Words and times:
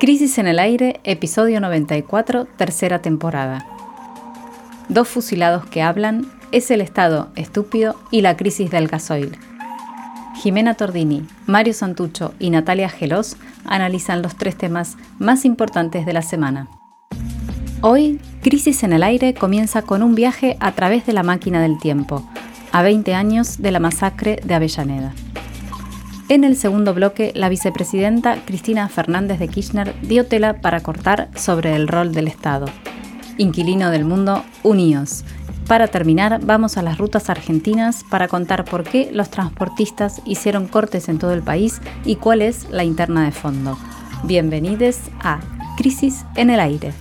Crisis 0.00 0.38
en 0.38 0.46
el 0.46 0.58
aire, 0.58 0.98
episodio 1.04 1.60
94, 1.60 2.46
tercera 2.46 3.02
temporada. 3.02 3.66
Dos 4.88 5.06
fusilados 5.08 5.66
que 5.66 5.82
hablan, 5.82 6.24
es 6.52 6.70
el 6.70 6.80
Estado 6.80 7.28
estúpido 7.36 7.96
y 8.10 8.22
la 8.22 8.34
crisis 8.38 8.70
del 8.70 8.88
gasoil. 8.88 9.36
Jimena 10.36 10.72
Tordini, 10.72 11.26
Mario 11.44 11.74
Santucho 11.74 12.32
y 12.38 12.48
Natalia 12.48 12.88
Gelos 12.88 13.36
analizan 13.66 14.22
los 14.22 14.36
tres 14.36 14.56
temas 14.56 14.96
más 15.18 15.44
importantes 15.44 16.06
de 16.06 16.14
la 16.14 16.22
semana. 16.22 16.68
Hoy, 17.82 18.20
Crisis 18.40 18.82
en 18.84 18.94
el 18.94 19.02
aire 19.02 19.34
comienza 19.34 19.82
con 19.82 20.02
un 20.02 20.14
viaje 20.14 20.56
a 20.60 20.72
través 20.72 21.04
de 21.04 21.12
la 21.12 21.24
máquina 21.24 21.60
del 21.60 21.78
tiempo, 21.78 22.26
a 22.72 22.80
20 22.80 23.12
años 23.12 23.60
de 23.60 23.70
la 23.70 23.80
masacre 23.80 24.40
de 24.44 24.54
Avellaneda. 24.54 25.12
En 26.30 26.44
el 26.44 26.54
segundo 26.54 26.94
bloque, 26.94 27.32
la 27.34 27.48
vicepresidenta 27.48 28.36
Cristina 28.44 28.88
Fernández 28.88 29.40
de 29.40 29.48
Kirchner 29.48 30.00
dio 30.00 30.26
tela 30.26 30.60
para 30.60 30.78
cortar 30.78 31.28
sobre 31.34 31.74
el 31.74 31.88
rol 31.88 32.12
del 32.14 32.28
Estado. 32.28 32.66
Inquilino 33.36 33.90
del 33.90 34.04
mundo, 34.04 34.44
unidos. 34.62 35.24
Para 35.66 35.88
terminar, 35.88 36.38
vamos 36.40 36.76
a 36.76 36.82
las 36.82 36.98
rutas 36.98 37.30
argentinas 37.30 38.04
para 38.08 38.28
contar 38.28 38.64
por 38.64 38.84
qué 38.84 39.10
los 39.12 39.28
transportistas 39.28 40.22
hicieron 40.24 40.68
cortes 40.68 41.08
en 41.08 41.18
todo 41.18 41.32
el 41.32 41.42
país 41.42 41.80
y 42.04 42.14
cuál 42.14 42.42
es 42.42 42.70
la 42.70 42.84
interna 42.84 43.24
de 43.24 43.32
fondo. 43.32 43.76
Bienvenidos 44.22 44.98
a 45.18 45.40
Crisis 45.76 46.24
en 46.36 46.50
el 46.50 46.60
Aire. 46.60 46.92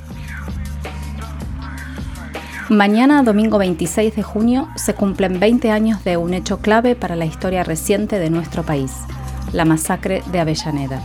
Mañana, 2.70 3.21
domingo 3.21 3.59
26 3.59 4.15
de 4.15 4.23
junio, 4.23 4.70
se 4.75 4.95
cumplen 4.95 5.39
20 5.39 5.70
años 5.70 6.03
de 6.03 6.17
un 6.17 6.34
hecho 6.34 6.61
clave 6.61 6.95
para 6.95 7.15
la 7.15 7.25
historia 7.25 7.63
reciente 7.63 8.17
de 8.17 8.31
nuestro 8.31 8.63
país 8.63 8.91
la 9.53 9.66
masacre 9.66 10.23
de 10.31 10.39
Avellaneda. 10.39 11.02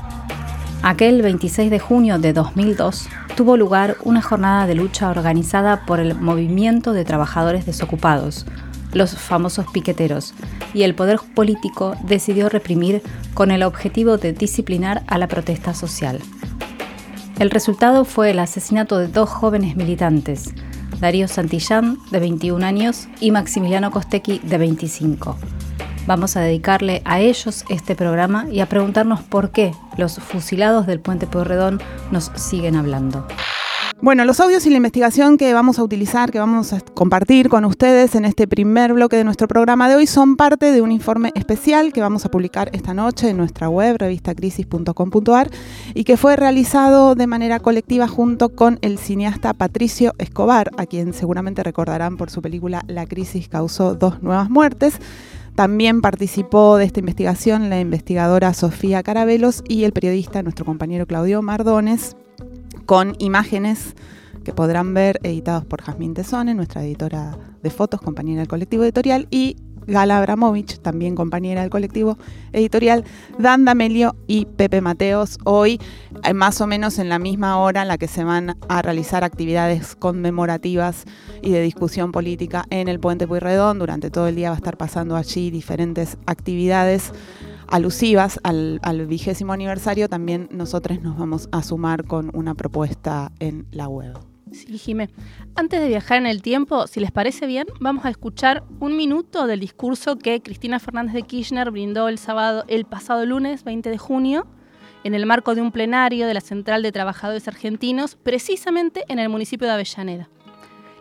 Aquel 0.83 1.23
26 1.23 1.71
de 1.71 1.79
junio 1.79 2.19
de 2.19 2.33
2002 2.33 3.09
tuvo 3.37 3.57
lugar 3.57 3.97
una 4.03 4.21
jornada 4.21 4.67
de 4.67 4.75
lucha 4.75 5.09
organizada 5.09 5.87
por 5.87 5.99
el 5.99 6.15
Movimiento 6.15 6.93
de 6.93 7.05
Trabajadores 7.05 7.65
Desocupados, 7.65 8.45
los 8.93 9.17
famosos 9.17 9.67
piqueteros, 9.73 10.35
y 10.75 10.83
el 10.83 10.95
poder 10.95 11.21
político 11.35 11.97
decidió 12.05 12.49
reprimir 12.49 13.03
con 13.33 13.51
el 13.51 13.63
objetivo 13.63 14.19
de 14.19 14.33
disciplinar 14.33 15.03
a 15.07 15.19
la 15.19 15.27
protesta 15.27 15.75
social. 15.75 16.21
El 17.39 17.51
resultado 17.51 18.05
fue 18.05 18.31
el 18.31 18.39
asesinato 18.39 18.99
de 18.99 19.09
dos 19.09 19.29
jóvenes 19.29 19.77
militantes, 19.77 20.53
Darío 21.01 21.29
Santillán, 21.29 21.99
de 22.11 22.21
21 22.21 22.65
años, 22.65 23.09
y 23.21 23.31
Maximiliano 23.31 23.91
Costequi, 23.91 24.39
de 24.39 24.59
25. 24.59 25.37
Vamos 26.07 26.37
a 26.37 26.41
dedicarle 26.41 27.01
a 27.07 27.21
ellos 27.21 27.65
este 27.71 27.95
programa 27.95 28.47
y 28.51 28.61
a 28.61 28.67
preguntarnos 28.67 29.23
por 29.23 29.53
qué 29.53 29.73
los 29.97 30.19
fusilados 30.19 30.87
del 30.87 31.01
puente 31.01 31.27
Pueyrredón 31.27 31.81
nos 32.11 32.31
siguen 32.35 32.77
hablando. 32.77 33.27
Bueno, 34.03 34.27
los 34.27 34.39
audios 34.39 34.67
y 34.67 34.71
la 34.71 34.77
investigación 34.77 35.39
que 35.39 35.55
vamos 35.55 35.79
a 35.79 35.83
utilizar, 35.83 36.31
que 36.31 36.39
vamos 36.39 36.75
a 36.75 36.81
compartir 36.81 37.49
con 37.49 37.65
ustedes 37.65 38.15
en 38.17 38.27
este 38.27 38.47
primer 38.47 38.93
bloque 38.93 39.17
de 39.17 39.25
nuestro 39.25 39.49
programa 39.49 39.89
de 39.89 39.95
hoy 39.95 40.07
son 40.07 40.37
parte 40.37 40.73
de 40.73 40.83
un 40.83 40.93
informe 40.93 41.33
especial 41.35 41.91
que 41.91 42.03
vamos 42.03 42.27
a 42.27 42.31
publicar 42.31 42.69
esta 42.75 42.93
noche 42.93 43.31
en 43.31 43.39
nuestra 43.39 43.71
web, 43.71 43.97
revistacrisis.com.ar, 43.99 45.51
y 45.95 46.05
que 46.05 46.19
fue 46.19 46.37
realizado 46.37 47.15
de 47.15 47.27
manera 47.27 47.61
colectiva 47.61 48.07
junto 48.07 48.51
con 48.51 48.79
el 48.83 48.99
cineasta 48.99 49.55
Patricio 49.55 50.13
Escobar, 50.19 50.71
a 50.77 50.85
quien 50.85 51.15
seguramente 51.15 51.63
recordarán 51.63 52.19
por 52.19 52.29
su 52.29 52.43
película 52.43 52.83
La 52.89 53.07
crisis 53.07 53.49
causó 53.49 53.95
dos 53.95 54.23
nuevas 54.23 54.51
muertes. 54.51 55.01
También 55.55 56.01
participó 56.01 56.77
de 56.77 56.85
esta 56.85 56.99
investigación 56.99 57.71
la 57.71 57.79
investigadora 57.79 58.55
Sofía 58.55 59.05
Carabelos 59.05 59.63
y 59.69 59.85
el 59.85 59.93
periodista, 59.93 60.43
nuestro 60.43 60.65
compañero 60.65 61.07
Claudio 61.07 61.43
Mardones, 61.43 62.17
con 62.87 63.15
imágenes 63.21 63.95
que 64.43 64.53
podrán 64.53 64.95
ver 64.95 65.21
editados 65.23 65.65
por 65.65 65.81
Jazmín 65.81 66.13
Tesone, 66.13 66.55
nuestra 66.55 66.83
editora 66.83 67.39
de 67.63 67.71
fotos, 67.71 68.01
compañera 68.01 68.41
del 68.41 68.49
colectivo 68.49 68.83
editorial, 68.83 69.29
y 69.31 69.57
Gala 69.87 70.19
Abramovich, 70.19 70.79
también 70.79 71.15
compañera 71.15 71.61
del 71.63 71.71
colectivo 71.71 72.19
editorial, 72.53 73.05
Dan 73.39 73.65
D'Amelio 73.65 74.17
y 74.27 74.47
Pepe 74.47 74.81
Mateos, 74.81 75.39
hoy 75.45 75.81
eh, 76.25 76.35
más 76.35 76.61
o 76.61 76.67
menos 76.67 76.99
en 76.99 77.09
la 77.09 77.19
misma 77.19 77.59
hora 77.59 77.83
en 77.83 77.89
la 77.89 77.99
que 77.99 78.09
se 78.09 78.25
van 78.25 78.57
a 78.69 78.83
realizar 78.83 79.25
actividades 79.25 79.97
conmemorativas 79.97 81.05
y 81.43 81.51
de 81.51 81.63
discusión 81.63 82.13
política 82.13 82.65
en 82.71 82.89
el 82.89 83.01
Puente 83.01 83.27
Puyredón. 83.27 83.79
Durante 83.79 84.11
todo 84.11 84.29
el 84.29 84.37
día 84.37 84.51
va 84.51 84.57
a 84.57 84.59
estar 84.59 84.77
pasando 84.77 85.17
allí 85.17 85.51
diferentes 85.51 86.17
actividades 86.27 87.13
alusivas 87.69 88.41
al, 88.43 88.81
al 88.83 89.07
vigésimo 89.07 89.53
aniversario. 89.53 90.09
También 90.09 90.49
nosotros 90.51 91.01
nos 91.03 91.19
vamos 91.19 91.49
a 91.53 91.63
sumar 91.63 92.05
con 92.05 92.31
una 92.35 92.55
propuesta 92.55 93.33
en 93.41 93.67
la 93.71 93.89
web. 93.89 94.34
Sí, 94.55 94.79
Jimé. 94.79 95.11
Antes 95.57 95.81
de 95.81 95.89
viajar 95.89 96.19
en 96.19 96.27
el 96.27 96.43
tiempo, 96.43 96.87
si 96.87 97.01
les 97.01 97.11
parece 97.11 97.47
bien, 97.47 97.67
vamos 97.81 98.05
a 98.05 98.11
escuchar 98.11 98.65
un 98.81 98.97
minuto 98.97 99.47
del 99.47 99.61
discurso 99.61 100.17
que 100.17 100.41
Cristina 100.41 100.79
Fernández 100.79 101.15
de 101.15 101.23
Kirchner 101.23 101.71
brindó 101.71 102.09
el 102.09 102.19
sábado, 102.19 102.65
el 102.69 102.85
pasado 102.85 103.27
lunes 103.27 103.65
20 103.65 103.91
de 103.91 103.99
junio, 103.99 104.47
en 105.03 105.15
el 105.15 105.27
marco 105.27 105.55
de 105.55 105.61
un 105.61 105.73
plenario 105.73 106.27
de 106.27 106.35
la 106.35 106.41
Central 106.41 106.83
de 106.83 106.93
Trabajadores 106.93 107.47
Argentinos, 107.49 108.17
precisamente 108.17 109.05
en 109.09 109.19
el 109.19 109.29
municipio 109.29 109.67
de 109.67 109.75
Avellaneda. 109.75 110.29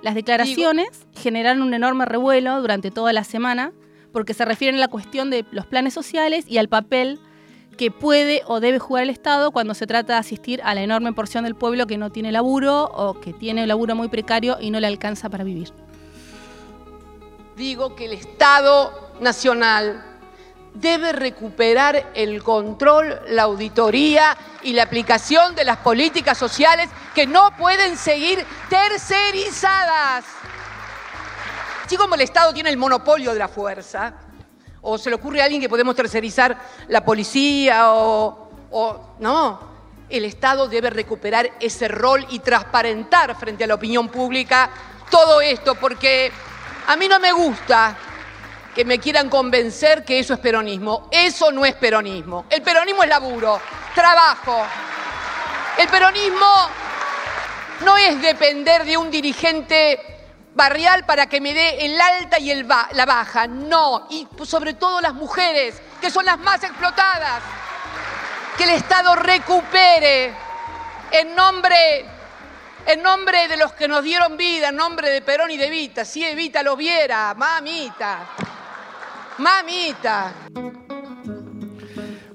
Las 0.02 0.16
declaraciones 0.16 1.08
generaron 1.14 1.62
un 1.62 1.74
enorme 1.74 2.06
revuelo 2.06 2.60
durante 2.60 2.92
toda 2.92 3.14
la 3.14 3.24
semana 3.24 3.72
porque 4.12 4.34
se 4.34 4.46
refieren 4.46 4.76
a 4.76 4.82
la 4.82 4.88
cuestión 4.90 5.30
de 5.30 5.46
los 5.52 5.66
planes 5.66 5.94
sociales 5.94 6.46
y 6.48 6.58
al 6.58 6.68
papel 6.68 7.20
que 7.74 7.92
puede 7.92 8.42
o 8.46 8.60
debe 8.60 8.80
jugar 8.80 9.04
el 9.04 9.10
Estado 9.10 9.52
cuando 9.52 9.74
se 9.74 9.88
trata 9.88 10.14
de 10.14 10.20
asistir 10.20 10.62
a 10.64 10.74
la 10.76 10.82
enorme 10.82 11.14
porción 11.14 11.44
del 11.44 11.56
pueblo 11.56 11.88
que 11.88 11.98
no 11.98 12.12
tiene 12.12 12.32
laburo 12.32 12.86
o 12.86 13.20
que 13.20 13.34
tiene 13.34 13.68
laburo 13.68 13.96
muy 13.96 14.08
precario 14.08 14.58
y 14.60 14.72
no 14.72 14.80
le 14.80 14.88
alcanza 14.88 15.30
para 15.30 15.44
vivir. 15.44 15.72
Digo 17.56 17.96
que 17.96 18.06
el 18.06 18.14
Estado 18.14 19.12
Nacional 19.22 20.04
debe 20.74 21.14
recuperar 21.14 22.12
el 22.16 22.42
control, 22.42 23.20
la 23.28 23.44
auditoría 23.44 24.36
y 24.64 24.74
la 24.74 24.84
aplicación 24.84 25.56
de 25.56 25.66
las 25.66 25.78
políticas 25.78 26.38
sociales 26.38 26.90
que 27.14 27.28
no 27.28 27.56
pueden 27.58 27.96
seguir 27.98 28.44
tercerizadas. 28.70 30.26
Así 31.86 31.96
como 31.96 32.16
el 32.16 32.22
Estado 32.22 32.54
tiene 32.54 32.70
el 32.70 32.78
monopolio 32.78 33.34
de 33.34 33.40
la 33.40 33.48
fuerza, 33.48 34.14
o 34.84 34.98
se 34.98 35.10
le 35.10 35.16
ocurre 35.16 35.42
a 35.42 35.46
alguien 35.46 35.62
que 35.62 35.70
podemos 35.70 35.96
tercerizar 35.96 36.58
la 36.90 37.04
policía 37.04 37.94
o, 37.94 38.50
no. 39.20 39.74
El 40.10 40.26
Estado 40.26 40.68
debe 40.68 40.90
recuperar 40.90 41.50
ese 41.60 41.88
rol 41.88 42.26
y 42.30 42.40
transparentar 42.40 43.36
frente 43.36 43.64
a 43.64 43.68
la 43.68 43.76
opinión 43.76 44.10
pública 44.10 44.70
todo 45.10 45.42
esto, 45.42 45.76
porque 45.76 46.32
a 46.88 46.96
mí 46.96 47.08
no 47.08 47.20
me 47.20 47.32
gusta 47.32 47.98
que 48.76 48.84
me 48.84 49.00
quieran 49.00 49.30
convencer 49.30 50.04
que 50.04 50.20
eso 50.20 50.34
es 50.34 50.40
peronismo. 50.40 51.08
Eso 51.12 51.52
no 51.52 51.66
es 51.66 51.76
peronismo. 51.76 52.46
El 52.50 52.62
peronismo 52.62 53.04
es 53.04 53.10
laburo, 53.10 53.60
trabajo. 53.96 54.66
El 55.78 55.88
peronismo 55.88 56.70
no 57.86 57.98
es 57.98 58.22
depender 58.22 58.84
de 58.84 58.98
un 58.98 59.10
dirigente 59.10 60.13
barrial 60.56 61.06
para 61.06 61.28
que 61.28 61.42
me 61.42 61.54
dé 61.54 61.86
el 61.86 62.00
alta 62.00 62.40
y 62.40 62.52
el 62.52 62.68
la 62.68 63.06
baja. 63.06 63.48
No, 63.48 64.08
y 64.10 64.28
sobre 64.46 64.74
todo 64.74 65.02
las 65.02 65.14
mujeres, 65.14 65.82
que 66.00 66.10
son 66.10 66.26
las 66.26 66.40
más 66.40 66.64
explotadas. 66.64 67.44
Que 68.58 68.66
el 68.66 68.72
Estado 68.72 69.16
recupere 69.16 70.32
en 71.12 71.36
nombre, 71.36 72.06
en 72.86 73.02
nombre 73.02 73.48
de 73.48 73.58
los 73.58 73.74
que 73.74 73.88
nos 73.88 74.04
dieron 74.04 74.38
vida, 74.38 74.70
en 74.70 74.76
nombre 74.76 75.10
de 75.10 75.22
Perón 75.22 75.52
y 75.52 75.58
de 75.58 75.68
Evita. 75.68 76.06
Si 76.06 76.24
Evita 76.24 76.62
lo 76.62 76.76
viera, 76.76 77.34
mamita, 77.34 78.28
mamita. 79.40 80.34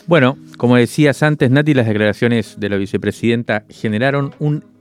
Bueno, 0.07 0.39
como 0.57 0.77
decías 0.77 1.23
antes, 1.23 1.51
Nati, 1.51 1.75
las 1.75 1.87
declaraciones 1.87 2.59
de 2.59 2.69
la 2.71 2.77
vicepresidenta 2.77 3.65
generaron 3.69 4.35
un 4.39 4.78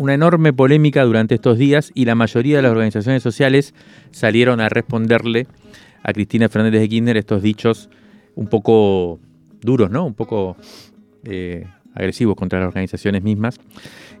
una 0.00 0.14
enorme 0.14 0.54
polémica 0.54 1.04
durante 1.04 1.34
estos 1.34 1.58
días 1.58 1.92
y 1.94 2.06
la 2.06 2.14
mayoría 2.14 2.56
de 2.56 2.62
las 2.62 2.72
organizaciones 2.72 3.22
sociales 3.22 3.74
salieron 4.12 4.58
a 4.62 4.70
responderle 4.70 5.46
a 6.02 6.14
Cristina 6.14 6.48
Fernández 6.48 6.80
de 6.80 6.88
Kirchner 6.88 7.18
estos 7.18 7.42
dichos 7.42 7.90
un 8.34 8.46
poco 8.46 9.20
duros, 9.60 9.90
¿no? 9.90 10.06
Un 10.06 10.14
poco 10.14 10.56
eh, 11.24 11.66
agresivos 11.94 12.34
contra 12.34 12.60
las 12.60 12.68
organizaciones 12.68 13.22
mismas. 13.22 13.60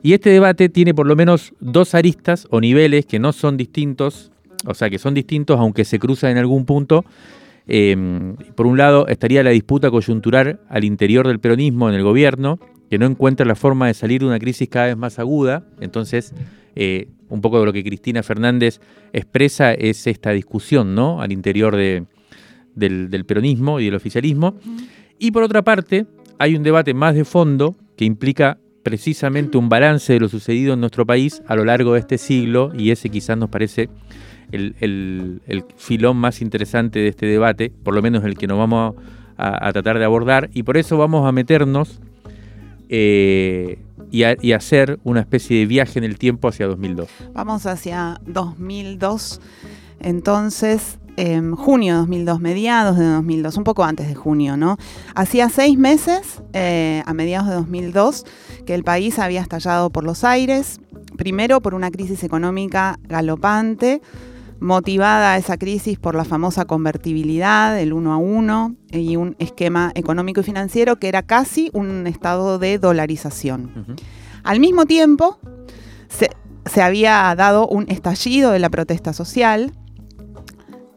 Y 0.02 0.12
este 0.12 0.28
debate 0.28 0.68
tiene 0.68 0.92
por 0.92 1.06
lo 1.06 1.16
menos 1.16 1.54
dos 1.60 1.94
aristas 1.94 2.46
o 2.50 2.60
niveles 2.60 3.06
que 3.06 3.18
no 3.18 3.32
son 3.32 3.56
distintos, 3.56 4.32
o 4.66 4.74
sea, 4.74 4.90
que 4.90 4.98
son 4.98 5.14
distintos 5.14 5.58
aunque 5.58 5.86
se 5.86 5.98
cruzan 5.98 6.32
en 6.32 6.38
algún 6.38 6.66
punto. 6.66 7.06
Em, 7.66 8.36
por 8.54 8.66
un 8.66 8.76
lado 8.76 9.08
estaría 9.08 9.42
la 9.42 9.50
disputa 9.50 9.90
coyuntural 9.90 10.60
al 10.68 10.84
interior 10.84 11.26
del 11.26 11.40
peronismo 11.40 11.88
en 11.88 11.94
el 11.94 12.02
gobierno, 12.02 12.58
que 12.90 12.98
no 12.98 13.06
encuentra 13.06 13.46
la 13.46 13.54
forma 13.54 13.86
de 13.86 13.94
salir 13.94 14.20
de 14.20 14.26
una 14.26 14.40
crisis 14.40 14.68
cada 14.68 14.86
vez 14.86 14.96
más 14.96 15.20
aguda. 15.20 15.64
Entonces, 15.80 16.34
eh, 16.74 17.08
un 17.28 17.40
poco 17.40 17.60
de 17.60 17.66
lo 17.66 17.72
que 17.72 17.84
Cristina 17.84 18.24
Fernández 18.24 18.80
expresa 19.12 19.72
es 19.72 20.08
esta 20.08 20.32
discusión 20.32 20.96
¿no? 20.96 21.22
al 21.22 21.30
interior 21.30 21.76
del, 21.76 23.24
peronismo 23.26 23.78
y 23.78 23.84
del 23.84 23.94
oficialismo. 23.94 24.56
Y 25.20 25.30
por 25.30 25.44
otra 25.44 25.62
parte, 25.62 26.06
hay 26.40 26.56
un 26.56 26.64
debate 26.64 26.92
más 26.92 27.14
de 27.14 27.24
fondo 27.24 27.76
que 27.96 28.04
implica 28.04 28.58
precisamente 28.82 29.56
un 29.56 29.68
balance 29.68 30.12
de 30.12 30.18
lo 30.18 30.28
sucedido 30.28 30.74
en 30.74 30.80
nuestro 30.80 31.06
país 31.06 31.42
a 31.46 31.54
lo 31.54 31.64
largo 31.64 31.92
de 31.92 32.00
este 32.00 32.18
siglo 32.18 32.72
y 32.76 32.90
ese 32.90 33.08
quizás 33.08 33.38
nos 33.38 33.50
parece 33.50 33.88
el, 34.50 34.74
el 34.80 35.64
filón 35.76 36.16
más 36.16 36.40
interesante 36.40 36.98
de 36.98 37.08
este 37.08 37.26
debate, 37.26 37.70
por 37.84 37.94
lo 37.94 38.02
menos 38.02 38.24
el 38.24 38.36
que 38.36 38.48
nos 38.48 38.58
vamos 38.58 38.96
a, 39.36 39.68
a 39.68 39.72
tratar 39.72 39.98
de 39.98 40.04
abordar 40.06 40.50
y 40.54 40.64
por 40.64 40.76
eso 40.76 40.98
vamos 40.98 41.28
a 41.28 41.30
meternos 41.30 42.00
eh, 42.92 43.78
y, 44.10 44.52
hacer 44.52 44.98
una 45.04 45.20
especie 45.20 45.60
de 45.60 45.66
viaje 45.66 46.00
en 46.00 46.04
el 46.04 46.18
tiempo 46.18 46.48
hacia 46.48 46.66
2002. 46.66 47.08
Vamos 47.32 47.64
hacia 47.66 48.20
2002, 48.26 49.40
entonces 50.00 50.98
eh, 51.16 51.40
junio 51.56 51.94
de 51.94 51.98
2002, 52.00 52.40
mediados 52.40 52.98
de 52.98 53.04
2002, 53.04 53.56
un 53.58 53.64
poco 53.64 53.84
antes 53.84 54.08
de 54.08 54.16
junio, 54.16 54.56
¿no? 54.56 54.76
Hacía 55.14 55.48
seis 55.50 55.78
meses, 55.78 56.42
eh, 56.52 57.04
a 57.06 57.14
mediados 57.14 57.48
de 57.48 57.54
2002, 57.54 58.24
que 58.66 58.74
el 58.74 58.82
país 58.82 59.20
había 59.20 59.40
estallado 59.40 59.90
por 59.90 60.02
los 60.02 60.24
aires, 60.24 60.80
primero 61.16 61.60
por 61.60 61.74
una 61.74 61.92
crisis 61.92 62.24
económica 62.24 62.98
galopante, 63.08 64.02
motivada 64.60 65.36
esa 65.36 65.56
crisis 65.56 65.98
por 65.98 66.14
la 66.14 66.24
famosa 66.24 66.64
convertibilidad, 66.66 67.78
el 67.78 67.92
uno 67.92 68.12
a 68.12 68.18
uno 68.18 68.76
y 68.90 69.16
un 69.16 69.36
esquema 69.38 69.92
económico 69.94 70.40
y 70.40 70.44
financiero 70.44 70.96
que 70.96 71.08
era 71.08 71.22
casi 71.22 71.70
un 71.72 72.06
estado 72.06 72.58
de 72.58 72.78
dolarización. 72.78 73.72
Uh 73.74 73.92
-huh. 73.92 74.00
Al 74.42 74.60
mismo 74.60 74.86
tiempo, 74.86 75.38
se, 76.08 76.30
se 76.66 76.82
había 76.82 77.34
dado 77.36 77.66
un 77.66 77.86
estallido 77.88 78.50
de 78.52 78.58
la 78.58 78.70
protesta 78.70 79.12
social, 79.12 79.72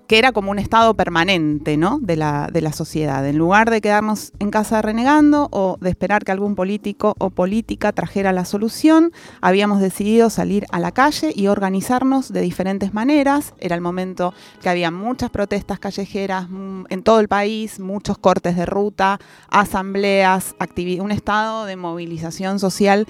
que 0.08 0.18
era 0.18 0.32
como 0.32 0.52
un 0.52 0.60
estado 0.60 0.94
permanente 0.94 1.78
¿no? 1.78 2.00
de, 2.02 2.16
la, 2.16 2.50
de, 2.52 2.62
la, 2.62 2.74
sociedad. 2.74 3.26
En 3.28 3.38
lugar 3.38 3.70
de 3.70 3.82
quedarnos 3.82 4.34
en 4.40 4.52
casa 4.52 4.82
renegando 4.82 5.48
o 5.52 5.78
de 5.80 5.90
esperar 5.90 6.24
que 6.24 6.32
algún 6.32 6.56
político 6.56 7.16
o 7.20 7.30
política 7.30 7.92
trajera 7.92 8.34
la 8.34 8.46
solución, 8.46 9.12
habíamos 9.42 9.80
decidido 9.80 10.30
salir 10.30 10.66
a 10.72 10.80
la 10.80 10.92
calle 10.92 11.32
y 11.36 11.48
organizarnos 11.48 12.34
de 12.34 12.42
diferentes 12.42 12.94
maneras. 12.94 13.54
Era 13.60 13.76
el 13.76 13.82
momento 13.82 14.34
que 14.62 14.70
había 14.70 14.92
muchas 14.92 15.30
protestas 15.30 15.80
callejeras 15.80 16.48
en 16.90 17.04
todo 17.04 17.20
el 17.20 17.28
país, 17.28 17.80
muchos 17.80 18.18
cortes 18.18 18.56
de 18.56 18.66
ruta, 18.66 19.20
asambleas, 19.50 20.56
un 21.00 21.12
estado 21.12 21.66
de 21.66 21.76
movilización 21.76 22.60
social 22.60 23.08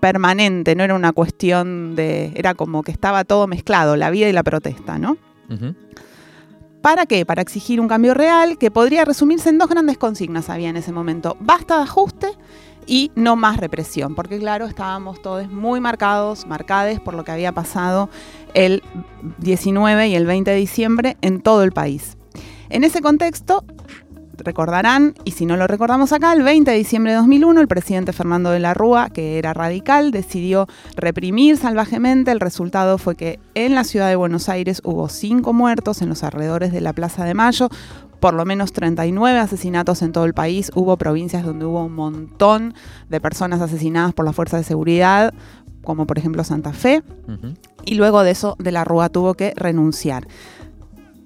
permanente, 0.00 0.74
no 0.74 0.82
era 0.82 0.94
una 0.94 1.12
cuestión 1.12 1.94
de, 1.94 2.32
era 2.34 2.54
como 2.54 2.82
que 2.82 2.90
estaba 2.90 3.22
todo 3.22 3.46
mezclado, 3.46 3.96
la 3.96 4.10
vida 4.10 4.28
y 4.28 4.32
la 4.32 4.42
protesta, 4.42 4.98
¿no? 4.98 5.16
¿Para 6.82 7.06
qué? 7.06 7.24
Para 7.24 7.42
exigir 7.42 7.80
un 7.80 7.86
cambio 7.86 8.12
real 8.12 8.58
que 8.58 8.72
podría 8.72 9.04
resumirse 9.04 9.48
en 9.48 9.56
dos 9.56 9.68
grandes 9.68 9.98
consignas 9.98 10.50
había 10.50 10.68
en 10.68 10.76
ese 10.76 10.90
momento. 10.90 11.36
Basta 11.38 11.76
de 11.76 11.84
ajuste 11.84 12.26
y 12.88 13.12
no 13.14 13.36
más 13.36 13.58
represión, 13.58 14.16
porque 14.16 14.40
claro, 14.40 14.66
estábamos 14.66 15.22
todos 15.22 15.48
muy 15.48 15.78
marcados, 15.78 16.44
marcades 16.44 16.98
por 16.98 17.14
lo 17.14 17.22
que 17.22 17.30
había 17.30 17.52
pasado 17.52 18.10
el 18.54 18.82
19 19.38 20.08
y 20.08 20.16
el 20.16 20.26
20 20.26 20.50
de 20.50 20.56
diciembre 20.56 21.16
en 21.20 21.40
todo 21.40 21.62
el 21.62 21.70
país. 21.70 22.16
En 22.68 22.82
ese 22.82 23.00
contexto, 23.00 23.64
recordarán, 24.42 25.14
y 25.24 25.32
si 25.32 25.46
no 25.46 25.56
lo 25.56 25.66
recordamos 25.66 26.12
acá, 26.12 26.32
el 26.32 26.42
20 26.42 26.70
de 26.70 26.76
diciembre 26.76 27.12
de 27.12 27.18
2001 27.18 27.60
el 27.60 27.68
presidente 27.68 28.12
Fernando 28.12 28.50
de 28.50 28.60
la 28.60 28.74
Rúa, 28.74 29.10
que 29.10 29.38
era 29.38 29.54
radical, 29.54 30.10
decidió 30.10 30.66
reprimir 30.96 31.56
salvajemente. 31.56 32.30
El 32.30 32.40
resultado 32.40 32.98
fue 32.98 33.16
que 33.16 33.38
en 33.54 33.74
la 33.74 33.84
ciudad 33.84 34.08
de 34.08 34.16
Buenos 34.16 34.48
Aires 34.48 34.80
hubo 34.84 35.08
cinco 35.08 35.52
muertos 35.52 36.02
en 36.02 36.08
los 36.08 36.22
alrededores 36.22 36.72
de 36.72 36.80
la 36.80 36.92
Plaza 36.92 37.24
de 37.24 37.34
Mayo, 37.34 37.68
por 38.20 38.34
lo 38.34 38.44
menos 38.44 38.72
39 38.72 39.38
asesinatos 39.38 40.00
en 40.02 40.12
todo 40.12 40.24
el 40.24 40.34
país. 40.34 40.70
Hubo 40.74 40.96
provincias 40.96 41.44
donde 41.44 41.64
hubo 41.64 41.84
un 41.84 41.94
montón 41.94 42.74
de 43.08 43.20
personas 43.20 43.60
asesinadas 43.60 44.12
por 44.14 44.24
las 44.24 44.36
fuerzas 44.36 44.60
de 44.60 44.64
seguridad, 44.64 45.34
como 45.82 46.06
por 46.06 46.18
ejemplo 46.18 46.44
Santa 46.44 46.72
Fe. 46.72 47.02
Uh 47.26 47.32
-huh. 47.32 47.56
Y 47.84 47.96
luego 47.96 48.22
de 48.22 48.30
eso, 48.30 48.54
de 48.60 48.70
la 48.70 48.84
Rúa 48.84 49.08
tuvo 49.08 49.34
que 49.34 49.52
renunciar. 49.56 50.28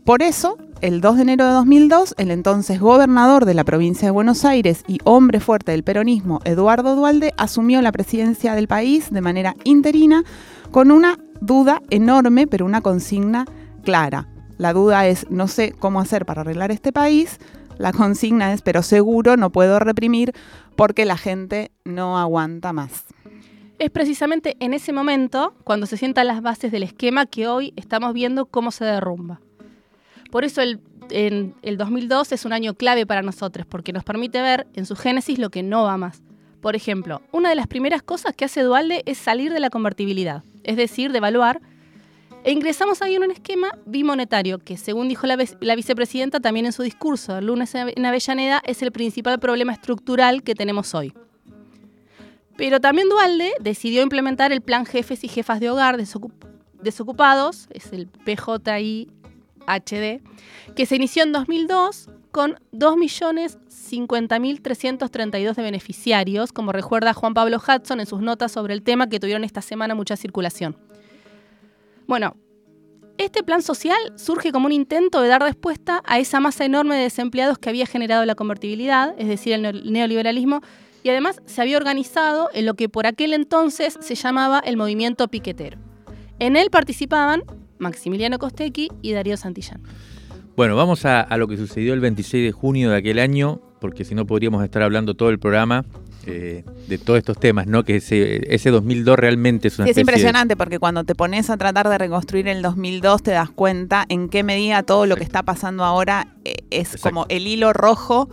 Por 0.07 0.23
eso, 0.23 0.57
el 0.83 1.01
2 1.01 1.17
de 1.17 1.23
enero 1.23 1.47
de 1.47 1.53
2002, 1.53 2.15
el 2.19 2.31
entonces 2.31 2.81
gobernador 2.81 3.45
de 3.45 3.55
la 3.55 3.65
provincia 3.65 4.07
de 4.07 4.13
Buenos 4.13 4.45
Aires 4.45 4.85
y 4.87 4.99
hombre 5.05 5.41
fuerte 5.41 5.73
del 5.73 5.85
peronismo, 5.85 6.41
Eduardo 6.45 6.95
Dualde, 6.95 7.33
asumió 7.37 7.81
la 7.83 7.93
presidencia 7.93 8.55
del 8.55 8.69
país 8.69 9.11
de 9.11 9.21
manera 9.21 9.57
interina 9.65 10.23
con 10.71 10.91
una 10.91 11.19
duda 11.41 11.81
enorme, 11.91 12.47
pero 12.47 12.67
una 12.67 12.83
consigna 12.83 13.47
clara. 13.85 14.29
La 14.59 14.73
duda 14.73 15.07
es, 15.07 15.31
no 15.31 15.49
sé 15.49 15.73
cómo 15.73 16.01
hacer 16.01 16.27
para 16.27 16.43
arreglar 16.43 16.71
este 16.71 16.93
país. 16.93 17.39
La 17.79 17.93
consigna 17.93 18.53
es, 18.53 18.63
pero 18.63 18.83
seguro 18.83 19.37
no 19.37 19.51
puedo 19.51 19.79
reprimir 19.79 20.33
porque 20.77 21.05
la 21.05 21.17
gente 21.17 21.73
no 21.85 22.19
aguanta 22.19 22.73
más. 22.73 23.05
Es 23.79 23.91
precisamente 23.91 24.57
en 24.61 24.73
ese 24.73 24.93
momento, 24.93 25.55
cuando 25.65 25.87
se 25.87 25.99
sientan 25.99 26.27
las 26.27 26.41
bases 26.41 26.73
del 26.73 26.83
esquema, 26.83 27.27
que 27.27 27.47
hoy 27.47 27.75
estamos 27.77 28.15
viendo 28.15 28.47
cómo 28.47 28.71
se 28.71 28.87
derrumba. 28.87 29.41
Por 30.37 30.45
eso 30.45 30.61
el, 30.61 30.81
en 31.09 31.55
el 31.63 31.79
2002 31.79 32.31
es 32.33 32.45
un 32.45 32.53
año 32.53 32.75
clave 32.75 33.07
para 33.07 33.23
nosotros, 33.23 33.67
porque 33.67 33.95
nos 33.95 34.05
permite 34.05 34.43
ver 34.43 34.67
en 34.75 34.85
su 34.85 34.95
génesis 34.95 35.39
lo 35.39 35.49
que 35.49 35.63
no 35.63 35.85
va 35.85 35.97
más. 35.97 36.21
Por 36.61 36.77
ejemplo, 36.77 37.23
una 37.33 37.49
de 37.49 37.55
las 37.55 37.67
primeras 37.67 38.03
cosas 38.03 38.37
que 38.37 38.45
hace 38.45 38.61
Dualde 38.61 39.03
es 39.07 39.17
salir 39.17 39.51
de 39.51 39.61
la 39.61 39.71
convertibilidad, 39.71 40.45
es 40.63 40.77
decir, 40.77 41.11
devaluar, 41.11 41.63
e 42.45 42.53
ingresamos 42.53 43.01
ahí 43.01 43.15
en 43.15 43.23
un 43.23 43.31
esquema 43.31 43.79
bimonetario, 43.87 44.59
que 44.59 44.77
según 44.77 45.09
dijo 45.09 45.27
la, 45.27 45.39
la 45.61 45.75
vicepresidenta 45.75 46.39
también 46.39 46.67
en 46.67 46.73
su 46.75 46.83
discurso 46.83 47.39
el 47.39 47.47
lunes 47.47 47.75
en 47.75 48.05
Avellaneda, 48.05 48.61
es 48.67 48.83
el 48.83 48.93
principal 48.93 49.39
problema 49.39 49.73
estructural 49.73 50.43
que 50.43 50.55
tenemos 50.55 50.95
hoy. 50.95 51.15
Pero 52.59 52.79
también 52.79 53.09
Dualde 53.09 53.53
decidió 53.59 54.03
implementar 54.03 54.53
el 54.53 54.61
plan 54.61 54.85
jefes 54.85 55.25
y 55.25 55.29
jefas 55.29 55.61
de 55.61 55.71
hogar 55.71 55.97
desocup 55.97 56.45
desocupados, 56.83 57.69
es 57.71 57.93
el 57.93 58.07
PJI 58.07 59.09
HD, 59.67 60.23
que 60.75 60.87
se 60.87 60.97
inició 60.97 61.23
en 61.23 61.33
2002 61.33 62.09
con 62.31 62.59
2.050.332 62.73 65.55
de 65.55 65.63
beneficiarios, 65.63 66.53
como 66.53 66.73
recuerda 66.73 67.13
Juan 67.15 67.35
Pablo 67.35 67.57
Hudson 67.57 68.01
en 68.01 68.07
sus 68.07 68.21
notas 68.21 68.53
sobre 68.53 68.75
el 68.75 68.83
tema 68.83 69.09
que 69.09 69.19
tuvieron 69.19 69.45
esta 69.45 69.63
semana 69.63 69.95
mucha 69.95 70.17
circulación. 70.17 70.77
Bueno, 72.07 72.37
este 73.19 73.43
plan 73.43 73.63
social 73.63 73.97
surge 74.17 74.53
como 74.53 74.67
un 74.67 74.73
intento 74.73 75.23
de 75.23 75.29
dar 75.29 75.43
respuesta 75.43 76.03
a 76.05 76.19
esa 76.19 76.39
masa 76.39 76.67
enorme 76.67 76.97
de 76.97 77.05
desempleados 77.05 77.59
que 77.59 77.71
había 77.71 77.87
generado 77.87 78.27
la 78.27 78.35
convertibilidad, 78.35 79.15
es 79.17 79.29
decir, 79.29 79.55
el 79.55 79.91
neoliberalismo, 79.91 80.61
y 81.03 81.09
además 81.09 81.41
se 81.47 81.63
había 81.63 81.79
organizado 81.79 82.51
en 82.53 82.67
lo 82.67 82.75
que 82.75 82.91
por 82.91 83.07
aquel 83.07 83.33
entonces 83.33 83.97
se 84.01 84.15
llamaba 84.15 84.59
el 84.59 84.77
movimiento 84.77 85.29
piquetero. 85.29 85.79
En 86.39 86.57
él 86.57 86.69
participaban 86.69 87.43
Maximiliano 87.79 88.39
Costecchi 88.39 88.89
y 89.03 89.13
Darío 89.13 89.37
Santillán. 89.37 89.83
Bueno, 90.57 90.77
vamos 90.77 91.05
a, 91.05 91.21
a, 91.21 91.37
lo 91.37 91.49
que 91.49 91.57
sucedió 91.57 91.93
el 91.93 92.01
26 92.01 92.45
de 92.45 92.53
junio 92.53 92.91
de 92.91 92.97
aquel 92.97 93.19
año, 93.19 93.61
porque 93.81 94.05
si 94.05 94.15
no 94.15 94.27
podríamos 94.27 94.65
estar 94.65 94.83
hablando 94.83 95.15
todo 95.15 95.29
el 95.29 95.39
programa 95.39 95.85
eh, 96.29 96.65
de 96.89 96.99
todos 96.99 97.19
estos 97.19 97.39
temas, 97.39 97.69
¿no? 97.69 97.85
Que 97.85 97.97
ese, 97.97 98.53
ese 98.53 98.71
2002 98.71 99.17
realmente 99.17 99.69
es 99.69 99.79
una 99.79 99.87
sí, 99.87 99.93
Es 99.93 99.99
impresionante 99.99 100.55
de... 100.55 100.57
porque 100.57 100.81
cuando 100.81 101.05
te 101.05 101.15
pones 101.15 101.51
a 101.51 101.57
tratar 101.57 101.89
de 101.89 101.99
reconstruir 101.99 102.49
el 102.49 102.63
2002 102.63 103.23
te 103.23 103.31
das 103.31 103.51
cuenta 103.51 104.05
en 104.09 104.29
qué 104.29 104.43
medida 104.43 104.83
todo 104.83 105.07
lo 105.07 105.15
que 105.17 105.23
está 105.23 105.45
pasando 105.45 105.85
ahora 105.85 106.35
eh, 106.45 106.65
es 106.71 106.95
Exacto. 106.95 107.11
como 107.11 107.27
el 107.29 107.47
hilo 107.47 107.73
rojo 107.73 108.29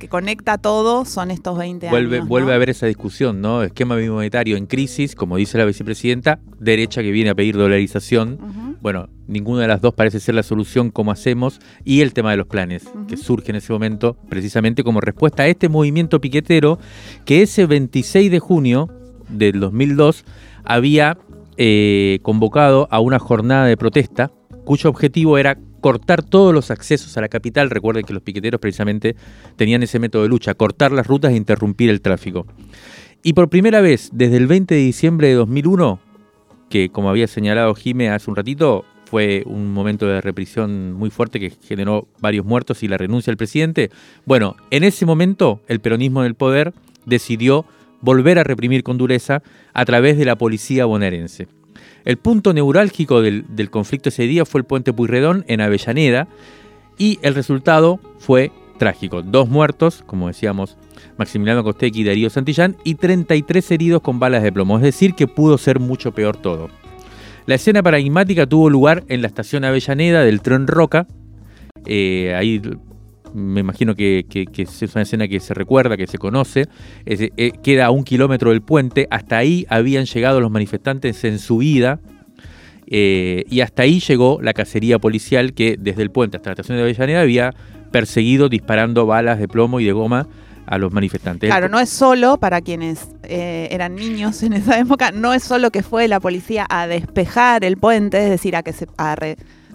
que 0.00 0.08
conecta 0.08 0.58
todo 0.58 1.04
son 1.04 1.30
estos 1.30 1.56
20 1.56 1.90
vuelve, 1.90 2.16
años. 2.16 2.24
¿no? 2.24 2.28
Vuelve 2.28 2.52
a 2.52 2.54
haber 2.56 2.70
esa 2.70 2.86
discusión, 2.86 3.40
¿no? 3.40 3.62
Esquema 3.62 3.94
bimonetario 3.94 4.56
en 4.56 4.66
crisis, 4.66 5.14
como 5.14 5.36
dice 5.36 5.58
la 5.58 5.66
vicepresidenta, 5.66 6.40
derecha 6.58 7.02
que 7.02 7.12
viene 7.12 7.30
a 7.30 7.34
pedir 7.34 7.56
dolarización. 7.56 8.38
Uh 8.40 8.46
-huh. 8.46 8.76
Bueno, 8.80 9.08
ninguna 9.28 9.62
de 9.62 9.68
las 9.68 9.82
dos 9.82 9.94
parece 9.94 10.18
ser 10.18 10.34
la 10.34 10.42
solución, 10.42 10.90
como 10.90 11.12
hacemos, 11.12 11.60
y 11.84 12.00
el 12.00 12.14
tema 12.14 12.30
de 12.30 12.38
los 12.38 12.46
planes, 12.46 12.86
uh 12.86 12.98
-huh. 12.98 13.06
que 13.06 13.16
surge 13.18 13.50
en 13.50 13.56
ese 13.56 13.72
momento 13.72 14.16
precisamente 14.28 14.82
como 14.82 15.00
respuesta 15.00 15.42
a 15.42 15.48
este 15.48 15.68
movimiento 15.68 16.20
piquetero 16.20 16.78
que 17.26 17.42
ese 17.42 17.66
26 17.66 18.30
de 18.30 18.38
junio 18.40 18.88
del 19.28 19.60
2002 19.60 20.24
había 20.64 21.18
eh, 21.58 22.20
convocado 22.22 22.88
a 22.90 23.00
una 23.00 23.18
jornada 23.18 23.66
de 23.66 23.76
protesta 23.76 24.32
cuyo 24.64 24.88
objetivo 24.88 25.36
era 25.36 25.58
cortar 25.80 26.22
todos 26.22 26.54
los 26.54 26.70
accesos 26.70 27.16
a 27.16 27.20
la 27.20 27.28
capital. 27.28 27.70
Recuerden 27.70 28.04
que 28.04 28.12
los 28.12 28.22
piqueteros 28.22 28.60
precisamente 28.60 29.16
tenían 29.56 29.82
ese 29.82 29.98
método 29.98 30.22
de 30.22 30.28
lucha, 30.28 30.54
cortar 30.54 30.92
las 30.92 31.06
rutas 31.06 31.32
e 31.32 31.36
interrumpir 31.36 31.90
el 31.90 32.00
tráfico. 32.00 32.46
Y 33.22 33.34
por 33.34 33.48
primera 33.50 33.80
vez, 33.80 34.10
desde 34.12 34.36
el 34.36 34.46
20 34.46 34.74
de 34.74 34.80
diciembre 34.80 35.28
de 35.28 35.34
2001, 35.34 36.00
que 36.70 36.88
como 36.88 37.10
había 37.10 37.26
señalado 37.26 37.74
Jime 37.74 38.10
hace 38.10 38.30
un 38.30 38.36
ratito, 38.36 38.84
fue 39.04 39.42
un 39.44 39.72
momento 39.72 40.06
de 40.06 40.20
represión 40.20 40.92
muy 40.92 41.10
fuerte 41.10 41.40
que 41.40 41.52
generó 41.66 42.06
varios 42.20 42.46
muertos 42.46 42.82
y 42.84 42.88
la 42.88 42.96
renuncia 42.96 43.30
del 43.30 43.36
presidente. 43.36 43.90
Bueno, 44.24 44.54
en 44.70 44.84
ese 44.84 45.04
momento 45.04 45.60
el 45.66 45.80
peronismo 45.80 46.22
del 46.22 46.36
poder 46.36 46.72
decidió 47.06 47.66
volver 48.00 48.38
a 48.38 48.44
reprimir 48.44 48.84
con 48.84 48.98
dureza 48.98 49.42
a 49.74 49.84
través 49.84 50.16
de 50.16 50.24
la 50.24 50.36
policía 50.36 50.84
bonaerense. 50.84 51.48
El 52.04 52.16
punto 52.16 52.52
neurálgico 52.52 53.22
del, 53.22 53.44
del, 53.48 53.70
conflicto 53.70 54.08
ese 54.08 54.24
día 54.24 54.44
fue 54.44 54.60
el 54.60 54.64
puente 54.64 54.92
Puyredón 54.92 55.44
en 55.48 55.60
Avellaneda 55.60 56.28
y 56.98 57.18
el 57.22 57.34
resultado 57.34 58.00
fue 58.18 58.52
trágico. 58.78 59.22
Dos 59.22 59.48
muertos, 59.48 60.02
como 60.06 60.28
decíamos, 60.28 60.76
Maximiliano 61.18 61.62
Costecchi 61.62 62.00
y 62.00 62.04
Darío 62.04 62.30
Santillán, 62.30 62.76
y 62.82 62.96
33 62.96 63.70
heridos 63.70 64.02
con 64.02 64.18
balas 64.18 64.42
de 64.42 64.50
plomo. 64.50 64.76
Es 64.76 64.82
decir, 64.82 65.14
que 65.14 65.28
pudo 65.28 65.58
ser 65.58 65.78
mucho 65.78 66.12
peor 66.12 66.36
todo. 66.36 66.68
La 67.46 67.54
escena 67.54 67.82
paradigmática 67.82 68.46
tuvo 68.46 68.70
lugar 68.70 69.04
en 69.08 69.22
la 69.22 69.28
estación 69.28 69.64
Avellaneda 69.64 70.24
del 70.24 70.40
tren 70.40 70.66
Roca. 70.66 71.06
Eh, 71.86 72.34
ahí 72.36 72.60
me 73.34 73.60
imagino 73.60 73.94
que, 73.94 74.26
es 74.56 74.82
una 74.94 75.02
escena 75.02 75.28
que 75.28 75.40
se 75.40 75.54
recuerda, 75.54 75.96
que 75.96 76.06
se 76.06 76.18
conoce. 76.18 76.66
Eh, 77.06 77.52
queda 77.62 77.86
a 77.86 77.90
un 77.90 78.04
kilómetro 78.04 78.50
del 78.50 78.62
puente. 78.62 79.06
Hasta 79.10 79.38
ahí 79.38 79.66
habían 79.68 80.06
llegado 80.06 80.40
los 80.40 80.50
manifestantes 80.50 81.24
en 81.24 81.38
su 81.38 81.58
vida. 81.58 82.00
Eh, 82.86 83.44
y 83.48 83.60
hasta 83.60 83.84
ahí 83.84 84.00
llegó 84.00 84.40
la 84.42 84.52
cacería 84.52 84.98
policial 84.98 85.54
que 85.54 85.76
desde 85.78 86.02
el 86.02 86.10
puente 86.10 86.36
hasta 86.36 86.50
la 86.50 86.54
estación 86.54 86.76
de 86.76 86.82
Avellaneda 86.82 87.20
había 87.20 87.54
perseguido 87.92 88.48
disparando 88.48 89.06
balas 89.06 89.38
de 89.38 89.46
plomo 89.46 89.78
y 89.78 89.84
de 89.84 89.92
goma 89.92 90.26
a 90.66 90.78
los 90.78 90.92
manifestantes. 90.92 91.48
Claro, 91.48 91.68
no 91.68 91.78
es 91.78 91.88
solo 91.88 92.38
para 92.38 92.60
quienes 92.60 93.08
eh, 93.24 93.68
eran 93.70 93.94
niños 93.94 94.42
en 94.42 94.52
esa 94.54 94.78
época, 94.78 95.12
no 95.12 95.34
es 95.34 95.42
solo 95.42 95.70
que 95.70 95.82
fue 95.82 96.08
la 96.08 96.20
policía 96.20 96.66
a 96.68 96.86
despejar 96.86 97.64
el 97.64 97.76
puente, 97.76 98.22
es 98.22 98.30
decir, 98.30 98.56
a 98.56 98.62
que 98.62 98.74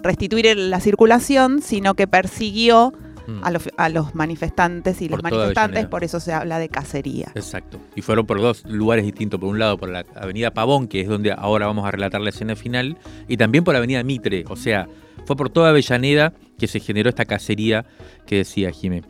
restituir 0.02 0.56
la 0.56 0.80
circulación, 0.80 1.60
sino 1.62 1.94
que 1.94 2.06
persiguió 2.06 2.92
mm. 3.26 3.40
a, 3.76 3.88
los, 3.88 4.14
manifestantes 4.14 5.02
y 5.02 5.08
los 5.08 5.22
manifestantes, 5.22 5.86
por 5.86 6.04
eso 6.04 6.20
se 6.20 6.32
habla 6.32 6.58
de 6.58 6.68
cacería. 6.68 7.32
Exacto. 7.34 7.80
Y 7.94 8.02
fueron 8.02 8.26
por 8.26 8.40
dos 8.40 8.64
lugares 8.64 9.04
distintos. 9.04 9.40
Por 9.40 9.48
un 9.48 9.58
lado, 9.58 9.78
por 9.78 9.88
la 9.88 10.04
avenida 10.14 10.52
Pavón, 10.52 10.88
que 10.88 11.00
es 11.00 11.08
donde 11.08 11.32
ahora 11.32 11.66
vamos 11.66 11.86
a 11.86 11.90
relatar 11.90 12.20
la 12.20 12.30
escena 12.30 12.56
final, 12.56 12.96
y 13.28 13.36
también 13.36 13.64
por 13.64 13.74
la 13.74 13.78
avenida 13.78 14.02
Mitre. 14.02 14.44
O 14.48 14.56
sea, 14.56 14.88
fue 15.24 15.36
por 15.36 15.50
toda 15.50 15.70
Avellaneda 15.70 16.32
que 16.58 16.66
se 16.66 16.80
generó 16.80 17.08
esta 17.08 17.24
cacería 17.24 17.84
que 18.26 18.36
decía 18.36 18.70
Jiménez. 18.70 19.06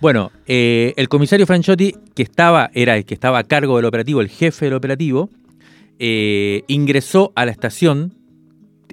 Bueno, 0.00 0.30
eh, 0.46 0.92
el 0.96 1.08
comisario 1.08 1.46
Franchotti, 1.46 1.94
que 2.14 2.22
estaba, 2.22 2.70
era 2.74 2.96
el 2.96 3.06
que 3.06 3.14
estaba 3.14 3.38
a 3.38 3.44
cargo 3.44 3.76
del 3.76 3.86
operativo, 3.86 4.20
el 4.20 4.28
jefe 4.28 4.66
del 4.66 4.74
operativo, 4.74 5.30
eh, 5.98 6.64
ingresó 6.66 7.32
a 7.34 7.46
la 7.46 7.52
estación, 7.52 8.12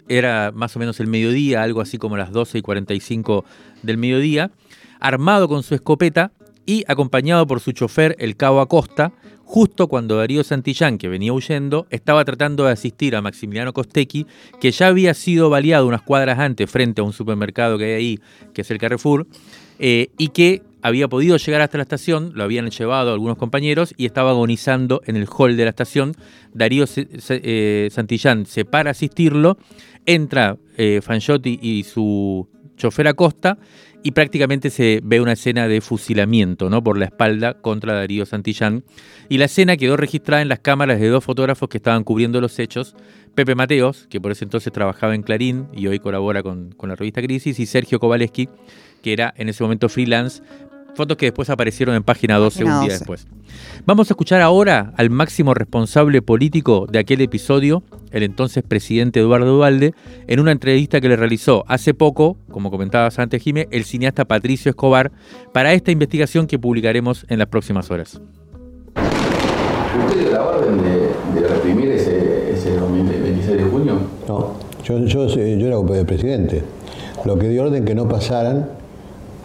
era 0.08 0.52
más 0.54 0.76
o 0.76 0.80
menos 0.80 1.00
el 1.02 1.08
mediodía, 1.08 1.62
algo 1.62 1.82
así 1.82 1.98
como 1.98 2.16
las 2.16 2.32
12 2.32 2.60
y 2.60 2.62
45 2.62 3.44
del 3.82 3.98
mediodía, 3.98 4.52
armado 5.04 5.48
con 5.48 5.62
su 5.62 5.76
escopeta 5.76 6.32
y 6.66 6.86
acompañado 6.88 7.46
por 7.46 7.60
su 7.60 7.74
chofer, 7.74 8.16
el 8.20 8.38
cabo 8.38 8.62
Acosta, 8.62 9.12
justo 9.44 9.88
cuando 9.88 10.18
Darío 10.18 10.44
Santillán, 10.44 10.98
que 10.98 11.10
venía 11.10 11.34
huyendo, 11.34 11.86
estaba 11.90 12.24
tratando 12.26 12.64
de 12.64 12.72
asistir 12.72 13.16
a 13.16 13.22
Maximiliano 13.22 13.74
Costecchi, 13.74 14.26
que 14.60 14.72
ya 14.72 14.88
había 14.88 15.14
sido 15.14 15.50
baleado 15.50 15.86
unas 15.86 16.02
cuadras 16.02 16.40
antes 16.40 16.72
frente 16.72 17.02
a 17.02 17.04
un 17.04 17.14
supermercado 17.14 17.78
que 17.78 17.86
hay 17.86 17.92
ahí, 17.92 18.20
que 18.54 18.62
es 18.62 18.72
el 18.72 18.78
Carrefour, 18.78 19.28
eh, 19.78 20.08
y 20.18 20.30
que 20.30 20.64
había 20.82 21.08
podido 21.08 21.38
llegar 21.38 21.62
hasta 21.62 21.78
la 21.78 21.84
estación, 21.84 22.32
lo 22.34 22.44
habían 22.44 22.70
llevado 22.70 23.14
algunos 23.14 23.38
compañeros 23.38 23.94
y 23.98 24.06
estaba 24.06 24.32
agonizando 24.32 25.02
en 25.06 25.18
el 25.18 25.28
hall 25.28 25.56
de 25.56 25.64
la 25.66 25.70
estación. 25.70 26.14
Darío 26.54 26.86
eh, 26.96 27.90
Santillán 27.92 28.46
se 28.46 28.66
para 28.66 28.90
a 28.90 28.92
asistirlo, 28.92 29.58
entra 30.06 30.58
eh, 30.78 31.02
Fanchotti 31.02 31.60
y 31.62 31.84
su 31.84 32.48
chofer 32.76 33.08
Acosta 33.08 33.58
y 34.04 34.12
prácticamente 34.12 34.70
se 34.70 35.00
ve 35.04 35.22
una 35.22 35.32
escena 35.32 35.68
de 35.68 35.80
fusilamiento 35.80 36.70
¿no? 36.70 36.84
por 36.84 36.98
la 36.98 37.06
espalda 37.06 37.56
contra 37.56 37.94
Darío 37.94 38.26
Santillán. 38.26 38.84
Y 39.30 39.38
la 39.38 39.46
escena 39.46 39.78
quedó 39.78 39.96
registrada 39.96 40.42
en 40.42 40.50
las 40.50 40.60
cámaras 40.60 41.00
de 41.00 41.08
dos 41.08 41.24
fotógrafos 41.24 41.70
que 41.70 41.78
estaban 41.78 42.04
cubriendo 42.04 42.42
los 42.42 42.60
hechos, 42.60 42.96
Pepe 43.34 43.56
Mateos, 43.56 44.06
que 44.10 44.20
por 44.20 44.34
ese 44.34 44.44
entonces 44.44 44.74
trabajaba 44.74 45.16
en 45.16 45.24
Clarín 45.24 45.68
y 45.74 45.88
hoy 45.88 46.00
colabora 46.00 46.44
con, 46.44 46.72
con 46.74 46.90
la 46.90 46.96
revista 46.96 47.22
Crisis, 47.22 47.60
y 47.60 47.66
Sergio 47.66 48.00
Kowaleski, 48.00 48.50
que 49.02 49.14
era 49.14 49.34
en 49.38 49.48
ese 49.48 49.64
momento 49.64 49.88
freelance, 49.88 50.44
Fotos 50.96 51.18
que 51.18 51.26
después 51.26 51.50
aparecieron 51.50 51.96
en 51.96 52.04
página 52.04 52.38
12 52.38 52.66
un 52.66 52.82
día 52.82 52.94
después. 52.94 53.26
Vamos 53.86 54.10
a 54.10 54.14
escuchar 54.14 54.42
ahora 54.42 54.94
al 54.96 55.10
máximo 55.10 55.56
responsable 55.56 56.22
político 56.22 56.86
de 56.90 57.00
aquel 57.00 57.22
episodio, 57.22 57.82
el 58.12 58.22
entonces 58.22 58.64
presidente 58.64 59.20
Eduardo 59.20 59.56
Dualde, 59.56 59.96
en 60.28 60.40
una 60.40 60.52
entrevista 60.52 61.02
que 61.02 61.10
le 61.10 61.16
realizó 61.16 61.64
hace 61.68 61.96
poco, 61.96 62.38
como 62.52 62.70
comentabas 62.70 63.18
antes, 63.18 63.42
Jimé, 63.42 63.68
el 63.72 63.86
cineasta 63.86 64.26
Patricio 64.26 64.70
Escobar, 64.70 65.12
para 65.52 65.74
esta 65.74 65.92
investigación 65.92 66.46
que 66.46 66.60
publicaremos 66.60 67.26
en 67.28 67.40
las 67.40 67.48
próximas 67.48 67.90
horas. 67.90 68.22
¿Usted 70.08 70.20
dio 70.20 70.32
la 70.32 70.44
orden 70.44 70.78
de, 70.78 71.48
reprimir 71.48 71.90
ese, 71.90 72.54
ese 72.54 72.80
26 72.80 73.58
de 73.58 73.64
junio? 73.64 73.98
No, 74.28 74.54
yo, 74.84 75.00
yo, 75.06 75.28
yo 75.28 75.68
era 75.68 76.00
el 76.00 76.06
presidente. 76.06 76.64
Lo 77.26 77.38
que 77.40 77.50
dio 77.50 77.64
orden 77.64 77.84
que 77.84 77.96
no 77.96 78.08
pasaran 78.08 78.70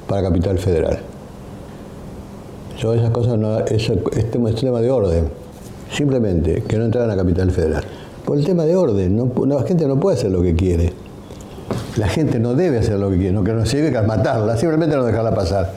para 0.06 0.22
Capital 0.22 0.58
Federal. 0.58 1.00
Yo 2.78 2.94
esas 2.94 3.10
cosas, 3.10 3.36
no, 3.38 3.58
eso, 3.58 3.94
este 4.16 4.38
es 4.38 4.54
tema 4.54 4.80
de 4.80 4.90
orden. 4.90 5.28
Simplemente 5.90 6.62
que 6.62 6.78
no 6.78 6.84
entraran 6.84 7.10
a 7.10 7.16
Capital 7.16 7.50
Federal. 7.50 7.82
Por 8.24 8.38
el 8.38 8.44
tema 8.44 8.64
de 8.64 8.76
orden, 8.76 9.32
la 9.48 9.62
gente 9.64 9.86
no 9.88 9.98
puede 9.98 10.16
hacer 10.16 10.30
lo 10.30 10.42
que 10.42 10.54
quiere. 10.54 10.92
La 11.96 12.06
gente 12.06 12.38
no 12.38 12.54
debe 12.54 12.78
hacer 12.78 12.98
lo 13.00 13.10
que 13.10 13.16
quiere, 13.16 13.32
no 13.32 13.42
que 13.42 13.52
no 13.52 13.66
sirve 13.66 13.90
que 13.90 14.00
matarla, 14.02 14.56
simplemente 14.56 14.94
no 14.94 15.04
dejarla 15.04 15.34
pasar. 15.34 15.72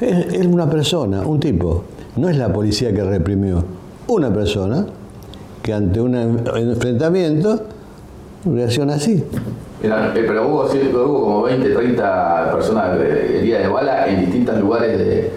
Es 0.00 0.46
una 0.46 0.68
persona, 0.68 1.20
un 1.22 1.38
tipo, 1.38 1.84
no 2.16 2.28
es 2.28 2.36
la 2.36 2.52
policía 2.52 2.92
que 2.92 3.04
reprimió, 3.04 3.64
una 4.08 4.34
persona 4.34 4.84
que 5.62 5.72
ante 5.72 6.00
un 6.00 6.16
enfrentamiento 6.16 7.60
reacciona 8.44 8.94
así. 8.94 9.24
Eh, 9.84 10.24
pero 10.26 10.48
hubo, 10.48 11.20
como 11.20 11.42
20, 11.42 11.70
30 11.70 12.52
personas 12.52 12.98
heridas 12.98 13.62
de 13.62 13.68
bala 13.68 14.06
en 14.06 14.20
distintos 14.20 14.58
lugares 14.58 14.98
de, 14.98 15.30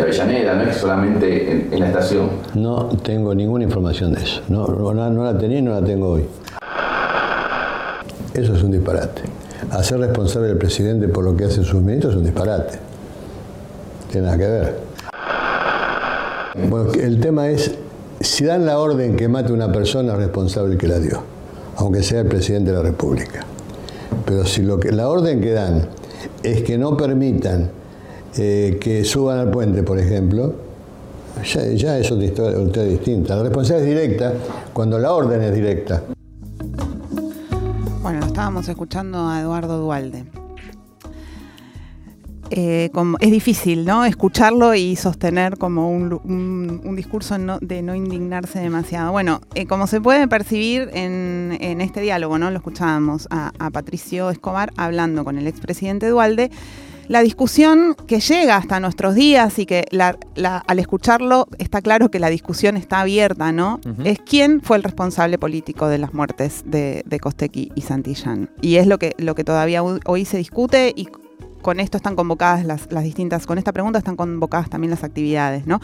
Avellaneda, 0.00 0.54
no 0.54 0.62
es 0.64 0.76
solamente 0.76 1.68
en, 1.72 1.80
la 1.80 1.86
estación. 1.86 2.28
No 2.54 2.88
tengo 3.02 3.32
ninguna 3.34 3.64
información 3.64 4.12
de 4.12 4.22
eso. 4.22 4.42
No, 4.48 4.66
no, 4.66 5.24
la 5.24 5.38
tenía 5.38 5.58
y 5.58 5.62
no 5.62 5.70
la 5.70 5.86
tengo 5.86 6.10
hoy. 6.10 6.24
Eso 8.34 8.54
es 8.54 8.62
un 8.62 8.72
disparate. 8.72 9.22
Hacer 9.70 10.00
responsable 10.00 10.50
al 10.50 10.58
presidente 10.58 11.06
por 11.06 11.22
lo 11.22 11.36
que 11.36 11.44
hace 11.44 11.62
sus 11.62 11.80
ministros 11.80 12.14
es 12.14 12.18
un 12.18 12.24
disparate. 12.24 12.78
Tiene 14.10 14.26
nada 14.26 14.38
que 14.38 14.46
ver. 14.46 14.78
Bueno, 16.68 16.92
el 16.94 17.20
tema 17.20 17.48
es, 17.48 17.76
si 18.20 18.44
dan 18.44 18.66
la 18.66 18.80
orden 18.80 19.14
que 19.14 19.28
mate 19.28 19.52
a 19.52 19.54
una 19.54 19.70
persona, 19.70 20.16
responsable 20.16 20.76
que 20.76 20.88
la 20.88 20.98
dio, 20.98 21.22
aunque 21.76 22.02
sea 22.02 22.20
el 22.20 22.26
presidente 22.26 22.72
de 22.72 22.76
la 22.76 22.82
República. 22.82 23.46
Pero 24.24 24.44
si 24.44 24.62
lo 24.62 24.78
que, 24.78 24.92
la 24.92 25.08
orden 25.08 25.40
que 25.40 25.52
dan 25.52 25.88
es 26.42 26.62
que 26.62 26.78
no 26.78 26.96
permitan 26.96 27.70
eh, 28.36 28.78
que 28.80 29.04
suban 29.04 29.38
al 29.38 29.50
puente, 29.50 29.82
por 29.82 29.98
ejemplo, 29.98 30.54
ya, 31.42 31.98
es 31.98 32.10
otra 32.10 32.24
historia, 32.24 32.84
distinta. 32.84 33.36
La 33.36 33.42
responsabilidad 33.42 33.88
es 33.88 34.00
directa 34.00 34.32
cuando 34.72 34.98
la 34.98 35.12
orden 35.12 35.42
es 35.42 35.54
directa. 35.54 36.02
Bueno, 38.02 38.24
estábamos 38.26 38.68
escuchando 38.68 39.28
a 39.28 39.40
Eduardo 39.40 39.78
Dualde. 39.78 40.24
Eh, 42.56 42.88
es 43.18 43.30
difícil, 43.32 43.84
¿no? 43.84 44.04
Escucharlo 44.04 44.76
y 44.76 44.94
sostener 44.94 45.58
como 45.58 45.90
un, 45.90 46.94
discurso 46.94 47.36
de 47.60 47.82
no 47.82 47.96
indignarse 47.96 48.60
demasiado. 48.60 49.10
Bueno, 49.10 49.40
eh, 49.56 49.66
como 49.66 49.88
se 49.88 50.00
puede 50.00 50.28
percibir 50.28 50.88
en, 50.92 51.80
este 51.80 52.00
diálogo, 52.00 52.38
¿no? 52.38 52.52
Lo 52.52 52.58
escuchábamos 52.58 53.26
a, 53.30 53.50
Patricio 53.72 54.30
Escobar 54.30 54.72
hablando 54.76 55.24
con 55.24 55.36
el 55.36 55.48
expresidente 55.48 56.06
Dualde. 56.06 56.52
La 57.08 57.22
discusión 57.22 57.96
que 58.06 58.20
llega 58.20 58.56
hasta 58.56 58.78
nuestros 58.78 59.16
días 59.16 59.58
y 59.58 59.66
que 59.66 59.84
al 59.92 60.78
escucharlo 60.78 61.48
está 61.58 61.82
claro 61.82 62.08
que 62.08 62.20
la 62.20 62.30
discusión 62.30 62.76
está 62.76 63.00
abierta, 63.00 63.50
¿no? 63.50 63.80
Es 64.04 64.20
quién 64.20 64.60
fue 64.60 64.76
el 64.76 64.84
responsable 64.84 65.38
político 65.38 65.88
de 65.88 65.98
las 65.98 66.14
muertes 66.14 66.62
de, 66.64 67.02
de 67.04 67.18
Costequi 67.18 67.72
y 67.74 67.80
Santillán. 67.80 68.48
Y 68.60 68.76
es 68.76 68.86
lo 68.86 68.98
que, 68.98 69.16
lo 69.18 69.34
que 69.34 69.42
todavía 69.42 69.82
hoy 69.82 70.24
se 70.24 70.38
discute 70.38 70.92
y 70.94 71.08
con 71.64 71.80
esto 71.80 71.96
están 71.96 72.14
convocadas 72.14 72.64
las, 72.64 73.02
distintas, 73.02 73.46
con 73.46 73.58
esta 73.58 73.72
pregunta 73.72 73.98
están 73.98 74.16
convocadas 74.16 74.68
también 74.68 74.90
las 74.90 75.02
actividades, 75.02 75.66
¿no? 75.66 75.80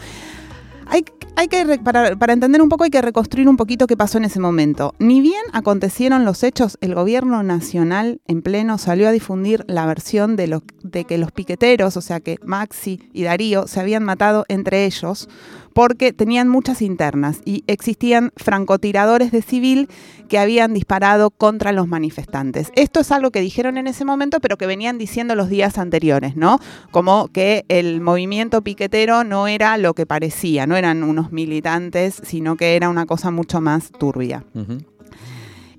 Hay, 0.85 1.47
que, 1.47 1.79
para, 1.79 2.17
para, 2.17 2.33
entender 2.33 2.61
un 2.61 2.67
poco, 2.67 2.83
hay 2.83 2.89
que 2.89 3.01
reconstruir 3.01 3.47
un 3.47 3.55
poquito 3.55 3.87
qué 3.87 3.95
pasó 3.95 4.17
en 4.17 4.25
ese 4.25 4.41
momento. 4.41 4.93
Ni 4.99 5.21
bien 5.21 5.41
acontecieron 5.53 6.25
los 6.25 6.43
hechos, 6.43 6.77
el 6.81 6.93
gobierno 6.93 7.43
nacional 7.43 8.19
en 8.27 8.41
pleno 8.41 8.77
salió 8.77 9.07
a 9.07 9.11
difundir 9.11 9.63
la 9.67 9.85
versión 9.85 10.35
de, 10.35 10.61
de 10.83 11.05
que 11.05 11.17
los 11.17 11.31
piqueteros, 11.31 11.95
o 11.97 12.01
sea 12.01 12.19
que 12.19 12.37
Maxi 12.43 13.09
y 13.13 13.23
Darío, 13.23 13.67
se 13.67 13.79
habían 13.79 14.03
matado 14.03 14.45
entre 14.49 14.85
ellos 14.85 15.29
porque 15.73 16.13
tenían 16.13 16.47
muchas 16.47 16.81
internas 16.81 17.41
y 17.45 17.63
existían 17.67 18.31
francotiradores 18.35 19.31
de 19.31 19.41
civil 19.41 19.89
que 20.29 20.39
habían 20.39 20.73
disparado 20.73 21.29
contra 21.29 21.71
los 21.71 21.87
manifestantes. 21.87 22.71
Esto 22.75 23.01
es 23.01 23.11
algo 23.11 23.31
que 23.31 23.41
dijeron 23.41 23.77
en 23.77 23.87
ese 23.87 24.05
momento, 24.05 24.39
pero 24.39 24.57
que 24.57 24.65
venían 24.65 24.97
diciendo 24.97 25.35
los 25.35 25.49
días 25.49 25.77
anteriores, 25.77 26.35
¿no? 26.35 26.59
Como 26.91 27.27
que 27.27 27.65
el 27.67 28.01
movimiento 28.01 28.61
piquetero 28.61 29.23
no 29.23 29.47
era 29.47 29.77
lo 29.77 29.93
que 29.93 30.05
parecía, 30.05 30.67
no 30.67 30.75
eran 30.75 31.03
unos 31.03 31.31
militantes, 31.31 32.21
sino 32.23 32.55
que 32.55 32.75
era 32.75 32.89
una 32.89 33.05
cosa 33.05 33.31
mucho 33.31 33.61
más 33.61 33.91
turbia. 33.91 34.45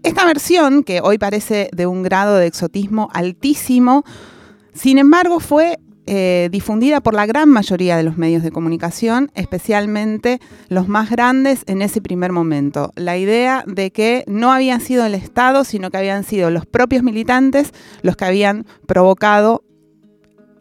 Esta 0.03 0.25
versión, 0.27 0.83
que 0.83 1.01
hoy 1.01 1.19
parece 1.19 1.69
de 1.73 1.87
un 1.87 2.03
grado 2.03 2.37
de 2.37 2.47
exotismo 2.47 3.09
altísimo, 3.13 4.05
sin 4.75 4.99
embargo 4.99 5.39
fue 5.39 5.79
eh, 6.07 6.49
difundida 6.51 7.01
por 7.01 7.15
la 7.15 7.27
gran 7.27 7.49
mayoría 7.49 7.97
de 7.97 8.03
los 8.03 8.17
medios 8.17 8.43
de 8.43 8.51
comunicación, 8.51 9.31
especialmente 9.35 10.41
los 10.69 10.89
más 10.89 11.11
grandes 11.11 11.63
en 11.67 11.81
ese 11.83 12.01
primer 12.01 12.33
momento. 12.33 12.93
La 12.97 13.17
idea 13.17 13.65
de 13.67 13.93
que 13.93 14.25
no 14.27 14.53
había 14.53 14.81
sido 14.81 15.07
el 15.07 15.15
Estado, 15.15 15.65
sino 15.65 15.91
que 15.91 15.99
habían 15.99 16.25
sido 16.25 16.51
los 16.51 16.67
propios 16.67 17.03
militantes 17.03 17.73
los 18.03 18.17
que 18.17 18.25
habían 18.25 18.67
provocado 18.87 19.65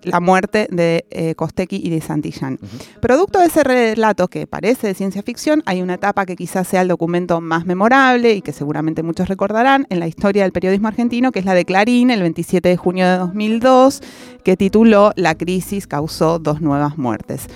la 0.04 0.20
muerte 0.20 0.68
de 0.72 1.06
eh, 1.10 1.36
y 1.70 1.90
de 1.90 2.02
Santillán. 2.02 2.60
Producto 3.02 3.40
de 3.40 3.46
ese 3.46 3.64
relato 3.64 4.28
que 4.28 4.48
parece 4.48 4.88
de 4.88 4.94
ciencia 4.94 5.24
ficción, 5.24 5.64
hay 5.66 5.82
una 5.82 5.96
etapa 5.96 6.26
que 6.26 6.36
quizás 6.36 6.68
sea 6.68 6.82
el 6.82 6.88
documento 6.88 7.42
más 7.42 7.66
memorable 7.66 8.34
y 8.34 8.42
que 8.42 8.52
seguramente 8.52 9.04
muchos 9.04 9.28
recordarán 9.28 9.88
en 9.90 10.00
la 10.00 10.08
historia 10.08 10.44
del 10.44 10.52
periodismo 10.52 10.88
argentino, 10.88 11.32
que 11.32 11.40
es 11.40 11.46
la 11.46 11.54
de 11.54 11.66
Clarín, 11.66 12.12
el 12.12 12.22
27 12.22 12.70
de 12.70 12.78
junio 12.78 13.08
de 13.08 13.18
2002, 13.18 14.02
que 14.44 14.58
tituló 14.58 15.14
La 15.16 15.36
crisis 15.36 15.88
causó 15.88 16.40
dos 16.40 16.62
nuevas 16.62 16.98
muertes. 16.98 17.48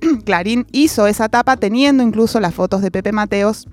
Clarín 0.24 0.66
hizo 0.72 1.06
esa 1.06 1.26
etapa 1.26 1.56
teniendo 1.56 2.02
incluso 2.02 2.40
las 2.40 2.54
fotos 2.54 2.82
de 2.82 2.90
Pepe 2.90 3.12
Mateos 3.12 3.68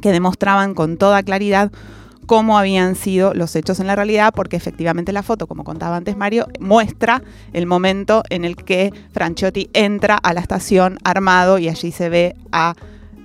que 0.00 0.12
demostraban 0.12 0.74
con 0.74 0.96
toda 0.96 1.22
claridad 1.22 1.72
cómo 2.26 2.58
habían 2.58 2.94
sido 2.96 3.32
los 3.34 3.54
hechos 3.56 3.80
en 3.80 3.86
la 3.86 3.96
realidad, 3.96 4.32
porque 4.34 4.56
efectivamente 4.56 5.12
la 5.12 5.22
foto, 5.22 5.46
como 5.46 5.64
contaba 5.64 5.96
antes 5.96 6.16
Mario, 6.16 6.48
muestra 6.60 7.22
el 7.52 7.66
momento 7.66 8.22
en 8.30 8.44
el 8.44 8.56
que 8.56 8.92
Franchotti 9.12 9.70
entra 9.72 10.16
a 10.16 10.34
la 10.34 10.40
estación 10.40 10.98
armado 11.04 11.58
y 11.58 11.68
allí 11.68 11.92
se 11.92 12.08
ve 12.08 12.36
a 12.52 12.74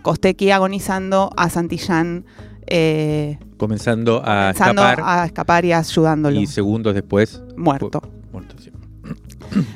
Costequi 0.03 0.51
agonizando, 0.51 1.31
a 1.36 1.50
Santillán 1.50 2.25
eh, 2.67 3.38
comenzando 3.58 4.22
a 4.25 4.51
escapar, 4.51 5.01
a 5.03 5.25
escapar 5.25 5.65
y 5.65 5.74
ayudándolo. 5.74 6.39
Y 6.39 6.48
segundos 6.48 6.93
después 6.93 7.41
muerto. 7.58 8.01
muerto 8.31 8.55
sí. 8.60 8.72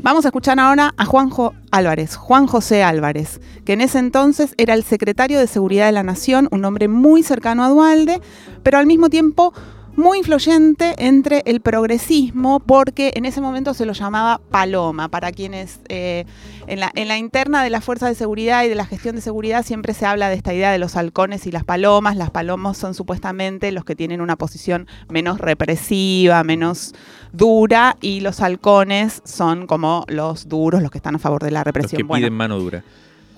Vamos 0.02 0.26
a 0.26 0.30
escuchar 0.30 0.60
ahora 0.60 0.94
a 0.98 1.06
Juanjo 1.06 1.54
Álvarez, 1.72 2.16
Juan 2.16 2.48
José 2.48 2.84
Álvarez, 2.84 3.42
que 3.66 3.74
en 3.74 3.82
ese 3.82 4.00
entonces 4.00 4.54
era 4.58 4.74
el 4.74 4.84
secretario 4.84 5.40
de 5.40 5.48
Seguridad 5.48 5.88
de 5.88 5.92
la 5.92 6.04
Nación, 6.04 6.48
un 6.52 6.64
hombre 6.66 6.88
muy 6.88 7.24
cercano 7.24 7.64
a 7.64 7.70
Dualde, 7.70 8.22
pero 8.64 8.78
al 8.78 8.86
mismo 8.86 9.10
tiempo 9.10 9.54
muy 9.96 10.20
influyente 10.20 10.96
entre 10.98 11.42
el 11.46 11.62
progresismo, 11.62 12.60
porque 12.60 13.14
en 13.16 13.26
ese 13.26 13.42
momento 13.42 13.74
se 13.74 13.86
lo 13.86 13.94
llamaba 13.94 14.42
Paloma. 14.52 15.10
Para 15.10 15.32
quienes 15.32 15.80
eh, 15.90 16.26
en, 16.68 16.80
la, 16.80 16.92
en, 16.96 17.08
la, 17.08 17.18
interna 17.18 17.64
de 17.64 17.70
las 17.70 17.84
fuerzas 17.84 18.10
de 18.10 18.16
seguridad 18.16 18.64
y 18.64 18.70
de 18.70 18.76
la 18.76 18.86
gestión 18.86 19.16
de 19.16 19.22
seguridad 19.22 19.66
siempre 19.66 19.94
se 19.94 20.06
habla 20.06 20.30
de 20.30 20.36
esta 20.36 20.54
idea 20.54 20.72
de 20.72 20.78
los 20.78 20.96
halcones 20.96 21.48
y 21.48 21.52
las 21.52 21.64
palomas. 21.64 22.18
Las 22.18 22.32
palomas 22.32 22.78
son 22.78 22.94
supuestamente 22.94 23.72
los 23.72 23.86
que 23.86 23.96
tienen 23.96 24.22
una 24.22 24.36
posición 24.36 24.88
menos 25.10 25.40
represiva, 25.40 26.44
menos 26.44 26.94
dura, 27.32 27.98
y 28.02 28.22
los 28.22 28.42
halcones 28.42 29.22
son 29.26 29.68
como 29.68 30.06
los 30.08 30.48
duros, 30.50 30.82
los 30.82 30.92
que 30.92 30.98
están 30.98 31.16
a 31.16 31.20
favor 31.20 31.44
de 31.44 31.52
la 31.52 31.64
represión. 31.64 32.02
Los 32.02 32.10
que 32.10 32.20
piden 32.20 32.34
mano 32.34 32.60
dura. 32.60 32.84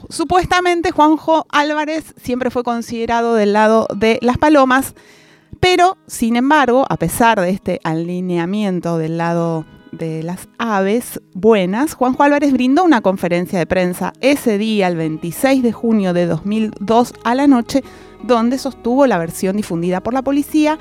Supuestamente 0.10 0.92
Juanjo 0.92 1.46
Álvarez 1.50 2.14
siempre 2.22 2.52
fue 2.52 2.64
considerado 2.64 3.36
del 3.36 3.54
lado 3.54 3.88
de 3.96 4.20
las 4.22 4.38
palomas 4.38 4.94
pero, 5.60 5.98
sin 6.08 6.36
embargo, 6.36 6.86
a 6.90 6.98
pesar 6.98 7.40
de 7.40 7.50
este 7.50 7.80
alineamiento 7.84 8.98
del 8.98 9.18
lado 9.18 9.66
de 9.92 10.24
las 10.24 10.48
aves 10.58 11.22
buenas, 11.34 11.94
Juanjo 11.94 12.24
Álvarez 12.24 12.52
brindó 12.52 12.84
una 12.84 13.02
conferencia 13.02 13.60
de 13.60 13.66
prensa 13.66 14.14
ese 14.22 14.58
día, 14.58 14.88
el 14.88 14.96
26 14.96 15.64
de 15.64 15.72
junio 15.72 16.14
de 16.14 16.26
2002 16.26 17.14
a 17.24 17.36
la 17.36 17.48
noche, 17.48 17.84
donde 18.24 18.58
sostuvo 18.58 19.08
la 19.08 19.18
versión 19.18 19.58
difundida 19.58 20.02
por 20.02 20.14
la 20.14 20.22
policía 20.22 20.78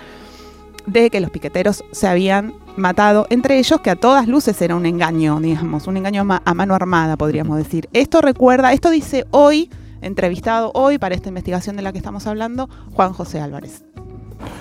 de 0.86 1.10
que 1.10 1.20
los 1.20 1.30
piqueteros 1.30 1.84
se 1.90 2.06
habían 2.06 2.54
matado 2.76 3.26
entre 3.30 3.58
ellos, 3.58 3.80
que 3.80 3.90
a 3.90 3.96
todas 3.96 4.28
luces 4.28 4.60
era 4.62 4.76
un 4.76 4.86
engaño, 4.86 5.40
digamos, 5.40 5.86
un 5.86 5.96
engaño 5.96 6.26
a 6.44 6.54
mano 6.54 6.74
armada, 6.74 7.16
podríamos 7.16 7.58
decir. 7.58 7.88
Esto 7.92 8.20
recuerda, 8.20 8.72
esto 8.72 8.90
dice 8.90 9.26
hoy, 9.30 9.70
entrevistado 10.00 10.70
hoy 10.74 10.98
para 10.98 11.14
esta 11.14 11.28
investigación 11.28 11.76
de 11.76 11.82
la 11.82 11.92
que 11.92 11.98
estamos 11.98 12.26
hablando, 12.26 12.68
Juan 12.92 13.12
José 13.12 13.40
Álvarez. 13.40 13.84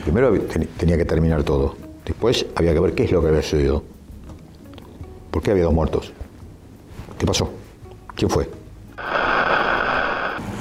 Primero 0.04 0.34
tenía 0.78 0.98
que 0.98 1.06
terminar 1.06 1.44
todo. 1.44 1.76
Después 2.06 2.46
había 2.56 2.74
que 2.74 2.80
ver 2.80 2.94
qué 2.94 3.04
es 3.06 3.12
lo 3.12 3.22
que 3.22 3.30
había 3.30 3.42
sucedido. 3.42 3.84
¿Por 5.32 5.42
qué 5.42 5.52
había 5.52 5.64
dos 5.64 5.74
muertos? 5.74 6.14
¿Qué 7.18 7.26
pasó? 7.26 7.50
¿Quién 8.16 8.30
fue? 8.30 8.48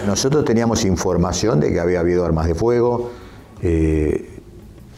Nosotros 0.06 0.44
teníamos 0.44 0.84
información 0.84 1.60
de 1.60 1.72
que 1.72 1.80
había 1.80 2.00
habido 2.00 2.24
armas 2.24 2.46
de 2.46 2.54
fuego. 2.54 3.10
Eh, 3.62 4.30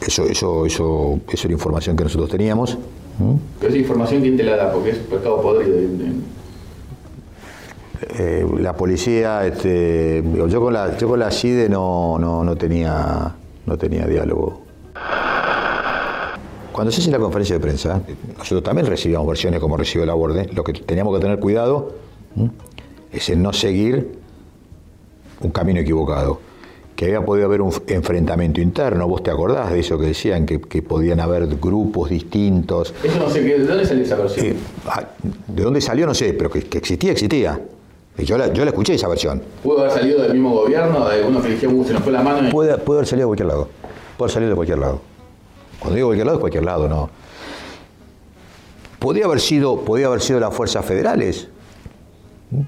eso, 0.05 0.25
eso, 0.25 0.65
eso, 0.65 1.19
eso 1.29 1.47
era 1.47 1.53
información 1.53 1.95
que 1.95 2.03
nosotros 2.03 2.29
teníamos. 2.29 2.77
¿Mm? 3.19 3.35
Pero 3.59 3.69
esa 3.69 3.79
información, 3.79 4.21
¿quién 4.21 4.37
te 4.37 4.43
la 4.43 4.55
da? 4.55 4.71
Porque 4.71 4.91
es 4.91 4.97
pecado 4.97 5.41
podrido. 5.41 5.77
Eh, 8.19 8.45
la 8.59 8.75
policía, 8.75 9.45
este, 9.45 10.23
yo 10.49 10.61
con 10.61 10.73
la, 10.73 10.97
yo 10.97 11.07
con 11.07 11.19
la 11.19 11.31
CIDE 11.31 11.67
no, 11.67 12.17
no, 12.19 12.43
no 12.43 12.55
tenía 12.55 13.35
no 13.67 13.77
tenía 13.77 14.07
diálogo. 14.07 14.61
Cuando 16.71 16.91
se 16.91 17.01
hace 17.01 17.11
la 17.11 17.19
conferencia 17.19 17.55
de 17.55 17.59
prensa, 17.59 18.01
nosotros 18.37 18.63
también 18.63 18.87
recibíamos 18.87 19.27
versiones 19.27 19.59
como 19.59 19.77
recibió 19.77 20.05
la 20.05 20.15
orden. 20.15 20.49
Lo 20.53 20.63
que 20.63 20.73
teníamos 20.73 21.15
que 21.15 21.21
tener 21.21 21.39
cuidado 21.39 21.95
es 23.11 23.29
en 23.29 23.43
no 23.43 23.53
seguir 23.53 24.19
un 25.41 25.51
camino 25.51 25.79
equivocado. 25.79 26.39
Que 26.95 27.05
había 27.05 27.23
podido 27.23 27.45
haber 27.45 27.61
un 27.61 27.71
enfrentamiento 27.87 28.59
interno, 28.59 29.07
vos 29.07 29.21
te 29.21 29.29
acordás 29.29 29.71
de 29.71 29.79
eso 29.79 29.99
que 29.99 30.07
decían, 30.07 30.47
que, 30.47 30.81
podían 30.81 31.19
haber 31.19 31.47
grupos 31.57 32.09
distintos. 32.09 32.93
Eso 33.03 33.19
no 33.19 33.29
sé, 33.29 33.43
¿de 33.43 33.65
dónde 33.65 33.85
salió 33.85 34.03
esa 34.03 34.15
versión? 34.15 34.45
Eh, 34.47 34.55
ah, 34.87 35.03
¿De 35.47 35.63
dónde 35.63 35.81
salió? 35.81 36.07
No 36.07 36.15
sé, 36.15 36.33
pero 36.33 36.49
que, 36.49 36.59
existía, 36.59 37.11
existía. 37.11 37.59
Yo 38.17 38.37
la, 38.37 38.51
yo 38.51 38.65
la 38.65 38.71
escuché 38.71 38.95
esa 38.95 39.07
versión. 39.07 39.43
¿Pudo 39.61 39.81
haber 39.81 39.91
salido 39.91 40.21
del 40.23 40.33
mismo 40.33 40.51
gobierno? 40.51 41.07
¿De 41.07 41.23
uno 41.23 41.41
que 41.41 41.49
eligió 41.49 41.69
se 41.83 41.93
nos 41.93 42.01
fue 42.01 42.11
la 42.11 42.23
mano? 42.23 42.49
Puede, 42.49 42.77
puede 42.77 42.99
haber 42.99 43.07
salido 43.07 43.27
de 43.27 43.29
cualquier 43.29 43.47
lado. 43.47 43.69
Puede 44.17 44.25
haber 44.25 44.33
salido 44.33 44.49
de 44.49 44.55
cualquier 44.55 44.79
lado. 44.79 45.01
Cuando 45.79 45.95
digo 45.95 46.07
cualquier 46.07 46.25
lado, 46.25 46.37
es 46.37 46.41
cualquier 46.41 46.65
lado, 46.65 46.89
no. 46.89 47.09
Podría 48.99 49.25
haber 49.25 49.39
sido, 49.39 49.81
podría 49.81 50.07
haber 50.07 50.21
sido 50.21 50.39
las 50.39 50.53
fuerzas 50.53 50.83
federales. 50.83 51.47
¿Mm? 52.49 52.61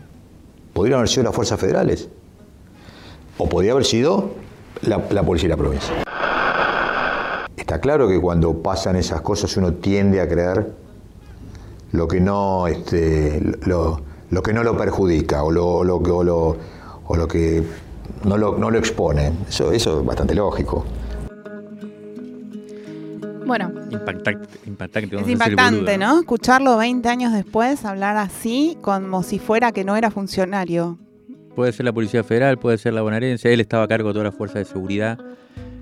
Podrían 0.74 1.00
haber 1.00 1.10
sido 1.10 1.24
las 1.24 1.36
fuerzas 1.36 1.60
federales. 1.60 2.10
O 3.40 3.50
podría 3.50 3.72
haber 3.72 3.86
sido 3.86 4.32
la, 4.82 5.00
policía 5.24 5.50
de 5.50 5.56
la 5.56 5.58
provincia. 5.58 5.94
Está 7.58 7.82
claro 7.82 8.08
que 8.08 8.20
cuando 8.20 8.62
pasan 8.62 8.96
esas 8.96 9.22
cosas 9.22 9.56
uno 9.58 9.74
tiende 9.74 10.22
a 10.22 10.28
creer 10.28 10.72
lo 11.92 12.08
que 12.08 12.20
no, 12.20 12.68
este, 12.68 13.42
lo, 13.66 14.02
lo 14.32 14.44
que 14.44 14.54
no 14.54 14.64
lo 14.64 14.78
perjudica 14.78 15.44
o 15.44 15.52
lo, 15.52 15.84
lo, 15.84 15.98
o 15.98 16.24
lo, 16.24 16.58
o 17.06 17.16
lo 17.16 17.28
que 17.28 17.64
no 18.24 18.38
lo, 18.38 18.58
no 18.58 18.70
lo 18.70 18.78
expone. 18.78 19.32
Eso, 19.48 19.72
eso 19.72 20.00
es 20.00 20.06
bastante 20.06 20.36
lógico. 20.36 20.86
Bueno. 23.46 23.72
Impactante, 23.90 24.48
impactante, 24.68 25.16
es 25.16 25.28
impactante, 25.28 25.98
¿no? 25.98 26.20
Escucharlo 26.20 26.78
20 26.78 27.10
años 27.10 27.34
después, 27.34 27.84
hablar 27.84 28.16
así, 28.18 28.78
como 28.82 29.24
si 29.24 29.40
fuera 29.40 29.72
que 29.72 29.84
no 29.84 29.96
era 29.96 30.12
funcionario. 30.12 31.00
Puede 31.56 31.72
ser 31.72 31.86
la 31.86 31.94
Policía 31.94 32.24
Federal, 32.24 32.60
puede 32.60 32.78
ser 32.78 32.94
la 32.94 33.02
bonaerense, 33.02 33.52
él 33.52 33.60
estaba 33.60 33.84
a 33.84 33.88
cargo 33.88 34.10
de 34.10 34.14
toda 34.14 34.26
la 34.26 34.32
fuerza 34.32 34.60
de 34.60 34.66
seguridad. 34.66 35.18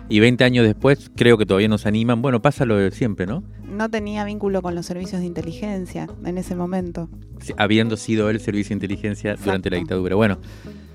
Y 0.09 0.19
20 0.21 0.43
años 0.43 0.65
después, 0.65 1.11
creo 1.15 1.37
que 1.37 1.45
todavía 1.45 1.67
nos 1.67 1.85
animan. 1.85 2.21
Bueno, 2.21 2.41
pasa 2.41 2.65
lo 2.65 2.77
de 2.77 2.91
siempre, 2.91 3.25
¿no? 3.25 3.43
No 3.63 3.89
tenía 3.89 4.23
vínculo 4.23 4.61
con 4.61 4.73
los 4.73 4.85
servicios 4.85 5.19
de 5.19 5.27
inteligencia 5.27 6.07
en 6.23 6.37
ese 6.37 6.55
momento. 6.55 7.09
habiendo 7.57 7.97
sido 7.97 8.29
él 8.29 8.39
servicio 8.39 8.69
de 8.69 8.75
inteligencia 8.75 9.35
durante 9.35 9.69
la 9.69 9.77
dictadura. 9.77 10.15
Bueno, 10.15 10.37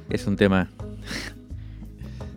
es 0.08 0.26
un 0.26 0.36
tema. 0.36 0.70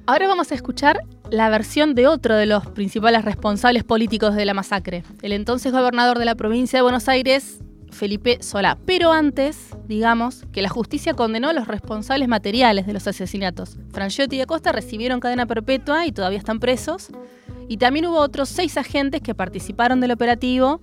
Ahora 0.06 0.28
vamos 0.28 0.52
a 0.52 0.56
escuchar 0.56 1.00
la 1.32 1.50
versión 1.50 1.96
de 1.96 2.08
otro 2.08 2.36
de 2.36 2.46
los 2.46 2.68
principales 2.68 3.26
responsables 3.26 3.84
políticos 3.84 4.36
de 4.36 4.46
la 4.46 4.54
masacre, 4.54 5.04
el 5.22 5.32
entonces 5.32 5.72
gobernador 5.72 6.20
de 6.20 6.26
la 6.26 6.36
provincia 6.36 6.78
de 6.78 6.84
Buenos 6.84 7.10
Aires, 7.10 7.60
Felipe 7.96 8.38
Solá. 8.42 8.78
Pero 8.86 9.12
antes, 9.12 9.70
digamos, 9.88 10.44
que 10.52 10.62
la 10.62 10.70
justicia 10.70 11.14
condenó 11.14 11.50
a 11.50 11.54
los 11.54 11.68
responsables 11.68 12.28
materiales 12.28 12.86
de 12.86 12.94
los 12.94 13.08
asesinatos. 13.08 13.78
Franchiotti 13.92 14.36
y 14.36 14.42
Acosta 14.42 14.72
recibieron 14.72 15.20
cadena 15.20 15.46
perpetua 15.46 16.06
y 16.06 16.12
todavía 16.12 16.38
están 16.38 16.60
presos. 16.60 17.10
Y 17.68 17.78
también 17.78 18.06
hubo 18.06 18.20
otros 18.20 18.50
seis 18.50 18.78
agentes 18.78 19.22
que 19.22 19.34
participaron 19.34 20.00
del 20.02 20.12
operativo 20.12 20.82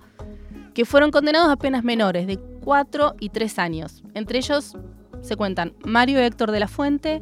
que 0.73 0.85
fueron 0.85 1.11
condenados 1.11 1.49
a 1.49 1.55
penas 1.55 1.83
menores 1.83 2.27
de 2.27 2.37
4 2.37 3.15
y 3.19 3.29
3 3.29 3.59
años. 3.59 4.03
Entre 4.13 4.39
ellos 4.39 4.75
se 5.21 5.35
cuentan 5.35 5.73
Mario 5.85 6.19
Héctor 6.19 6.51
de 6.51 6.59
la 6.59 6.67
Fuente, 6.67 7.21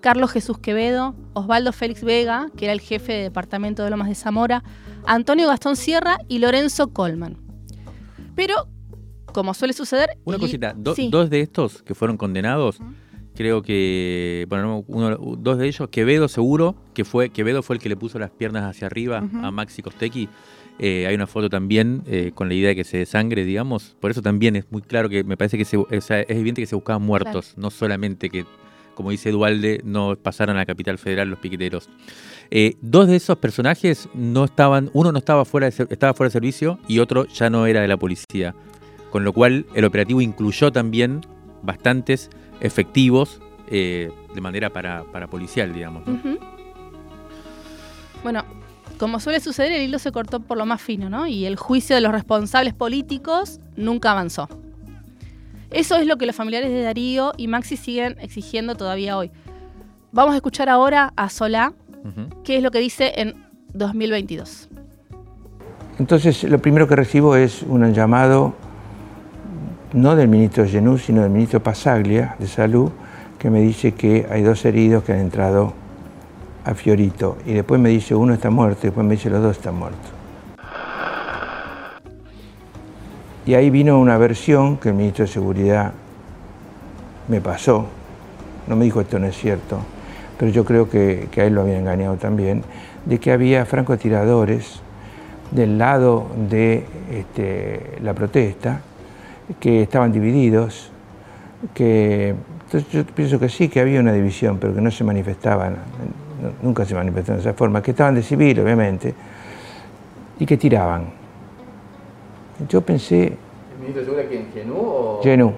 Carlos 0.00 0.30
Jesús 0.30 0.58
Quevedo, 0.58 1.14
Osvaldo 1.34 1.72
Félix 1.72 2.02
Vega, 2.02 2.46
que 2.56 2.64
era 2.64 2.72
el 2.72 2.80
jefe 2.80 3.12
de 3.12 3.22
departamento 3.24 3.84
de 3.84 3.90
Lomas 3.90 4.08
de 4.08 4.14
Zamora, 4.14 4.62
Antonio 5.06 5.48
Gastón 5.48 5.76
Sierra 5.76 6.18
y 6.28 6.38
Lorenzo 6.38 6.88
Colman. 6.92 7.36
Pero 8.34 8.68
como 9.38 9.54
suele 9.54 9.72
suceder. 9.72 10.18
Una 10.24 10.36
cosita, 10.36 10.74
dos 10.76 11.30
de 11.30 11.40
estos 11.40 11.82
que 11.84 11.94
fueron 11.94 12.16
condenados, 12.16 12.80
creo 13.36 13.62
que, 13.62 14.46
bueno, 14.48 14.84
dos 15.38 15.58
de 15.58 15.68
ellos, 15.68 15.88
Quevedo 15.90 16.26
seguro, 16.26 16.74
que 16.92 17.04
fue, 17.04 17.30
Quevedo 17.30 17.62
fue 17.62 17.76
el 17.76 17.80
que 17.80 17.88
le 17.88 17.96
puso 17.96 18.18
las 18.18 18.30
piernas 18.30 18.64
hacia 18.64 18.88
arriba 18.88 19.18
a 19.18 19.50
Maxi 19.52 19.80
Costequi. 19.80 20.28
Eh, 20.80 21.06
hay 21.06 21.14
una 21.14 21.28
foto 21.28 21.48
también 21.48 22.02
eh, 22.08 22.32
con 22.34 22.48
la 22.48 22.54
idea 22.54 22.70
de 22.70 22.74
que 22.74 22.82
se 22.82 22.98
desangre, 22.98 23.44
digamos. 23.44 23.96
Por 24.00 24.10
eso 24.10 24.22
también 24.22 24.56
es 24.56 24.64
muy 24.72 24.82
claro 24.82 25.08
que 25.08 25.22
me 25.22 25.36
parece 25.36 25.56
que 25.56 25.64
se, 25.64 25.76
o 25.76 25.86
sea, 26.00 26.20
es 26.20 26.30
evidente 26.30 26.62
que 26.62 26.66
se 26.66 26.74
buscaban 26.74 27.02
muertos, 27.02 27.54
no 27.56 27.70
solamente 27.70 28.28
que, 28.28 28.44
como 28.96 29.12
dice 29.12 29.30
Dualde, 29.30 29.82
no 29.84 30.16
pasaron 30.20 30.56
a 30.56 30.58
la 30.58 30.66
capital 30.66 30.98
federal 30.98 31.30
los 31.30 31.38
piqueteros. 31.38 31.88
Eh, 32.50 32.74
dos 32.80 33.06
de 33.06 33.14
esos 33.14 33.38
personajes 33.38 34.08
no 34.14 34.46
estaban, 34.46 34.90
uno 34.94 35.12
no 35.12 35.18
estaba 35.18 35.44
fuera, 35.44 35.70
de, 35.70 35.86
estaba 35.90 36.12
fuera 36.12 36.26
de 36.26 36.32
servicio 36.32 36.80
y 36.88 36.98
otro 36.98 37.24
ya 37.26 37.50
no 37.50 37.66
era 37.66 37.82
de 37.82 37.88
la 37.88 37.96
policía. 37.96 38.56
Con 39.10 39.24
lo 39.24 39.32
cual 39.32 39.66
el 39.74 39.84
operativo 39.84 40.20
incluyó 40.20 40.70
también 40.70 41.22
bastantes 41.62 42.30
efectivos 42.60 43.40
eh, 43.70 44.10
de 44.34 44.40
manera 44.40 44.70
para, 44.70 45.04
para 45.04 45.26
policial, 45.28 45.72
digamos. 45.72 46.02
Bueno, 48.22 48.44
como 48.98 49.20
suele 49.20 49.40
suceder, 49.40 49.72
el 49.72 49.82
hilo 49.82 49.98
se 49.98 50.12
cortó 50.12 50.40
por 50.40 50.58
lo 50.58 50.66
más 50.66 50.82
fino, 50.82 51.08
¿no? 51.08 51.26
Y 51.26 51.46
el 51.46 51.56
juicio 51.56 51.94
de 51.94 52.02
los 52.02 52.12
responsables 52.12 52.74
políticos 52.74 53.60
nunca 53.76 54.10
avanzó. 54.10 54.48
Eso 55.70 55.96
es 55.96 56.06
lo 56.06 56.16
que 56.16 56.26
los 56.26 56.34
familiares 56.34 56.70
de 56.70 56.82
Darío 56.82 57.32
y 57.36 57.46
Maxi 57.46 57.76
siguen 57.76 58.16
exigiendo 58.20 58.74
todavía 58.74 59.16
hoy. 59.16 59.30
Vamos 60.12 60.32
a 60.32 60.36
escuchar 60.36 60.68
ahora 60.68 61.12
a 61.16 61.28
Solá, 61.28 61.74
qué 62.42 62.56
es 62.56 62.62
lo 62.62 62.70
que 62.70 62.78
dice 62.78 63.12
en 63.16 63.34
2022. 63.74 64.68
Entonces, 65.98 66.44
lo 66.44 66.58
primero 66.58 66.88
que 66.88 66.96
recibo 66.96 67.36
es 67.36 67.62
un 67.62 67.92
llamado, 67.92 68.54
no 69.92 70.16
del 70.16 70.28
ministro 70.28 70.66
Genú, 70.66 70.98
sino 70.98 71.22
del 71.22 71.30
ministro 71.30 71.62
Pasaglia, 71.62 72.36
de 72.38 72.46
Salud, 72.46 72.90
que 73.38 73.50
me 73.50 73.60
dice 73.60 73.92
que 73.92 74.26
hay 74.30 74.42
dos 74.42 74.64
heridos 74.64 75.04
que 75.04 75.12
han 75.12 75.20
entrado 75.20 75.72
a 76.64 76.74
Fiorito. 76.74 77.38
Y 77.46 77.54
después 77.54 77.80
me 77.80 77.88
dice 77.88 78.14
uno 78.14 78.34
está 78.34 78.50
muerto, 78.50 78.80
y 78.82 78.86
después 78.88 79.06
me 79.06 79.14
dice 79.14 79.30
los 79.30 79.42
dos 79.42 79.56
están 79.56 79.76
muertos. 79.76 80.10
Y 83.46 83.54
ahí 83.54 83.70
vino 83.70 83.98
una 83.98 84.18
versión 84.18 84.76
que 84.76 84.90
el 84.90 84.94
ministro 84.94 85.24
de 85.24 85.32
Seguridad 85.32 85.92
me 87.28 87.40
pasó. 87.40 87.86
No 88.66 88.76
me 88.76 88.84
dijo 88.84 89.00
esto 89.00 89.18
no 89.18 89.26
es 89.26 89.36
cierto, 89.38 89.78
pero 90.38 90.50
yo 90.50 90.66
creo 90.66 90.90
que, 90.90 91.28
que 91.30 91.40
a 91.40 91.44
él 91.46 91.54
lo 91.54 91.62
había 91.62 91.78
engañado 91.78 92.16
también, 92.16 92.62
de 93.06 93.18
que 93.18 93.32
había 93.32 93.64
francotiradores 93.64 94.82
del 95.50 95.78
lado 95.78 96.26
de 96.50 96.84
este, 97.10 97.96
la 98.02 98.12
protesta, 98.12 98.82
que 99.60 99.82
estaban 99.82 100.12
divididos, 100.12 100.90
que 101.74 102.34
entonces 102.64 102.90
yo 102.92 103.04
pienso 103.06 103.40
que 103.40 103.48
sí, 103.48 103.68
que 103.68 103.80
había 103.80 103.98
una 104.00 104.12
división, 104.12 104.58
pero 104.58 104.74
que 104.74 104.80
no 104.80 104.90
se 104.90 105.02
manifestaban, 105.02 105.76
nunca 106.62 106.84
se 106.84 106.94
manifestaron 106.94 107.42
de 107.42 107.48
esa 107.48 107.56
forma, 107.56 107.80
que 107.82 107.92
estaban 107.92 108.14
de 108.14 108.22
civil, 108.22 108.60
obviamente, 108.60 109.14
y 110.38 110.44
que 110.44 110.56
tiraban. 110.56 111.06
Yo 112.68 112.80
pensé, 112.82 113.24
¿El 113.26 113.78
ministro 113.80 114.00
de 114.00 114.04
Seguridad 114.04 114.28
quién? 114.28 114.48
¿Genú 114.52 114.74
o...? 114.76 115.20
Genú. 115.22 115.54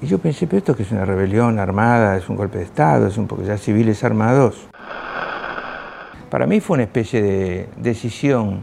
Y 0.00 0.06
yo 0.06 0.18
pensé, 0.18 0.46
pero 0.46 0.58
esto 0.58 0.74
que 0.74 0.84
es 0.84 0.92
una 0.92 1.04
rebelión 1.04 1.58
armada, 1.58 2.16
es 2.16 2.28
un 2.28 2.36
golpe 2.36 2.58
de 2.58 2.64
Estado, 2.64 3.08
es 3.08 3.18
un 3.18 3.26
poco 3.26 3.42
ya 3.42 3.58
civiles 3.58 4.02
armados. 4.02 4.68
Para 6.30 6.46
mí 6.46 6.60
fue 6.60 6.74
una 6.74 6.84
especie 6.84 7.20
de 7.20 7.68
decisión 7.76 8.60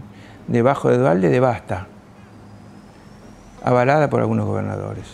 debajo 0.47 0.89
de 0.89 0.97
Dualde 0.97 1.29
de 1.29 1.39
basta, 1.39 1.87
avalada 3.63 4.09
por 4.09 4.21
algunos 4.21 4.45
gobernadores, 4.45 5.05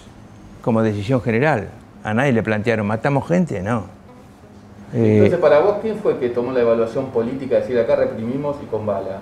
como 0.62 0.82
decisión 0.82 1.22
general. 1.22 1.70
A 2.04 2.14
nadie 2.14 2.34
le 2.34 2.44
plantearon, 2.44 2.86
matamos 2.86 3.28
gente, 3.28 3.62
no. 3.62 3.86
Eh, 4.94 5.16
Entonces, 5.18 5.40
para 5.40 5.60
vos, 5.60 5.78
¿quién 5.82 5.98
fue 5.98 6.18
que 6.20 6.30
tomó 6.30 6.52
la 6.52 6.60
evaluación 6.62 7.08
política 7.08 7.56
de 7.56 7.62
decir 7.62 7.80
acá 7.80 7.96
reprimimos 7.96 8.58
y 8.62 8.66
con 8.68 8.86
bala? 8.86 9.20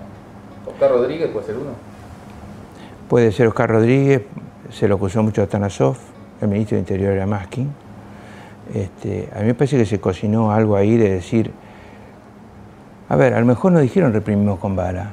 ¿Oscar 0.67 0.91
Rodríguez 0.91 1.29
puede 1.29 1.45
ser 1.45 1.55
uno? 1.55 1.71
Puede 3.07 3.31
ser 3.31 3.47
Oscar 3.47 3.69
Rodríguez, 3.69 4.23
se 4.71 4.88
lo 4.88 4.95
acusó 4.95 5.21
mucho 5.23 5.41
a 5.43 5.47
Tanasov, 5.47 5.97
el 6.41 6.47
ministro 6.47 6.75
de 6.75 6.79
Interior 6.79 7.13
era 7.13 7.25
Maskin. 7.27 7.69
Este, 8.73 9.29
a 9.36 9.39
mí 9.39 9.47
me 9.47 9.53
parece 9.53 9.77
que 9.77 9.86
se 9.86 9.99
cocinó 9.99 10.51
algo 10.51 10.75
ahí 10.75 10.95
de 10.97 11.10
decir, 11.10 11.51
a 13.10 13.15
ver, 13.15 13.34
a 13.34 13.39
lo 13.39 13.45
mejor 13.45 13.71
no 13.73 13.79
dijeron 13.79 14.13
reprimimos 14.13 14.60
con 14.60 14.75
bala, 14.75 15.12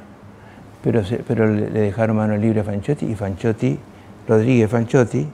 pero, 0.83 1.03
se- 1.03 1.17
pero 1.27 1.45
le, 1.45 1.69
le 1.69 1.79
dejaron 1.81 2.15
mano 2.17 2.35
libre 2.37 2.61
a 2.61 2.63
Fanchotti 2.63 3.05
y 3.05 3.15
Fanchotti, 3.15 3.77
Rodríguez 4.29 4.69
Fanchotti, 4.69 5.27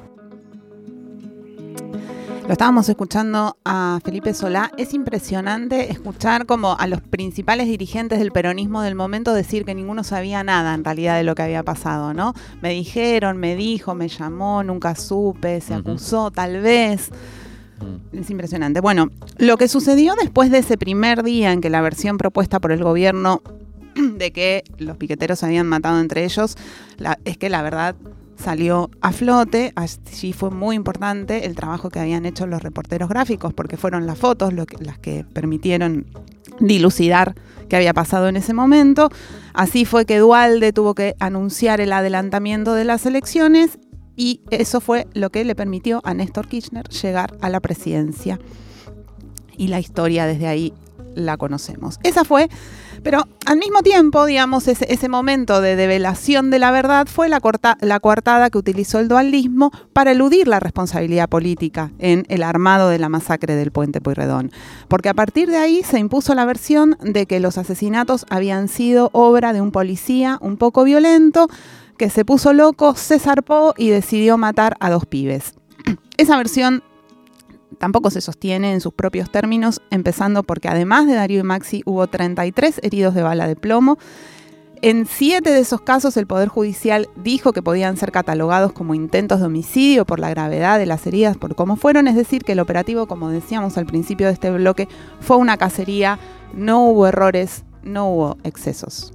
Lo 2.48 2.52
estábamos 2.52 2.88
escuchando 2.88 3.58
a 3.66 4.00
Felipe 4.06 4.34
Solá. 4.34 4.72
Es 4.78 4.94
impresionante 4.94 5.92
escuchar 5.92 6.46
como 6.46 6.78
a 6.78 6.88
los 6.88 7.02
principales 7.02 7.68
dirigentes 7.68 8.20
del 8.20 8.32
peronismo 8.32 8.82
del 8.84 8.96
momento 8.96 9.34
decir 9.34 9.66
que 9.66 9.76
ninguno 9.76 10.04
sabía 10.06 10.44
nada 10.46 10.74
en 10.76 10.86
realidad 10.86 11.18
de 11.18 11.24
lo 11.24 11.36
que 11.36 11.42
había 11.42 11.64
pasado, 11.64 12.14
¿no? 12.14 12.34
Me 12.62 12.70
dijeron, 12.70 13.38
me 13.38 13.56
dijo, 13.58 13.96
me 13.96 14.08
llamó, 14.08 14.64
nunca 14.64 14.96
supe, 14.96 15.60
se 15.60 15.74
acusó, 15.74 16.32
tal 16.32 16.62
vez. 16.62 17.10
Mm. 17.82 18.18
Es 18.20 18.30
impresionante. 18.30 18.80
Bueno, 18.80 19.10
lo 19.40 19.58
que 19.58 19.68
sucedió 19.68 20.14
después 20.22 20.52
de 20.52 20.60
ese 20.60 20.78
primer 20.78 21.24
día 21.24 21.52
en 21.52 21.60
que 21.60 21.70
la 21.70 21.82
versión 21.82 22.18
propuesta 22.18 22.62
por 22.62 22.72
el 22.72 22.82
gobierno 22.84 23.42
de 23.96 24.32
que 24.32 24.64
los 24.78 24.96
piqueteros 24.98 25.40
se 25.40 25.48
habían 25.48 25.68
matado 25.68 26.00
entre 26.00 26.24
ellos, 26.24 26.56
la- 26.98 27.18
es 27.26 27.38
que 27.38 27.50
la 27.50 27.62
verdad 27.64 27.96
salió 28.38 28.90
a 29.02 29.12
flote. 29.12 29.74
Allí 29.76 30.34
fue 30.34 30.52
muy 30.52 30.76
importante 30.76 31.46
el 31.46 31.56
trabajo 31.56 31.90
que 31.90 32.00
habían 32.00 32.26
hecho 32.26 32.48
los 32.48 32.62
reporteros 32.62 33.10
gráficos, 33.10 33.54
porque 33.54 33.78
fueron 33.78 34.06
las 34.06 34.18
fotos 34.18 34.54
las 34.54 35.00
que 35.00 35.26
permitieron 35.34 36.06
dilucidar 36.60 37.36
qué 37.70 37.76
había 37.76 37.94
pasado 37.94 38.28
en 38.28 38.38
ese 38.38 38.54
momento. 38.54 39.10
Así 39.54 39.86
fue 39.86 40.06
que 40.06 40.20
Dualde 40.20 40.74
tuvo 40.74 40.96
que 40.96 41.16
anunciar 41.20 41.82
el 41.82 41.94
adelantamiento 41.94 42.74
de 42.74 42.86
las 42.86 43.06
elecciones 43.06 43.80
y 44.16 44.42
eso 44.50 44.80
fue 44.80 45.08
lo 45.14 45.30
que 45.30 45.44
le 45.44 45.56
permitió 45.56 46.02
a 46.04 46.14
Néstor 46.14 46.48
Kirchner 46.48 46.88
llegar 46.90 47.36
a 47.42 47.50
la 47.50 47.60
presidencia. 47.60 48.40
Y 49.58 49.68
la 49.68 49.80
historia 49.80 50.26
desde 50.26 50.48
ahí 50.48 50.74
la 51.16 51.38
conocemos. 51.38 52.00
Esa 52.04 52.24
fue, 52.24 52.50
pero 53.06 53.28
al 53.46 53.58
mismo 53.60 53.84
tiempo, 53.84 54.26
digamos, 54.26 54.68
ese, 54.68 55.10
momento 55.10 55.62
de 55.62 55.76
develación 55.76 56.50
de 56.50 56.58
la 56.58 56.72
verdad 56.72 57.06
fue 57.06 57.30
la, 57.30 57.40
corta- 57.40 57.78
coartada 58.02 58.50
que 58.50 58.58
utilizó 58.58 58.98
el 58.98 59.08
dualismo 59.08 59.70
para 59.94 60.10
eludir 60.10 60.48
la 60.48 60.60
responsabilidad 60.60 61.30
política 61.30 61.92
en 62.00 62.26
el 62.30 62.42
armado 62.42 62.90
de 62.90 62.98
la 62.98 63.08
masacre 63.08 63.54
del 63.54 63.70
puente 63.70 64.02
Pueyrredón. 64.02 64.52
Porque 64.88 65.10
a 65.10 65.14
partir 65.14 65.52
de 65.52 65.58
ahí 65.58 65.84
se 65.84 66.00
impuso 66.00 66.34
la 66.34 66.46
versión 66.46 66.98
de 67.00 67.28
que 67.28 67.40
los 67.40 67.60
asesinatos 67.60 68.26
habían 68.32 68.68
sido 68.70 69.12
obra 69.14 69.54
de 69.54 69.62
un 69.62 69.70
policía 69.70 70.40
un 70.42 70.58
poco 70.58 70.84
violento 70.84 71.48
que 72.00 72.10
se 72.10 72.26
puso 72.26 72.54
loco, 72.54 72.96
se 72.96 73.20
zarpó 73.20 73.76
y 73.78 73.90
decidió 73.90 74.40
matar 74.40 74.78
a 74.80 74.90
dos 74.90 75.06
pibes. 75.06 75.54
Esa 76.18 76.38
versión 76.38 76.82
tampoco 77.78 78.10
se 78.10 78.22
sostiene 78.22 78.74
en 78.74 78.82
sus 78.82 78.94
propios 78.94 79.32
términos, 79.32 79.82
empezando 79.90 80.44
porque 80.44 80.68
además 80.68 81.08
de 81.08 81.14
Darío 81.14 81.40
y 81.40 81.44
Maxi 81.44 81.82
hubo 81.86 82.08
33 82.08 82.80
heridos 82.84 83.14
de 83.14 83.24
bala 83.24 83.48
de 83.48 83.56
plomo. 83.56 83.98
En 84.82 85.08
siete 85.08 85.52
de 85.52 85.62
esos 85.62 85.82
casos 85.82 86.16
el 86.18 86.28
Poder 86.28 86.48
Judicial 86.48 87.10
dijo 87.16 87.54
que 87.54 87.64
podían 87.64 87.98
ser 87.98 88.12
catalogados 88.12 88.72
como 88.72 88.94
intentos 88.94 89.40
de 89.40 89.48
homicidio 89.48 90.06
por 90.06 90.20
la 90.20 90.30
gravedad 90.30 90.78
de 90.78 90.86
las 90.86 91.08
heridas, 91.08 91.38
por 91.38 91.56
cómo 91.56 91.76
fueron, 91.76 92.08
es 92.08 92.16
decir, 92.16 92.44
que 92.44 92.52
el 92.52 92.60
operativo, 92.60 93.08
como 93.08 93.30
decíamos 93.30 93.78
al 93.78 93.88
principio 93.88 94.28
de 94.28 94.34
este 94.34 94.52
bloque, 94.52 94.88
fue 95.22 95.38
una 95.38 95.58
cacería, 95.58 96.20
no 96.54 96.86
hubo 96.86 97.08
errores, 97.08 97.64
no 97.84 98.10
hubo 98.10 98.38
excesos. 98.44 99.15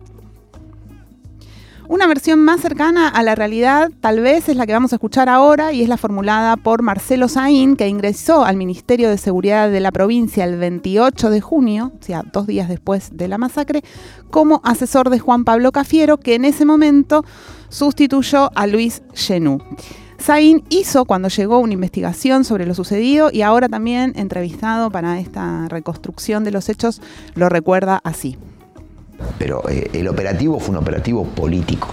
Una 1.90 2.06
versión 2.06 2.38
más 2.38 2.60
cercana 2.60 3.08
a 3.08 3.20
la 3.24 3.34
realidad 3.34 3.90
tal 4.00 4.20
vez 4.20 4.48
es 4.48 4.54
la 4.54 4.64
que 4.64 4.72
vamos 4.72 4.92
a 4.92 4.94
escuchar 4.94 5.28
ahora 5.28 5.72
y 5.72 5.82
es 5.82 5.88
la 5.88 5.96
formulada 5.96 6.56
por 6.56 6.82
Marcelo 6.82 7.26
Saín, 7.26 7.74
que 7.74 7.88
ingresó 7.88 8.44
al 8.44 8.56
Ministerio 8.56 9.10
de 9.10 9.18
Seguridad 9.18 9.68
de 9.68 9.80
la 9.80 9.90
provincia 9.90 10.44
el 10.44 10.56
28 10.56 11.30
de 11.30 11.40
junio, 11.40 11.90
o 12.00 12.00
sea, 12.00 12.22
dos 12.32 12.46
días 12.46 12.68
después 12.68 13.16
de 13.16 13.26
la 13.26 13.38
masacre, 13.38 13.82
como 14.30 14.60
asesor 14.62 15.10
de 15.10 15.18
Juan 15.18 15.42
Pablo 15.42 15.72
Cafiero, 15.72 16.18
que 16.18 16.36
en 16.36 16.44
ese 16.44 16.64
momento 16.64 17.24
sustituyó 17.70 18.52
a 18.54 18.68
Luis 18.68 19.02
Genú. 19.12 19.58
Saín 20.16 20.62
hizo 20.68 21.06
cuando 21.06 21.26
llegó 21.26 21.58
una 21.58 21.72
investigación 21.72 22.44
sobre 22.44 22.66
lo 22.66 22.74
sucedido 22.74 23.30
y 23.32 23.42
ahora 23.42 23.68
también 23.68 24.12
entrevistado 24.14 24.92
para 24.92 25.18
esta 25.18 25.66
reconstrucción 25.66 26.44
de 26.44 26.52
los 26.52 26.68
hechos 26.68 27.02
lo 27.34 27.48
recuerda 27.48 28.00
así. 28.04 28.38
Pero 29.38 29.62
eh, 29.68 29.90
el 29.94 30.08
operativo 30.08 30.58
fue 30.58 30.70
un 30.70 30.76
operativo 30.76 31.24
político. 31.24 31.88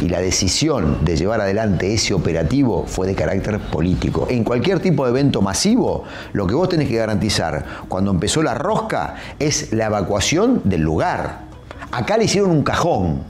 Y 0.00 0.08
la 0.08 0.20
decisión 0.20 1.04
de 1.04 1.16
llevar 1.16 1.40
adelante 1.40 1.94
ese 1.94 2.12
operativo 2.12 2.84
fue 2.86 3.06
de 3.06 3.14
carácter 3.14 3.60
político. 3.60 4.26
En 4.28 4.42
cualquier 4.42 4.80
tipo 4.80 5.04
de 5.04 5.10
evento 5.10 5.42
masivo, 5.42 6.04
lo 6.32 6.46
que 6.46 6.54
vos 6.54 6.68
tenés 6.68 6.88
que 6.88 6.96
garantizar 6.96 7.64
cuando 7.88 8.10
empezó 8.10 8.42
la 8.42 8.54
rosca 8.54 9.14
es 9.38 9.72
la 9.72 9.86
evacuación 9.86 10.60
del 10.64 10.80
lugar. 10.80 11.42
Acá 11.92 12.16
le 12.16 12.24
hicieron 12.24 12.50
un 12.50 12.62
cajón. 12.62 13.22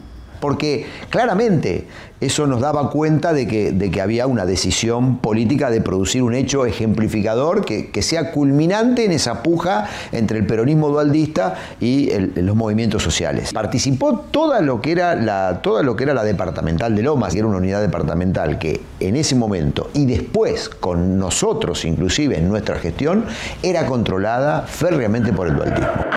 Porque 0.43 0.87
claramente 1.09 1.87
eso 2.21 2.49
nos 2.49 2.61
daba 2.61 2.91
cuenta 2.91 3.33
de 3.33 3.47
que, 3.47 3.71
de 3.71 3.93
que 3.93 4.01
había 4.01 4.27
una 4.27 4.45
decisión 4.45 5.19
política 5.19 5.71
de 5.71 5.81
producir 5.81 6.25
un 6.25 6.35
hecho 6.35 6.67
ejemplificador 6.67 7.65
que, 7.65 7.93
que 7.93 8.03
sea 8.03 8.33
culminante 8.33 9.05
en 9.05 9.13
esa 9.13 9.45
puja 9.45 9.89
entre 10.11 10.39
el 10.39 10.47
peronismo 10.47 10.89
dualdista 10.89 11.55
y 11.81 12.11
los 12.35 12.57
movimientos 12.57 13.05
sociales. 13.05 13.53
Participó 13.53 14.19
toda 14.19 14.61
lo 14.61 14.81
que 14.81 14.91
era 14.91 15.15
la, 15.15 15.61
toda 15.63 15.85
lo 15.85 15.95
que 15.95 16.05
era 16.05 16.13
la 16.13 16.25
departamental 16.25 16.97
de 16.97 17.03
Lomas, 17.03 17.33
que 17.33 17.39
era 17.39 17.47
una 17.47 17.59
unidad 17.59 17.81
departamental 17.81 18.59
que 18.59 18.81
en 18.99 19.15
ese 19.15 19.37
momento 19.37 19.91
y 19.95 20.07
después 20.07 20.69
con 20.69 21.19
nosotros 21.21 21.85
inclusive 21.85 22.37
en 22.37 22.49
nuestra 22.49 22.81
gestión 22.81 23.27
era 23.63 23.87
controlada 23.87 24.63
férreamente 24.63 25.33
por 25.33 25.47
el 25.47 25.55
dualdismo. 25.55 26.13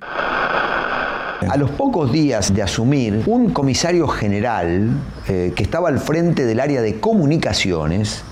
A 1.42 1.58
los 1.58 1.70
pocos 1.72 2.14
días 2.14 2.54
de 2.54 2.64
asumir, 2.64 3.24
un 3.26 3.52
comisario 3.52 4.08
general 4.08 4.92
eh, 5.28 5.52
que 5.54 5.64
estaba 5.64 5.90
al 5.90 6.00
frente 6.00 6.46
del 6.46 6.62
área 6.62 6.82
de 6.82 7.00
comunicaciones 7.02 8.24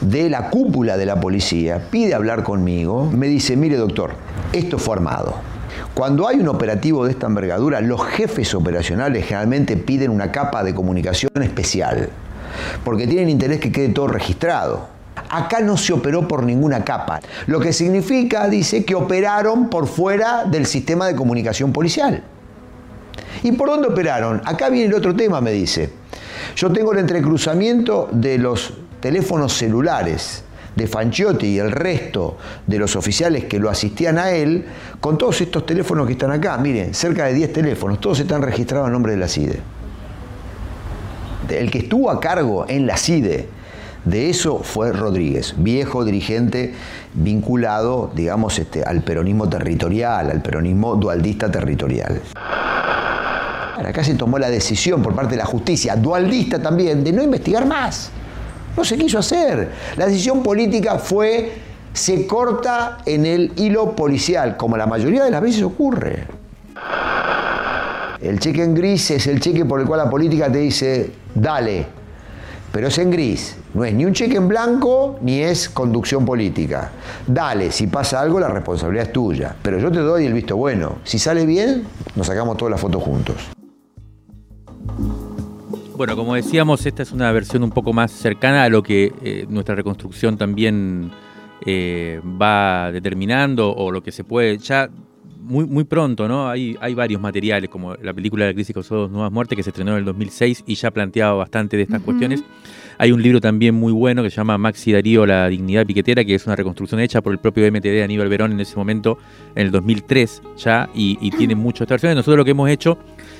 de 0.00 0.30
la 0.30 0.48
cúpula 0.48 0.96
de 0.96 1.04
la 1.04 1.20
policía 1.20 1.82
pide 1.90 2.14
hablar 2.14 2.42
conmigo, 2.42 3.10
me 3.12 3.28
dice, 3.28 3.56
mire 3.56 3.76
doctor, 3.76 4.12
esto 4.52 4.78
fue 4.78 4.94
armado. 4.94 5.34
Cuando 5.94 6.26
hay 6.26 6.40
un 6.40 6.48
operativo 6.48 7.04
de 7.04 7.12
esta 7.12 7.26
envergadura, 7.26 7.82
los 7.82 8.02
jefes 8.04 8.54
operacionales 8.54 9.26
generalmente 9.26 9.76
piden 9.76 10.10
una 10.10 10.32
capa 10.32 10.64
de 10.64 10.74
comunicación 10.74 11.30
especial, 11.42 12.08
porque 12.84 13.06
tienen 13.06 13.28
interés 13.28 13.60
que 13.60 13.70
quede 13.70 13.90
todo 13.90 14.08
registrado. 14.08 14.88
Acá 15.28 15.60
no 15.60 15.76
se 15.76 15.92
operó 15.92 16.26
por 16.26 16.42
ninguna 16.42 16.84
capa, 16.84 17.20
lo 17.46 17.60
que 17.60 17.74
significa, 17.74 18.48
dice, 18.48 18.84
que 18.84 18.94
operaron 18.94 19.68
por 19.68 19.86
fuera 19.86 20.44
del 20.44 20.64
sistema 20.66 21.06
de 21.06 21.14
comunicación 21.14 21.72
policial. 21.72 22.22
¿Y 23.42 23.52
por 23.52 23.68
dónde 23.68 23.88
operaron? 23.88 24.42
Acá 24.44 24.68
viene 24.68 24.88
el 24.88 24.94
otro 24.94 25.14
tema, 25.14 25.40
me 25.40 25.52
dice. 25.52 25.90
Yo 26.56 26.72
tengo 26.72 26.92
el 26.92 26.98
entrecruzamiento 26.98 28.08
de 28.12 28.38
los 28.38 28.72
teléfonos 29.00 29.52
celulares 29.52 30.44
de 30.74 30.86
Fanchiotti 30.86 31.46
y 31.46 31.58
el 31.58 31.72
resto 31.72 32.36
de 32.66 32.78
los 32.78 32.96
oficiales 32.96 33.44
que 33.44 33.58
lo 33.58 33.70
asistían 33.70 34.18
a 34.18 34.30
él, 34.30 34.66
con 35.00 35.16
todos 35.16 35.40
estos 35.40 35.64
teléfonos 35.64 36.06
que 36.06 36.12
están 36.12 36.30
acá. 36.30 36.58
Miren, 36.58 36.92
cerca 36.94 37.24
de 37.26 37.34
10 37.34 37.52
teléfonos, 37.52 38.00
todos 38.00 38.20
están 38.20 38.42
registrados 38.42 38.88
a 38.88 38.90
nombre 38.90 39.12
de 39.12 39.18
la 39.18 39.28
CIDE. 39.28 39.60
El 41.48 41.70
que 41.70 41.78
estuvo 41.78 42.10
a 42.10 42.20
cargo 42.20 42.66
en 42.68 42.86
la 42.86 42.96
CIDE 42.96 43.48
de 44.04 44.30
eso 44.30 44.60
fue 44.60 44.92
Rodríguez, 44.92 45.54
viejo 45.56 46.04
dirigente 46.04 46.74
vinculado, 47.14 48.12
digamos, 48.14 48.58
este, 48.58 48.84
al 48.84 49.02
peronismo 49.02 49.48
territorial, 49.48 50.30
al 50.30 50.42
peronismo 50.42 50.94
dualdista 50.94 51.50
territorial. 51.50 52.20
Acá 53.84 54.02
se 54.02 54.14
tomó 54.14 54.38
la 54.38 54.48
decisión 54.50 55.02
por 55.02 55.14
parte 55.14 55.32
de 55.32 55.36
la 55.36 55.44
justicia, 55.44 55.96
dualdista 55.96 56.60
también, 56.60 57.04
de 57.04 57.12
no 57.12 57.22
investigar 57.22 57.66
más. 57.66 58.10
No 58.76 58.84
se 58.84 58.96
quiso 58.96 59.18
hacer. 59.18 59.70
La 59.96 60.06
decisión 60.06 60.42
política 60.42 60.98
fue, 60.98 61.52
se 61.92 62.26
corta 62.26 62.98
en 63.06 63.26
el 63.26 63.52
hilo 63.56 63.92
policial, 63.94 64.56
como 64.56 64.76
la 64.76 64.86
mayoría 64.86 65.24
de 65.24 65.30
las 65.30 65.40
veces 65.40 65.62
ocurre. 65.62 66.26
El 68.20 68.40
cheque 68.40 68.62
en 68.62 68.74
gris 68.74 69.10
es 69.10 69.26
el 69.26 69.40
cheque 69.40 69.64
por 69.64 69.80
el 69.80 69.86
cual 69.86 70.00
la 70.04 70.10
política 70.10 70.50
te 70.50 70.58
dice, 70.58 71.12
dale, 71.34 71.86
pero 72.72 72.88
es 72.88 72.98
en 72.98 73.10
gris. 73.10 73.56
No 73.74 73.84
es 73.84 73.94
ni 73.94 74.04
un 74.04 74.12
cheque 74.12 74.36
en 74.36 74.48
blanco 74.48 75.18
ni 75.20 75.40
es 75.40 75.68
conducción 75.68 76.24
política. 76.24 76.90
Dale, 77.26 77.70
si 77.70 77.86
pasa 77.86 78.20
algo 78.20 78.40
la 78.40 78.48
responsabilidad 78.48 79.06
es 79.06 79.12
tuya, 79.12 79.56
pero 79.62 79.78
yo 79.78 79.90
te 79.90 80.00
doy 80.00 80.26
el 80.26 80.32
visto 80.32 80.56
bueno. 80.56 80.96
Si 81.04 81.18
sale 81.18 81.46
bien, 81.46 81.86
nos 82.14 82.26
sacamos 82.26 82.56
todas 82.56 82.72
las 82.72 82.80
fotos 82.80 83.02
juntos. 83.02 83.55
Bueno, 85.96 86.14
como 86.14 86.34
decíamos, 86.34 86.84
esta 86.84 87.02
es 87.02 87.12
una 87.12 87.32
versión 87.32 87.62
un 87.62 87.70
poco 87.70 87.94
más 87.94 88.12
cercana 88.12 88.64
a 88.64 88.68
lo 88.68 88.82
que 88.82 89.14
eh, 89.22 89.46
nuestra 89.48 89.74
reconstrucción 89.74 90.36
también 90.36 91.10
eh, 91.64 92.20
va 92.22 92.92
determinando 92.92 93.74
o 93.74 93.90
lo 93.90 94.02
que 94.02 94.12
se 94.12 94.22
puede 94.22 94.58
ya 94.58 94.90
muy, 95.40 95.64
muy 95.64 95.84
pronto, 95.84 96.28
¿no? 96.28 96.50
Hay, 96.50 96.76
hay 96.80 96.92
varios 96.94 97.20
materiales, 97.20 97.70
como 97.70 97.94
la 97.94 98.12
película 98.12 98.44
La 98.44 98.52
crisis 98.52 98.74
causó 98.74 98.96
dos 98.96 99.10
nuevas 99.10 99.32
muertes, 99.32 99.56
que 99.56 99.62
se 99.62 99.70
estrenó 99.70 99.92
en 99.92 99.98
el 99.98 100.04
2006 100.04 100.64
y 100.66 100.74
ya 100.74 100.90
planteaba 100.90 101.32
bastante 101.32 101.78
de 101.78 101.84
estas 101.84 102.02
cuestiones. 102.02 102.44
Hay 102.98 103.12
un 103.12 103.22
libro 103.22 103.40
también 103.40 103.74
muy 103.74 103.92
bueno 103.92 104.22
que 104.22 104.28
se 104.28 104.36
llama 104.36 104.58
Maxi 104.58 104.92
Darío, 104.92 105.24
La 105.24 105.48
dignidad 105.48 105.86
piquetera, 105.86 106.24
que 106.24 106.34
es 106.34 106.46
una 106.46 106.56
reconstrucción 106.56 107.00
hecha 107.00 107.22
por 107.22 107.32
el 107.32 107.38
propio 107.38 107.70
MTD 107.70 107.82
de 107.82 108.02
Aníbal 108.02 108.28
Verón 108.28 108.52
en 108.52 108.60
ese 108.60 108.76
momento, 108.76 109.18
en 109.54 109.66
el 109.66 109.70
2003 109.70 110.42
ya, 110.58 110.90
y, 110.94 111.16
y 111.20 111.30
tiene 111.30 111.54
muchas 111.54 111.86
versiones. 111.86 112.16
Nosotros 112.16 112.38
lo 112.38 112.44
que 112.44 112.50
hemos 112.50 112.68
hecho, 112.68 112.98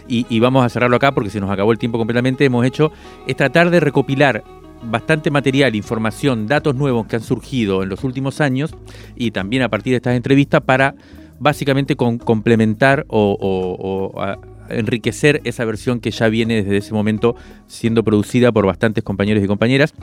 y, 0.09 0.41
vamos 0.41 0.65
a 0.65 0.69
cerrarlo 0.69 0.97
acá 0.97 1.13
porque 1.13 1.31
se 1.31 1.41
nos 1.41 1.51
acabó 1.51 1.73
el 1.73 1.79
tiempo 1.79 1.99
completamente, 1.99 2.45
hemos 2.45 2.65
hecho 2.65 2.93
es 3.27 3.37
tratar 3.37 3.71
de 3.71 3.81
recopilar 3.81 4.45
bastante 4.83 5.31
material, 5.31 5.75
información, 5.75 6.47
datos 6.47 6.75
nuevos 6.75 7.07
que 7.07 7.17
han 7.17 7.23
surgido 7.23 7.83
en 7.83 7.89
los 7.89 8.05
últimos 8.05 8.41
años 8.41 8.75
y 9.17 9.31
también 9.31 9.63
a 9.63 9.69
partir 9.69 9.93
de 9.93 9.97
estas 9.97 10.17
entrevistas 10.17 10.61
para 10.63 10.95
básicamente 11.39 11.97
con- 11.97 12.19
complementar 12.19 13.05
o, 13.09 14.13
enriquecer 14.69 15.41
esa 15.45 15.65
versión 15.65 16.01
que 16.01 16.11
ya 16.11 16.29
viene 16.29 16.57
desde 16.57 16.79
ese 16.79 16.93
momento 16.93 17.37
siendo 17.69 18.03
producida 18.03 18.51
por 18.51 18.67
bastantes 18.67 19.05
compañeros 19.05 19.45
y 19.45 19.47
compañeras. 19.47 19.95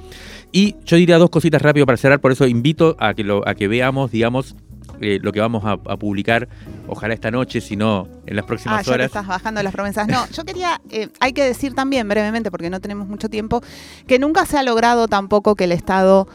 Y 0.53 0.77
yo 0.85 0.95
diría 0.95 1.17
dos 1.17 1.29
cositas 1.29 1.61
rápido 1.61 1.85
para 1.85 1.97
cerrar, 1.97 2.21
por 2.21 2.31
eso 2.31 2.47
invito 2.47 2.95
a 2.97 3.13
que, 3.13 3.25
lo, 3.25 3.45
a 3.45 3.55
que 3.55 3.67
veamos, 3.67 4.11
digamos, 4.11 4.55
eh, 5.01 5.19
lo 5.21 5.31
que 5.31 5.39
vamos 5.39 5.63
a, 5.65 5.71
a 5.73 5.97
publicar, 5.97 6.47
ojalá 6.87 7.13
esta 7.13 7.31
noche, 7.31 7.61
si 7.61 7.75
no 7.75 8.07
en 8.25 8.35
las 8.35 8.43
Ah, 8.43 8.47
próximas 8.47 8.85
ya 8.85 8.91
te 8.91 8.95
horas. 8.95 9.05
estás 9.07 9.27
bajando 9.27 9.61
las 9.63 9.73
promesas. 9.73 10.07
No, 10.07 10.27
yo 10.29 10.43
quería, 10.45 10.79
eh, 10.89 11.09
hay 11.19 11.33
que 11.33 11.43
decir 11.43 11.73
también 11.73 12.07
brevemente, 12.07 12.51
porque 12.51 12.69
no 12.69 12.79
tenemos 12.79 13.07
mucho 13.07 13.29
tiempo, 13.29 13.61
que 14.07 14.19
nunca 14.19 14.45
se 14.45 14.57
ha 14.57 14.63
logrado 14.63 15.07
tampoco 15.07 15.55
que 15.55 15.65
el 15.65 15.71
Estado 15.71 16.27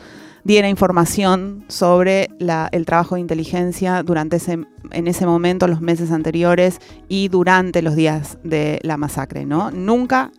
diera 0.44 0.68
información 0.68 1.64
sobre 1.68 2.30
la- 2.38 2.68
el 2.72 2.86
trabajo 2.86 3.16
de 3.16 3.20
inteligencia 3.20 4.02
durante 4.02 4.36
ese, 4.36 4.58
en 4.92 5.06
ese 5.06 5.26
momento, 5.26 5.66
los 5.66 5.80
meses 5.82 6.10
anteriores 6.10 6.80
y 7.08 7.28
durante 7.28 7.82
los 7.82 7.94
días 7.96 8.38
de 8.44 8.78
la 8.82 8.96
masacre, 8.96 9.44
¿no? 9.44 9.70
Nunca, 9.70 10.30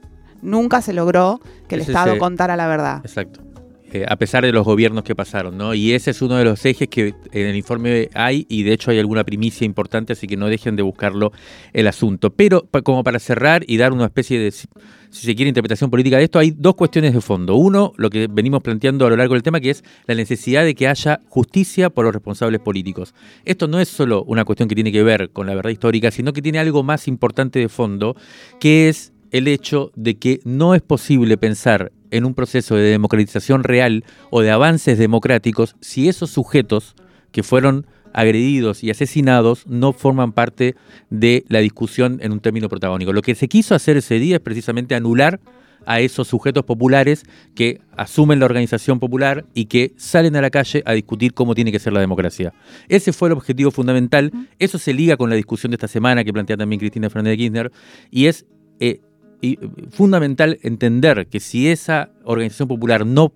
nunca 0.42 0.82
se 0.82 0.94
logró 0.94 1.42
que 1.68 1.76
el 1.76 1.82
Estado 1.82 2.18
contara 2.18 2.56
la 2.56 2.68
verdad. 2.68 3.02
Exacto. 3.04 3.42
Eh, 3.91 4.06
a 4.08 4.15
pesar 4.17 4.45
de 4.45 4.52
los 4.52 4.65
gobiernos 4.65 5.04
que 5.04 5.15
pasaron, 5.15 5.58
¿no? 5.58 5.73
Y 5.73 5.93
ese 5.93 6.12
es 6.12 6.21
uno 6.21 6.36
de 6.38 6.43
los 6.43 6.63
ejes 6.63 6.88
que 6.89 7.15
en 7.32 7.47
el 7.47 7.56
informe 7.56 8.10
hay, 8.13 8.45
y 8.47 8.62
de 8.62 8.73
hecho 8.73 8.91
hay 8.91 8.99
alguna 8.99 9.23
primicia 9.23 9.65
importante, 9.65 10.13
así 10.13 10.28
que 10.28 10.38
no 10.38 10.47
dejen 10.47 10.75
de 10.75 10.84
buscarlo 10.84 11.32
el 11.73 11.88
asunto. 11.88 12.30
Pero 12.30 12.67
como 12.84 13.04
para 13.04 13.17
cerrar 13.17 13.63
y 13.65 13.78
dar 13.78 13.91
una 13.91 14.06
especie 14.06 14.38
de, 14.39 14.52
si 14.52 14.67
se 15.10 15.36
quiere, 15.36 15.49
interpretación 15.49 15.89
política 15.89 16.17
de 16.17 16.25
esto, 16.25 16.38
hay 16.38 16.52
dos 16.52 16.75
cuestiones 16.75 17.15
de 17.15 17.21
fondo. 17.21 17.56
Uno, 17.56 17.93
lo 17.97 18.12
que 18.12 18.28
venimos 18.28 18.62
planteando 18.62 19.08
a 19.08 19.10
lo 19.10 19.15
largo 19.15 19.34
del 19.34 19.41
tema, 19.41 19.60
que 19.60 19.71
es 19.71 19.84
la 20.06 20.13
necesidad 20.13 20.63
de 20.63 20.75
que 20.75 20.88
haya 20.88 21.21
justicia 21.28 21.89
por 21.89 22.06
los 22.06 22.13
responsables 22.13 22.62
políticos. 22.62 23.15
Esto 23.43 23.67
no 23.67 23.80
es 23.80 23.88
solo 23.88 24.23
una 24.25 24.45
cuestión 24.45 24.69
que 24.69 24.75
tiene 24.75 24.91
que 24.91 25.02
ver 25.02 25.32
con 25.32 25.47
la 25.47 25.56
verdad 25.56 25.71
histórica, 25.71 26.12
sino 26.12 26.32
que 26.32 26.43
tiene 26.43 26.60
algo 26.60 26.84
más 26.84 27.08
importante 27.08 27.58
de 27.58 27.69
fondo, 27.69 28.15
que 28.60 28.88
es 28.89 29.13
el 29.32 29.48
hecho 29.48 29.92
de 29.96 30.18
que 30.18 30.39
no 30.44 30.76
es 30.76 30.82
posible 30.82 31.38
pensar 31.38 31.92
en 32.12 32.26
un 32.26 32.34
proceso 32.34 32.76
de 32.76 32.84
democratización 32.84 33.63
real 33.63 34.04
o 34.32 34.42
de 34.42 34.52
avances 34.52 34.98
democráticos 34.98 35.76
si 35.80 36.10
esos 36.10 36.32
sujetos 36.32 36.96
que 37.32 37.44
fueron 37.44 37.86
agredidos 38.13 38.84
y 38.84 38.89
asesinados 38.89 39.68
no 39.68 39.94
forman 39.94 40.32
parte 40.32 40.76
de 41.10 41.46
la 41.48 41.60
discusión 41.60 42.20
en 42.22 42.32
un 42.32 42.39
término 42.39 42.70
protagónico. 42.70 43.13
Lo 43.13 43.22
que 43.22 43.36
se 43.36 43.48
quiso 43.48 43.76
hacer 43.76 43.98
ese 43.98 44.20
día 44.20 44.38
es 44.38 44.42
precisamente 44.42 44.96
anular 44.96 45.39
a 45.86 46.02
esos 46.02 46.28
sujetos 46.28 46.65
populares 46.65 47.24
que 47.56 47.82
asumen 47.96 48.39
la 48.39 48.46
organización 48.46 49.00
popular 49.00 49.46
y 49.54 49.65
que 49.65 49.94
salen 49.96 50.36
a 50.36 50.42
la 50.42 50.50
calle 50.50 50.84
a 50.86 50.94
discutir 50.94 51.34
cómo 51.34 51.56
tiene 51.56 51.72
que 51.72 51.80
ser 51.80 51.94
la 51.94 52.00
democracia. 52.00 52.54
Ese 52.89 53.13
fue 53.13 53.30
el 53.30 53.34
objetivo 53.34 53.72
fundamental. 53.72 54.32
Eso 54.58 54.78
se 54.78 54.94
liga 54.94 55.15
con 55.18 55.30
la 55.30 55.36
discusión 55.36 55.72
de 55.72 55.76
esta 55.76 55.88
semana 55.88 56.24
que 56.24 56.34
plantea 56.34 56.58
también 56.58 56.80
Cristina 56.80 57.10
Fernández 57.10 57.32
de 57.32 57.38
Kirchner 57.38 57.72
y 58.12 58.26
es 58.26 58.46
eh, 58.80 59.02
y, 59.41 59.54
eh, 59.54 59.69
fundamental 59.91 60.60
entender 60.62 61.28
que 61.28 61.39
si 61.39 61.67
esa 61.67 62.10
organización 62.23 62.67
popular 62.67 63.06
no 63.06 63.34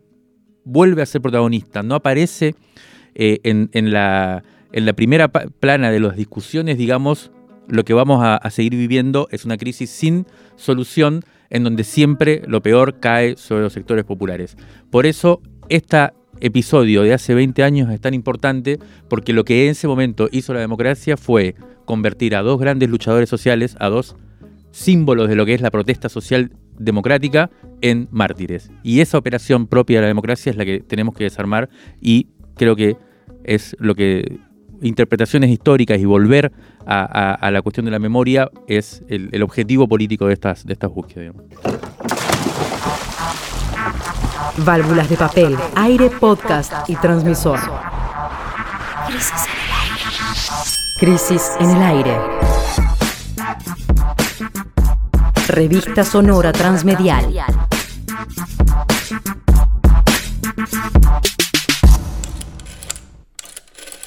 vuelve 0.65 1.01
a 1.01 1.05
ser 1.05 1.21
protagonista, 1.21 1.83
no 1.83 1.95
aparece 1.95 2.55
eh, 3.15 3.39
en, 3.43 3.91
la, 3.91 4.43
primera 4.95 5.29
plana 5.29 5.91
de 5.91 5.99
las 5.99 6.15
discusiones, 6.15 6.77
digamos, 6.77 7.31
lo 7.67 7.85
que 7.85 7.93
vamos 7.93 8.23
a, 8.23 8.35
a 8.35 8.49
seguir 8.49 8.75
viviendo 8.75 9.27
es 9.31 9.45
una 9.45 9.57
crisis 9.57 9.89
sin 9.89 10.25
solución 10.55 11.21
en 11.49 11.63
donde 11.63 11.83
siempre 11.83 12.41
lo 12.47 12.61
peor 12.61 12.99
cae 12.99 13.37
sobre 13.37 13.63
los 13.63 13.73
sectores 13.73 14.03
populares. 14.03 14.57
Por 14.89 15.05
eso, 15.05 15.41
este 15.69 16.09
episodio 16.39 17.03
de 17.03 17.13
hace 17.13 17.33
20 17.33 17.63
años 17.63 17.89
es 17.91 18.01
tan 18.01 18.13
importante 18.13 18.79
porque 19.07 19.33
lo 19.33 19.45
que 19.45 19.65
en 19.65 19.71
ese 19.71 19.87
momento 19.87 20.27
hizo 20.31 20.53
la 20.53 20.59
democracia 20.59 21.15
fue 21.15 21.55
convertir 21.85 22.35
a 22.35 22.41
dos 22.41 22.59
grandes 22.59 22.89
luchadores 22.89 23.29
sociales, 23.29 23.75
a 23.79 23.89
dos 23.89 24.15
símbolos 24.73 25.29
de 25.29 25.35
lo 25.35 25.45
que 25.45 25.53
es 25.53 25.61
la 25.61 25.71
protesta 25.71 26.09
social 26.09 26.51
democrática 26.77 27.51
en 27.81 28.07
mártires. 28.11 28.71
Y 28.81 28.99
esa 28.99 29.17
operación 29.17 29.67
propia 29.67 29.97
de 29.97 30.01
la 30.01 30.07
democracia 30.07 30.49
es 30.49 30.57
la 30.57 30.65
que 30.65 30.79
tenemos 30.79 31.15
que 31.15 31.23
desarmar 31.23 31.69
y 32.01 32.27
creo 32.55 32.75
que 32.75 32.97
es 33.43 33.75
lo 33.79 33.95
que 33.95 34.39
interpretaciones 34.81 35.49
históricas 35.51 35.99
y 35.99 36.05
volver 36.05 36.51
a, 36.85 37.49
la 37.51 37.61
cuestión 37.61 37.85
de 37.85 37.91
la 37.91 37.99
memoria 37.99 38.49
es 38.67 39.03
el, 39.07 39.41
objetivo 39.43 39.87
político 39.87 40.27
de 40.27 40.33
estas, 40.33 40.65
de 40.65 40.73
estas 40.73 40.91
búsquedas. 40.91 41.35
Válvulas 44.57 45.09
de 45.09 45.15
papel, 45.15 45.55
aire, 45.75 46.09
podcast 46.09 46.89
y 46.89 46.95
transmisor. 46.95 47.59
Crisis 50.99 51.51
en 51.59 51.69
el 51.69 51.81
aire. 51.81 52.42
Revista 55.47 56.05
Sonora 56.05 56.53
Transmedial. 56.53 57.33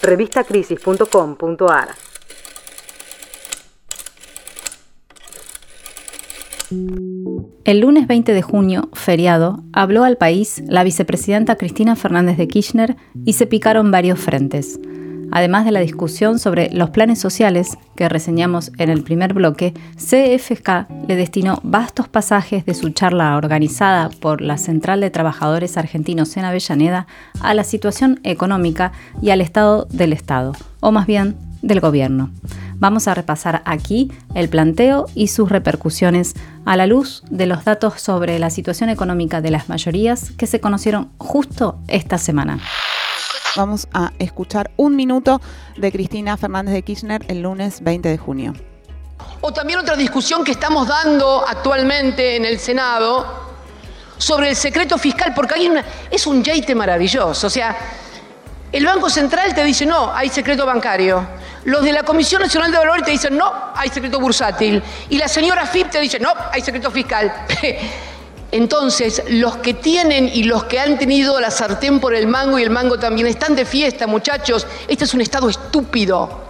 revistacrisis.com.ar 0.02 1.88
El 7.64 7.80
lunes 7.80 8.06
20 8.06 8.32
de 8.32 8.42
junio, 8.42 8.88
feriado, 8.94 9.62
habló 9.74 10.04
al 10.04 10.16
país 10.16 10.62
la 10.66 10.84
vicepresidenta 10.84 11.56
Cristina 11.56 11.96
Fernández 11.96 12.38
de 12.38 12.48
Kirchner 12.48 12.96
y 13.26 13.34
se 13.34 13.46
picaron 13.46 13.90
varios 13.90 14.18
frentes. 14.18 14.80
Además 15.32 15.64
de 15.64 15.72
la 15.72 15.80
discusión 15.80 16.38
sobre 16.38 16.70
los 16.70 16.90
planes 16.90 17.18
sociales 17.18 17.76
que 17.94 18.08
reseñamos 18.08 18.72
en 18.78 18.90
el 18.90 19.02
primer 19.02 19.34
bloque, 19.34 19.74
CFK 19.96 20.86
le 21.08 21.16
destinó 21.16 21.60
vastos 21.62 22.08
pasajes 22.08 22.64
de 22.64 22.74
su 22.74 22.90
charla 22.90 23.36
organizada 23.36 24.10
por 24.20 24.40
la 24.40 24.58
Central 24.58 25.00
de 25.00 25.10
Trabajadores 25.10 25.76
Argentinos 25.76 26.36
en 26.36 26.44
Avellaneda 26.44 27.06
a 27.40 27.54
la 27.54 27.64
situación 27.64 28.20
económica 28.22 28.92
y 29.20 29.30
al 29.30 29.40
estado 29.40 29.86
del 29.90 30.12
Estado, 30.12 30.52
o 30.80 30.92
más 30.92 31.06
bien 31.06 31.36
del 31.62 31.80
gobierno. 31.80 32.30
Vamos 32.78 33.08
a 33.08 33.14
repasar 33.14 33.62
aquí 33.64 34.12
el 34.34 34.48
planteo 34.48 35.06
y 35.14 35.28
sus 35.28 35.48
repercusiones 35.48 36.34
a 36.66 36.76
la 36.76 36.86
luz 36.86 37.22
de 37.30 37.46
los 37.46 37.64
datos 37.64 38.00
sobre 38.00 38.38
la 38.38 38.50
situación 38.50 38.90
económica 38.90 39.40
de 39.40 39.50
las 39.50 39.68
mayorías 39.68 40.30
que 40.32 40.46
se 40.46 40.60
conocieron 40.60 41.08
justo 41.18 41.78
esta 41.88 42.18
semana. 42.18 42.58
Vamos 43.56 43.88
a 43.94 44.12
escuchar 44.18 44.70
un 44.76 44.94
minuto 44.96 45.40
de 45.78 45.90
Cristina 45.90 46.36
Fernández 46.36 46.74
de 46.74 46.82
Kirchner 46.82 47.24
el 47.28 47.40
lunes 47.40 47.82
20 47.82 48.06
de 48.06 48.18
junio. 48.18 48.52
O 49.40 49.50
también 49.50 49.78
otra 49.78 49.96
discusión 49.96 50.44
que 50.44 50.52
estamos 50.52 50.86
dando 50.86 51.42
actualmente 51.48 52.36
en 52.36 52.44
el 52.44 52.58
Senado 52.58 53.46
sobre 54.18 54.50
el 54.50 54.56
secreto 54.56 54.98
fiscal, 54.98 55.32
porque 55.34 55.54
hay 55.54 55.68
una, 55.68 55.82
es 56.10 56.26
un 56.26 56.44
yeite 56.44 56.74
maravilloso. 56.74 57.46
O 57.46 57.50
sea, 57.50 57.74
el 58.70 58.84
Banco 58.84 59.08
Central 59.08 59.54
te 59.54 59.64
dice, 59.64 59.86
no, 59.86 60.14
hay 60.14 60.28
secreto 60.28 60.66
bancario. 60.66 61.26
Los 61.64 61.82
de 61.82 61.92
la 61.92 62.02
Comisión 62.02 62.42
Nacional 62.42 62.70
de 62.70 62.76
Valores 62.76 63.06
te 63.06 63.12
dicen, 63.12 63.38
no, 63.38 63.50
hay 63.74 63.88
secreto 63.88 64.20
bursátil. 64.20 64.82
Y 65.08 65.16
la 65.16 65.28
señora 65.28 65.64
FIP 65.64 65.88
te 65.88 66.00
dice, 66.00 66.20
no, 66.20 66.28
hay 66.52 66.60
secreto 66.60 66.90
fiscal. 66.90 67.32
Entonces, 68.56 69.22
los 69.28 69.58
que 69.58 69.74
tienen 69.74 70.30
y 70.32 70.44
los 70.44 70.64
que 70.64 70.80
han 70.80 70.98
tenido 70.98 71.38
la 71.40 71.50
sartén 71.50 72.00
por 72.00 72.14
el 72.14 72.26
mango 72.26 72.58
y 72.58 72.62
el 72.62 72.70
mango 72.70 72.98
también 72.98 73.26
están 73.26 73.54
de 73.54 73.66
fiesta, 73.66 74.06
muchachos. 74.06 74.66
Este 74.88 75.04
es 75.04 75.12
un 75.12 75.20
Estado 75.20 75.50
estúpido. 75.50 76.40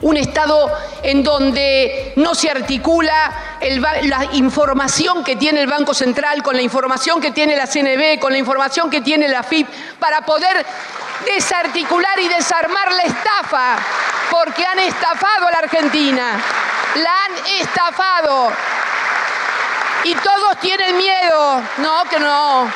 Un 0.00 0.16
Estado 0.16 0.72
en 1.02 1.22
donde 1.22 2.14
no 2.16 2.34
se 2.34 2.48
articula 2.50 3.58
la 3.60 4.24
información 4.32 5.22
que 5.22 5.36
tiene 5.36 5.60
el 5.60 5.66
Banco 5.66 5.92
Central 5.92 6.42
con 6.42 6.56
la 6.56 6.62
información 6.62 7.20
que 7.20 7.30
tiene 7.30 7.54
la 7.54 7.66
CNB, 7.66 8.18
con 8.18 8.32
la 8.32 8.38
información 8.38 8.88
que 8.88 9.02
tiene 9.02 9.28
la 9.28 9.42
FIP, 9.42 9.68
para 9.98 10.24
poder 10.24 10.64
desarticular 11.26 12.18
y 12.20 12.28
desarmar 12.28 12.90
la 12.90 13.02
estafa, 13.02 13.76
porque 14.30 14.64
han 14.64 14.78
estafado 14.78 15.48
a 15.48 15.50
la 15.50 15.58
Argentina. 15.58 16.40
La 16.94 17.24
han 17.24 17.60
estafado. 17.60 18.50
Y 20.04 20.14
todos 20.14 20.58
tienen 20.60 20.96
miedo. 20.96 21.62
No, 21.78 22.08
que 22.08 22.18
no. 22.18 22.70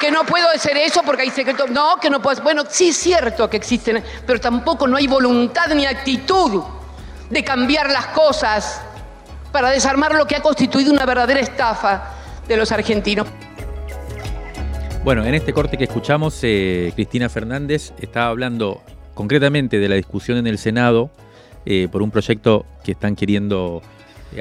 Que 0.00 0.10
no 0.10 0.24
puedo 0.24 0.48
hacer 0.48 0.76
eso 0.76 1.02
porque 1.04 1.22
hay 1.22 1.30
secretos. 1.30 1.70
No, 1.70 1.96
que 2.00 2.10
no 2.10 2.20
puedo. 2.20 2.42
Bueno, 2.42 2.64
sí 2.68 2.88
es 2.88 2.96
cierto 2.96 3.48
que 3.48 3.56
existen, 3.56 4.02
pero 4.26 4.40
tampoco 4.40 4.86
no 4.86 4.96
hay 4.96 5.06
voluntad 5.06 5.68
ni 5.74 5.86
actitud 5.86 6.62
de 7.30 7.44
cambiar 7.44 7.90
las 7.90 8.06
cosas 8.08 8.80
para 9.52 9.70
desarmar 9.70 10.14
lo 10.14 10.26
que 10.26 10.36
ha 10.36 10.42
constituido 10.42 10.92
una 10.92 11.06
verdadera 11.06 11.40
estafa 11.40 12.14
de 12.46 12.56
los 12.56 12.72
argentinos. 12.72 13.26
Bueno, 15.04 15.24
en 15.24 15.34
este 15.34 15.52
corte 15.52 15.76
que 15.76 15.84
escuchamos, 15.84 16.38
eh, 16.42 16.92
Cristina 16.94 17.28
Fernández 17.28 17.92
estaba 17.98 18.28
hablando 18.28 18.82
concretamente 19.14 19.78
de 19.78 19.88
la 19.88 19.94
discusión 19.94 20.38
en 20.38 20.46
el 20.46 20.58
Senado 20.58 21.10
eh, 21.64 21.88
por 21.90 22.02
un 22.02 22.10
proyecto 22.10 22.66
que 22.84 22.92
están 22.92 23.16
queriendo 23.16 23.82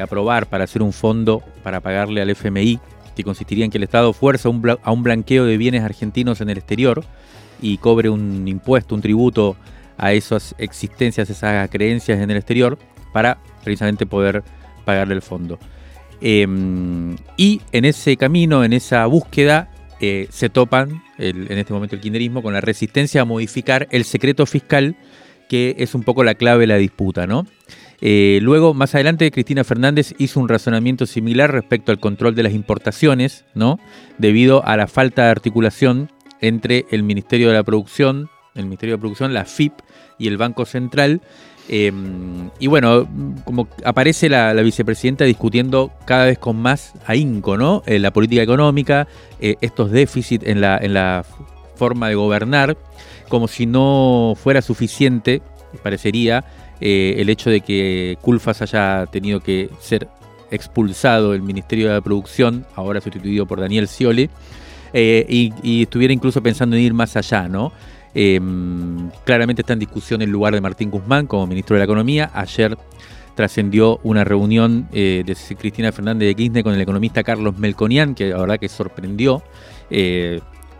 aprobar 0.01 0.47
para 0.47 0.65
hacer 0.65 0.81
un 0.81 0.93
fondo 0.93 1.41
para 1.63 1.81
pagarle 1.81 2.21
al 2.21 2.29
FMI, 2.29 2.79
que 3.15 3.23
consistiría 3.23 3.65
en 3.65 3.71
que 3.71 3.77
el 3.77 3.83
Estado 3.83 4.13
fuerza 4.13 4.49
a 4.49 4.91
un 4.91 5.03
blanqueo 5.03 5.45
de 5.45 5.57
bienes 5.57 5.83
argentinos 5.83 6.41
en 6.41 6.49
el 6.49 6.57
exterior 6.57 7.03
y 7.61 7.77
cobre 7.77 8.09
un 8.09 8.47
impuesto, 8.47 8.95
un 8.95 9.01
tributo 9.01 9.57
a 9.97 10.13
esas 10.13 10.53
existencias, 10.59 11.29
esas 11.29 11.69
creencias 11.69 12.19
en 12.19 12.29
el 12.29 12.37
exterior, 12.37 12.77
para 13.11 13.39
precisamente 13.63 14.05
poder 14.05 14.43
pagarle 14.85 15.15
el 15.15 15.21
fondo. 15.21 15.57
Em, 16.21 17.15
y 17.35 17.61
en 17.71 17.85
ese 17.85 18.17
camino, 18.17 18.63
en 18.63 18.73
esa 18.73 19.05
búsqueda, 19.07 19.69
eh, 19.99 20.27
se 20.29 20.49
topan 20.49 21.01
en 21.17 21.57
este 21.57 21.73
momento 21.73 21.95
el 21.95 22.01
kinderismo 22.01 22.43
con 22.43 22.53
la 22.53 22.61
resistencia 22.61 23.21
a 23.21 23.25
modificar 23.25 23.87
el 23.89 24.05
secreto 24.05 24.45
fiscal, 24.45 24.95
que 25.49 25.75
es 25.79 25.95
un 25.95 26.03
poco 26.03 26.23
la 26.23 26.35
clave 26.35 26.61
de 26.61 26.67
la 26.67 26.75
disputa, 26.75 27.25
¿no? 27.25 27.47
Eh, 28.01 28.39
luego, 28.41 28.73
más 28.73 28.93
adelante, 28.93 29.31
Cristina 29.31 29.63
Fernández 29.63 30.13
hizo 30.17 30.39
un 30.39 30.49
razonamiento 30.49 31.05
similar 31.05 31.51
respecto 31.51 31.91
al 31.91 31.99
control 31.99 32.35
de 32.35 32.43
las 32.43 32.53
importaciones, 32.53 33.45
¿no? 33.55 33.79
Debido 34.17 34.63
a 34.65 34.77
la 34.77 34.87
falta 34.87 35.25
de 35.25 35.31
articulación 35.31 36.11
entre 36.39 36.85
el 36.91 37.03
Ministerio 37.03 37.47
de 37.47 37.55
la 37.55 37.63
Producción, 37.63 38.29
el 38.55 38.65
Ministerio 38.65 38.95
de 38.95 38.99
Producción, 38.99 39.33
la 39.33 39.45
FIP 39.45 39.73
y 40.19 40.27
el 40.27 40.37
Banco 40.37 40.65
Central. 40.65 41.21
Em, 41.69 42.49
y 42.59 42.67
bueno, 42.67 43.07
como 43.43 43.67
aparece 43.83 44.29
la, 44.29 44.53
vicepresidenta 44.53 45.25
discutiendo 45.25 45.91
cada 46.05 46.25
vez 46.25 46.37
con 46.37 46.55
más 46.55 46.93
ahínco, 47.05 47.57
¿no? 47.57 47.83
Eh, 47.85 47.99
la 47.99 48.11
política 48.11 48.41
económica, 48.41 49.07
eh, 49.39 49.55
estos 49.61 49.91
déficits 49.91 50.45
en 50.45 50.61
la, 50.61 50.77
en 50.77 50.93
la 50.93 51.25
forma 51.75 52.09
de 52.09 52.15
gobernar, 52.15 52.77
como 53.27 53.47
si 53.47 53.65
no 53.65 54.33
fuera 54.37 54.61
suficiente, 54.61 55.41
parecería, 55.83 56.45
eh, 56.79 57.15
el 57.17 57.29
hecho 57.29 57.49
de 57.49 57.61
que 57.61 58.17
Culfas 58.21 58.61
haya 58.61 59.05
tenido 59.07 59.39
que 59.39 59.69
ser 59.79 60.07
expulsado 60.51 61.31
del 61.31 61.41
Ministerio 61.41 61.87
de 61.87 61.95
la 61.95 62.01
Producción, 62.01 62.65
ahora 62.75 63.01
sustituido 63.01 63.45
por 63.45 63.59
Daniel 63.59 63.87
Scioli, 63.87 64.29
eh, 64.93 65.25
y, 65.27 65.81
estuviera 65.81 66.13
incluso 66.13 66.41
pensando 66.41 66.75
en 66.75 66.83
ir 66.83 66.93
más 66.93 67.17
allá, 67.17 67.47
¿no? 67.47 67.73
Em, 68.13 69.09
claramente 69.25 69.61
está 69.61 69.73
en 69.73 69.79
discusión 69.79 70.21
el 70.21 70.29
lugar 70.29 70.53
de 70.53 70.61
Martín 70.61 70.89
Guzmán 70.89 71.27
como 71.27 71.45
ministro 71.45 71.75
de 71.75 71.79
la 71.79 71.85
Economía. 71.85 72.31
Ayer 72.33 72.77
trascendió 73.35 73.99
una 74.03 74.23
reunión 74.23 74.87
eh, 74.93 75.23
de 75.25 75.55
Cristina 75.55 75.91
Fernández 75.91 76.27
de 76.27 76.35
Kirchner 76.35 76.63
con 76.63 76.73
el 76.73 76.81
economista 76.81 77.23
Carlos 77.23 77.57
Melconian, 77.57 78.15
que 78.15 78.29
la 78.29 78.37
verdad 78.37 78.59
que 78.59 78.69
sorprendió 78.69 79.43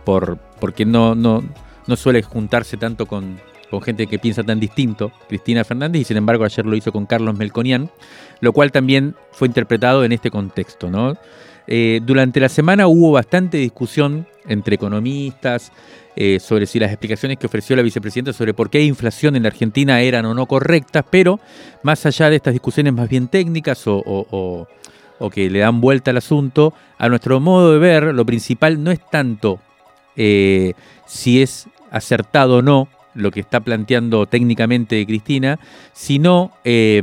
por, 0.04 0.38
porque 0.58 0.84
no, 0.84 1.14
no, 1.14 1.44
no 1.86 1.96
suele 1.96 2.22
juntarse 2.22 2.76
tanto 2.76 3.06
con, 3.06 3.38
con 3.70 3.82
gente 3.82 4.06
que 4.06 4.18
piensa 4.18 4.42
tan 4.42 4.60
distinto, 4.60 5.12
Cristina 5.28 5.64
Fernández, 5.64 6.02
y 6.02 6.04
sin 6.04 6.16
embargo 6.16 6.44
ayer 6.44 6.64
lo 6.64 6.76
hizo 6.76 6.92
con 6.92 7.06
Carlos 7.06 7.36
Melconian, 7.36 7.90
lo 8.40 8.52
cual 8.52 8.72
también 8.72 9.14
fue 9.32 9.48
interpretado 9.48 10.04
en 10.04 10.12
este 10.12 10.30
contexto. 10.30 10.90
Eh, 11.66 12.00
durante 12.02 12.40
la 12.40 12.48
semana 12.48 12.86
hubo 12.86 13.12
bastante 13.12 13.58
discusión 13.58 14.26
entre 14.46 14.76
economistas 14.76 15.70
eh, 16.16 16.40
sobre 16.40 16.66
si 16.66 16.78
las 16.78 16.90
explicaciones 16.90 17.36
que 17.38 17.46
ofreció 17.46 17.76
la 17.76 17.82
vicepresidenta 17.82 18.32
sobre 18.32 18.54
por 18.54 18.70
qué 18.70 18.78
hay 18.78 18.86
inflación 18.86 19.36
en 19.36 19.42
la 19.42 19.50
Argentina 19.50 20.00
eran 20.00 20.24
o 20.24 20.34
no 20.34 20.46
correctas, 20.46 21.04
pero 21.10 21.38
más 21.82 22.06
allá 22.06 22.30
de 22.30 22.36
estas 22.36 22.54
discusiones 22.54 22.92
más 22.94 23.08
bien 23.08 23.28
técnicas 23.28 23.82
o, 23.86 24.66
que 25.30 25.50
le 25.50 25.58
dan 25.58 25.80
vuelta 25.80 26.10
al 26.10 26.16
asunto, 26.16 26.72
a 26.96 27.08
nuestro 27.08 27.38
modo 27.38 27.72
de 27.72 27.78
ver, 27.78 28.14
lo 28.14 28.24
principal 28.24 28.82
no 28.82 28.90
es 28.90 29.00
tanto 29.10 29.60
eh, 30.16 30.72
si 31.06 31.42
es 31.42 31.68
acertado 31.90 32.56
o 32.56 32.62
no 32.62 32.88
lo 33.14 33.30
que 33.30 33.40
está 33.40 33.60
planteando 33.60 34.26
técnicamente 34.26 35.04
Cristina, 35.06 35.58
sino 35.92 36.52
eh, 36.64 37.02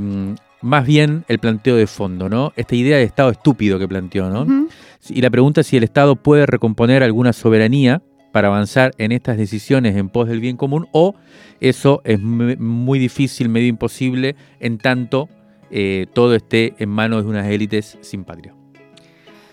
más 0.61 0.85
bien 0.85 1.25
el 1.27 1.39
planteo 1.39 1.75
de 1.75 1.87
fondo, 1.87 2.29
¿no? 2.29 2.53
Esta 2.55 2.75
idea 2.75 2.97
de 2.97 3.03
Estado 3.03 3.29
estúpido 3.29 3.77
que 3.77 3.87
planteó, 3.87 4.29
¿no? 4.29 4.67
Y 5.09 5.21
la 5.21 5.29
pregunta 5.29 5.61
es 5.61 5.67
si 5.67 5.77
el 5.77 5.83
Estado 5.83 6.15
puede 6.15 6.45
recomponer 6.45 7.03
alguna 7.03 7.33
soberanía 7.33 8.01
para 8.31 8.47
avanzar 8.47 8.91
en 8.97 9.11
estas 9.11 9.37
decisiones 9.37 9.95
en 9.95 10.09
pos 10.09 10.27
del 10.27 10.41
bien 10.41 10.57
común 10.57 10.87
o 10.91 11.15
eso 11.59 12.01
es 12.03 12.19
muy 12.19 12.99
difícil, 12.99 13.47
medio 13.47 13.67
imposible, 13.67 14.35
en 14.59 14.77
tanto 14.77 15.29
eh, 15.71 16.07
todo 16.13 16.35
esté 16.35 16.73
en 16.79 16.89
manos 16.89 17.23
de 17.23 17.29
unas 17.29 17.47
élites 17.47 17.97
sin 18.01 18.23
patria. 18.23 18.53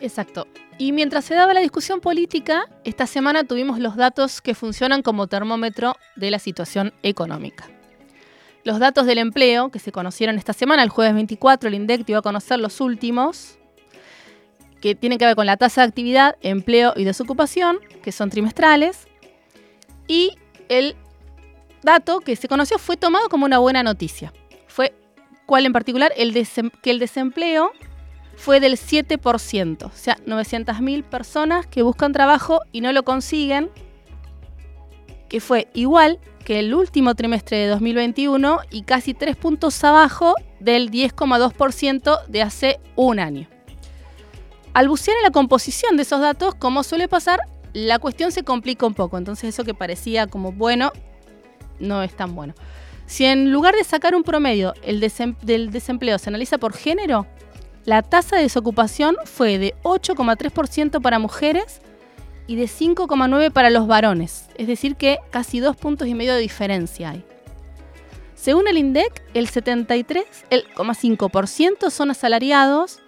Exacto. 0.00 0.46
Y 0.78 0.92
mientras 0.92 1.24
se 1.24 1.34
daba 1.34 1.54
la 1.54 1.60
discusión 1.60 2.00
política, 2.00 2.64
esta 2.84 3.06
semana 3.06 3.44
tuvimos 3.44 3.78
los 3.78 3.96
datos 3.96 4.40
que 4.40 4.54
funcionan 4.54 5.02
como 5.02 5.26
termómetro 5.26 5.96
de 6.16 6.30
la 6.30 6.38
situación 6.38 6.92
económica. 7.02 7.68
los 8.64 8.78
datos 8.78 9.06
del 9.06 9.18
empleo 9.18 9.70
que 9.70 9.80
se 9.80 9.90
conocieron 9.90 10.38
esta 10.38 10.52
semana, 10.52 10.84
el 10.84 10.88
jueves 10.88 11.14
24, 11.14 11.68
el 11.68 11.74
INDEC 11.74 12.06
dio 12.06 12.18
a 12.18 12.22
conocer 12.22 12.60
los 12.60 12.80
últimos, 12.80 13.58
que 14.80 14.94
tienen 14.94 15.18
que 15.18 15.24
ver 15.24 15.34
con 15.34 15.46
la 15.46 15.56
tasa 15.56 15.80
de 15.80 15.88
actividad, 15.88 16.36
empleo 16.42 16.92
y 16.94 17.04
desocupación, 17.04 17.78
que 18.02 18.12
son 18.12 18.30
trimestrales. 18.30 19.08
Y 20.06 20.36
el 20.68 20.96
dato 21.82 22.20
que 22.20 22.36
se 22.36 22.48
conoció 22.48 22.78
fue 22.78 22.96
tomado 22.96 23.28
como 23.28 23.46
una 23.46 23.58
buena 23.58 23.82
noticia. 23.82 24.32
Fue, 24.66 24.94
¿cuál 25.46 25.66
en 25.66 25.72
particular? 25.72 26.12
El 26.16 26.32
que 26.82 26.90
el 26.90 26.98
desempleo 26.98 27.72
fue 28.42 28.58
del 28.58 28.72
7%, 28.72 29.84
o 29.84 29.90
sea, 29.94 30.16
900.000 30.26 31.04
personas 31.04 31.64
que 31.68 31.82
buscan 31.84 32.12
trabajo 32.12 32.62
y 32.72 32.80
no 32.80 32.92
lo 32.92 33.04
consiguen, 33.04 33.70
que 35.28 35.38
fue 35.38 35.68
igual 35.74 36.18
que 36.44 36.58
el 36.58 36.74
último 36.74 37.14
trimestre 37.14 37.58
de 37.58 37.66
2021 37.68 38.58
y 38.68 38.82
casi 38.82 39.14
3 39.14 39.36
puntos 39.36 39.84
abajo 39.84 40.34
del 40.58 40.90
10,2% 40.90 42.26
de 42.26 42.42
hace 42.42 42.80
un 42.96 43.20
año. 43.20 43.46
Al 44.74 44.88
bucear 44.88 45.16
en 45.18 45.22
la 45.22 45.30
composición 45.30 45.96
de 45.96 46.02
esos 46.02 46.20
datos, 46.20 46.56
como 46.56 46.82
suele 46.82 47.06
pasar, 47.06 47.38
la 47.74 48.00
cuestión 48.00 48.32
se 48.32 48.42
complica 48.42 48.84
un 48.86 48.94
poco. 48.94 49.18
Entonces 49.18 49.50
eso 49.50 49.62
que 49.62 49.72
parecía 49.72 50.26
como 50.26 50.50
bueno, 50.50 50.90
no 51.78 52.02
es 52.02 52.12
tan 52.16 52.34
bueno. 52.34 52.54
Si 53.06 53.24
en 53.24 53.52
lugar 53.52 53.76
de 53.76 53.84
sacar 53.84 54.16
un 54.16 54.24
promedio 54.24 54.74
el 54.82 54.98
del 55.42 55.70
desempleo 55.70 56.18
se 56.18 56.28
analiza 56.28 56.58
por 56.58 56.72
género, 56.72 57.28
la 57.84 58.02
tasa 58.02 58.36
de 58.36 58.42
desocupación 58.42 59.16
fue 59.24 59.58
de 59.58 59.74
8,3% 59.82 61.02
para 61.02 61.18
mujeres 61.18 61.80
y 62.46 62.54
de 62.56 62.64
5,9% 62.64 63.52
para 63.52 63.68
los 63.70 63.88
varones, 63.88 64.48
es 64.56 64.68
decir 64.68 64.96
que 64.96 65.18
casi 65.30 65.60
dos 65.60 65.76
puntos 65.76 66.08
y 66.08 66.14
medio 66.14 66.34
de 66.34 66.40
diferencia 66.40 67.10
hay. 67.10 67.22
Según 68.34 68.66
el 68.68 68.78
INDEC, 68.78 69.22
el 69.34 69.48
73,5% 69.48 71.90
son 71.90 72.10
asalariados 72.10 73.00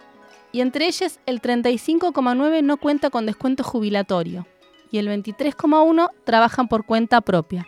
y 0.52 0.60
entre 0.60 0.86
ellos 0.86 1.18
el 1.26 1.42
35,9% 1.42 2.62
no 2.62 2.76
cuenta 2.76 3.10
con 3.10 3.26
descuento 3.26 3.64
jubilatorio 3.64 4.46
y 4.90 4.98
el 4.98 5.08
23,1% 5.08 6.10
trabajan 6.24 6.68
por 6.68 6.84
cuenta 6.84 7.20
propia. 7.20 7.66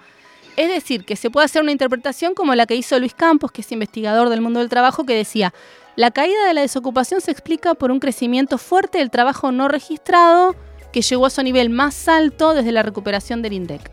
Es 0.56 0.70
decir, 0.70 1.04
que 1.04 1.16
se 1.16 1.28
puede 1.28 1.44
hacer 1.44 1.62
una 1.62 1.72
interpretación 1.72 2.34
como 2.34 2.54
la 2.54 2.66
que 2.66 2.76
hizo 2.76 2.98
Luis 2.98 3.14
Campos, 3.14 3.52
que 3.52 3.62
es 3.62 3.72
investigador 3.72 4.28
del 4.28 4.40
mundo 4.40 4.60
del 4.60 4.68
trabajo, 4.68 5.04
que 5.04 5.14
decía, 5.14 5.52
la 5.96 6.10
caída 6.10 6.46
de 6.46 6.54
la 6.54 6.60
desocupación 6.60 7.20
se 7.20 7.30
explica 7.30 7.74
por 7.74 7.90
un 7.90 8.00
crecimiento 8.00 8.58
fuerte 8.58 8.98
del 8.98 9.10
trabajo 9.10 9.50
no 9.50 9.68
registrado, 9.68 10.54
que 10.92 11.02
llegó 11.02 11.26
a 11.26 11.30
su 11.30 11.42
nivel 11.42 11.70
más 11.70 12.06
alto 12.08 12.54
desde 12.54 12.72
la 12.72 12.82
recuperación 12.82 13.42
del 13.42 13.54
INDEC. 13.54 13.90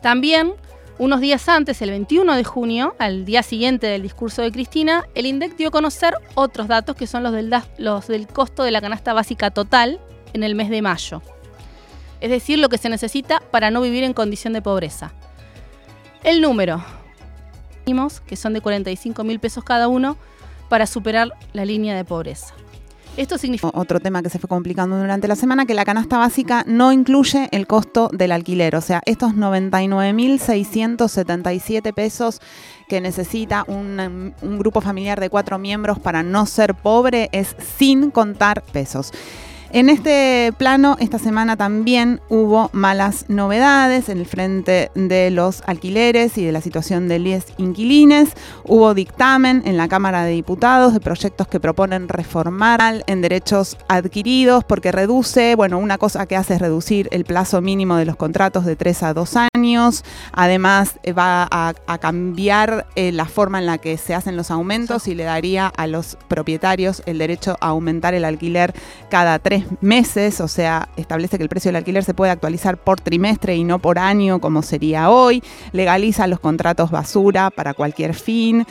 También, 0.00 0.52
unos 0.98 1.20
días 1.20 1.48
antes, 1.48 1.82
el 1.82 1.90
21 1.90 2.36
de 2.36 2.44
junio, 2.44 2.94
al 2.98 3.24
día 3.24 3.42
siguiente 3.42 3.88
del 3.88 4.02
discurso 4.02 4.42
de 4.42 4.52
Cristina, 4.52 5.06
el 5.14 5.26
INDEC 5.26 5.56
dio 5.56 5.68
a 5.68 5.72
conocer 5.72 6.14
otros 6.34 6.68
datos 6.68 6.94
que 6.94 7.06
son 7.06 7.22
los 7.24 7.32
del, 7.32 7.52
los 7.78 8.06
del 8.06 8.26
costo 8.28 8.62
de 8.62 8.70
la 8.70 8.80
canasta 8.80 9.12
básica 9.12 9.50
total 9.50 10.00
en 10.32 10.44
el 10.44 10.54
mes 10.54 10.70
de 10.70 10.82
mayo. 10.82 11.20
Es 12.20 12.30
decir, 12.30 12.58
lo 12.58 12.68
que 12.68 12.78
se 12.78 12.88
necesita 12.88 13.40
para 13.50 13.70
no 13.70 13.80
vivir 13.80 14.04
en 14.04 14.12
condición 14.12 14.52
de 14.52 14.62
pobreza. 14.62 15.12
El 16.22 16.40
número, 16.40 16.82
que 18.26 18.36
son 18.36 18.52
de 18.54 18.60
45 18.60 19.24
mil 19.24 19.40
pesos 19.40 19.64
cada 19.64 19.88
uno, 19.88 20.16
para 20.74 20.88
superar 20.88 21.30
la 21.52 21.64
línea 21.64 21.94
de 21.94 22.04
pobreza. 22.04 22.52
Esto 23.16 23.38
significa 23.38 23.70
otro 23.74 24.00
tema 24.00 24.24
que 24.24 24.28
se 24.28 24.40
fue 24.40 24.48
complicando 24.48 24.98
durante 24.98 25.28
la 25.28 25.36
semana, 25.36 25.66
que 25.66 25.74
la 25.74 25.84
canasta 25.84 26.18
básica 26.18 26.64
no 26.66 26.90
incluye 26.90 27.48
el 27.52 27.68
costo 27.68 28.10
del 28.12 28.32
alquiler. 28.32 28.74
O 28.74 28.80
sea, 28.80 29.00
estos 29.06 29.34
99.677 29.34 31.94
pesos 31.94 32.40
que 32.88 33.00
necesita 33.00 33.62
un, 33.68 34.34
un 34.42 34.58
grupo 34.58 34.80
familiar 34.80 35.20
de 35.20 35.30
cuatro 35.30 35.60
miembros 35.60 36.00
para 36.00 36.24
no 36.24 36.44
ser 36.44 36.74
pobre 36.74 37.28
es 37.30 37.54
sin 37.76 38.10
contar 38.10 38.64
pesos. 38.72 39.12
En 39.74 39.90
este 39.90 40.52
plano, 40.56 40.96
esta 41.00 41.18
semana 41.18 41.56
también 41.56 42.20
hubo 42.28 42.70
malas 42.72 43.24
novedades 43.26 44.08
en 44.08 44.18
el 44.18 44.26
frente 44.26 44.92
de 44.94 45.32
los 45.32 45.64
alquileres 45.66 46.38
y 46.38 46.44
de 46.44 46.52
la 46.52 46.60
situación 46.60 47.08
de 47.08 47.18
los 47.18 47.42
inquilines. 47.58 48.34
Hubo 48.62 48.94
dictamen 48.94 49.62
en 49.64 49.76
la 49.76 49.88
Cámara 49.88 50.22
de 50.22 50.30
Diputados 50.30 50.92
de 50.92 51.00
proyectos 51.00 51.48
que 51.48 51.58
proponen 51.58 52.08
reformar 52.08 53.02
en 53.08 53.20
derechos 53.20 53.76
adquiridos 53.88 54.62
porque 54.62 54.92
reduce, 54.92 55.56
bueno, 55.56 55.78
una 55.78 55.98
cosa 55.98 56.26
que 56.26 56.36
hace 56.36 56.54
es 56.54 56.60
reducir 56.60 57.08
el 57.10 57.24
plazo 57.24 57.60
mínimo 57.60 57.96
de 57.96 58.04
los 58.04 58.14
contratos 58.14 58.64
de 58.64 58.76
tres 58.76 59.02
a 59.02 59.12
dos 59.12 59.34
años. 59.56 60.04
Además, 60.30 61.00
eh, 61.02 61.12
va 61.12 61.48
a, 61.50 61.74
cambiar 61.98 62.86
eh, 62.94 63.10
la 63.10 63.24
forma 63.24 63.58
en 63.58 63.66
la 63.66 63.78
que 63.78 63.96
se 63.98 64.14
hacen 64.14 64.36
los 64.36 64.52
aumentos 64.52 65.08
y 65.08 65.16
le 65.16 65.24
daría 65.24 65.66
a 65.66 65.88
los 65.88 66.16
propietarios 66.28 67.02
el 67.06 67.18
derecho 67.18 67.56
a 67.60 67.68
aumentar 67.68 68.14
el 68.14 68.24
alquiler 68.24 68.72
cada 69.10 69.40
tres 69.40 69.63
meses, 69.80 70.40
o 70.40 70.48
sea, 70.48 70.88
establece 70.96 71.36
que 71.36 71.42
el 71.42 71.48
precio 71.48 71.70
del 71.70 71.76
alquiler 71.76 72.04
se 72.04 72.14
puede 72.14 72.32
actualizar 72.32 72.76
por 72.76 73.00
trimestre 73.00 73.56
y 73.56 73.64
no 73.64 73.78
por 73.78 73.98
año 73.98 74.40
como 74.40 74.62
sería 74.62 75.10
hoy, 75.10 75.42
legaliza 75.72 76.26
los 76.26 76.40
contratos 76.40 76.90
basura 76.90 77.50
para 77.50 77.74
cualquier 77.74 78.14
fin. 78.14 78.66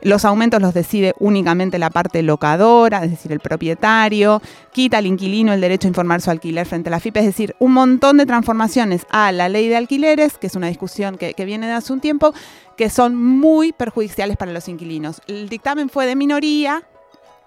Los 0.00 0.24
aumentos 0.24 0.62
los 0.62 0.74
decide 0.74 1.14
únicamente 1.18 1.78
la 1.78 1.90
parte 1.90 2.22
locadora, 2.22 3.02
es 3.02 3.10
decir, 3.10 3.32
el 3.32 3.40
propietario, 3.40 4.40
quita 4.72 4.98
al 4.98 5.06
inquilino 5.06 5.52
el 5.52 5.60
derecho 5.60 5.88
a 5.88 5.90
informar 5.90 6.20
su 6.20 6.30
alquiler 6.30 6.66
frente 6.66 6.88
a 6.88 6.92
la 6.92 7.00
FIP, 7.00 7.16
es 7.16 7.24
decir, 7.24 7.56
un 7.58 7.72
montón 7.72 8.16
de 8.18 8.26
transformaciones 8.26 9.06
a 9.10 9.32
la 9.32 9.48
ley 9.48 9.68
de 9.68 9.76
alquileres, 9.76 10.38
que 10.38 10.46
es 10.46 10.54
una 10.54 10.68
discusión 10.68 11.16
que, 11.16 11.34
viene 11.44 11.66
de 11.66 11.72
hace 11.72 11.92
un 11.92 12.00
tiempo, 12.00 12.32
que 12.76 12.90
son 12.90 13.16
muy 13.16 13.72
perjudiciales 13.72 14.36
para 14.36 14.52
los 14.52 14.68
inquilinos. 14.68 15.20
El 15.26 15.48
dictamen 15.48 15.88
fue 15.88 16.06
de 16.06 16.14
minoría, 16.14 16.84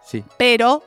sí. 0.05 0.25
pero 0.37 0.83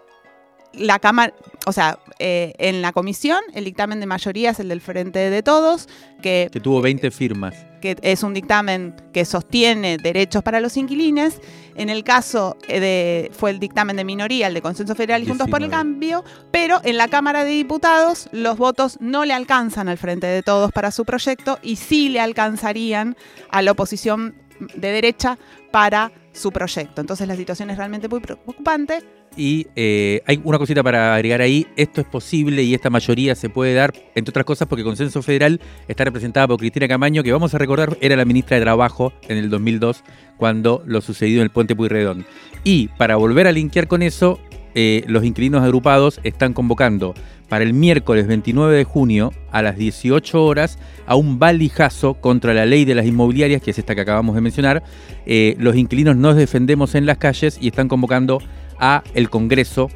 la 0.79 0.99
Cámara, 0.99 1.35
o 1.67 1.73
sea, 1.73 1.99
eh, 2.19 2.53
en 2.59 2.83
la 2.83 2.93
comisión 2.93 3.39
el 3.55 3.65
dictamen 3.65 4.01
de 4.01 4.07
mayoría 4.07 4.51
es 4.51 4.61
el 4.61 4.69
del 4.69 4.81
Frente 4.81 5.19
de 5.19 5.43
Todos, 5.43 5.89
que, 6.23 6.49
que 6.53 6.61
tuvo 6.61 6.81
20 6.81 7.11
firmas. 7.11 7.55
Que 7.81 7.97
es 8.03 8.23
un 8.23 8.33
dictamen 8.33 8.95
que 9.13 9.25
sostiene 9.25 9.99
derechos 9.99 10.43
para 10.43 10.61
los 10.61 10.77
inquilines. 10.77 11.41
En 11.75 11.91
el 11.91 12.03
caso 12.03 12.57
eh, 12.69 12.81
de, 12.81 13.31
fue 13.33 13.51
el 13.51 13.59
dictamen 13.59 13.97
de 13.97 14.05
minoría, 14.05 14.47
el 14.47 14.55
de 14.55 14.63
Consenso 14.63 14.95
Federal 14.95 15.23
y 15.23 15.27
Juntos 15.27 15.49
por 15.49 15.63
el 15.63 15.71
Cambio, 15.71 16.25
pero 16.51 16.81
en 16.85 16.97
la 16.97 17.09
Cámara 17.09 17.45
de 17.45 17.51
Diputados 17.51 18.29
los 18.33 18.57
votos 18.57 18.99
no 19.01 19.25
le 19.25 19.35
alcanzan 19.35 19.89
al 19.89 19.99
Frente 19.99 20.27
de 20.27 20.43
Todos 20.43 20.73
para 20.73 20.91
su 20.91 21.05
proyecto 21.05 21.59
y 21.63 21.77
sí 21.77 22.09
le 22.09 22.21
alcanzarían 22.21 23.17
a 23.51 23.61
la 23.61 23.73
oposición 23.73 24.35
de 24.75 24.93
derecha 24.93 25.39
para 25.73 26.13
su 26.35 26.51
proyecto. 26.51 27.01
Entonces 27.01 27.27
la 27.27 27.37
situación 27.37 27.71
es 27.71 27.79
realmente 27.79 28.09
muy 28.09 28.21
preocupante. 28.21 29.03
Y 29.37 29.67
eh, 29.75 30.23
hay 30.27 30.41
una 30.45 30.59
cosita 30.59 30.83
para 30.83 31.15
agregar 31.15 31.41
ahí, 31.41 31.67
esto 31.77 32.01
es 32.01 32.07
posible 32.07 32.63
y 32.63 32.73
esta 32.73 32.89
mayoría 32.89 33.35
se 33.35 33.49
puede 33.49 33.75
dar, 33.75 33.93
entre 34.15 34.31
otras 34.31 34.45
cosas, 34.45 34.69
porque 34.69 34.85
Consenso 34.85 35.23
Federal 35.23 35.61
está 35.89 36.05
representada 36.05 36.47
por 36.47 36.59
Cristina 36.59 36.87
Camaño, 36.87 37.25
que 37.25 37.33
vamos 37.33 37.53
a 37.53 37.59
recordar 37.59 37.99
era 38.01 38.15
la 38.15 38.25
ministra 38.25 38.57
de 38.57 38.63
Trabajo 38.63 39.13
en 39.29 39.39
el 39.39 39.51
2002, 39.51 40.05
cuando 40.37 40.85
lo 40.87 41.01
sucedió 41.01 41.39
en 41.39 41.45
el 41.45 41.51
puente 41.51 41.75
Puyredón. 41.75 42.25
Y 42.63 42.89
para 42.97 43.17
volver 43.17 43.49
a 43.49 43.53
linkear 43.53 43.89
con 43.89 44.03
eso, 44.03 44.39
eh, 44.77 45.05
los 45.07 45.25
inquilinos 45.25 45.63
agrupados 45.63 46.21
están 46.25 46.53
convocando 46.53 47.15
para 47.49 47.65
el 47.65 47.75
miércoles 47.75 48.27
29 48.27 48.77
de 48.77 48.85
junio 48.85 49.33
a 49.51 49.63
las 49.63 49.77
18 49.77 50.45
horas 50.45 50.79
a 51.07 51.17
un 51.17 51.39
valijazo 51.39 52.15
contra 52.15 52.55
la 52.55 52.67
ley 52.67 52.85
de 52.85 52.95
las 52.95 53.07
inmobiliarias, 53.07 53.63
que 53.63 53.71
es 53.71 53.79
esta 53.79 53.95
que 53.95 54.01
acabamos 54.01 54.35
de 54.35 54.41
mencionar. 54.41 54.83
Eh, 55.27 55.57
los 55.59 55.77
inquilinos 55.77 56.17
nos 56.17 56.37
defendemos 56.37 56.95
en 56.95 57.07
las 57.07 57.19
calles 57.19 57.59
y 57.61 57.69
están 57.69 57.89
convocando 57.89 58.41
a 58.79 59.03
el 59.15 59.31
Congreso 59.31 59.89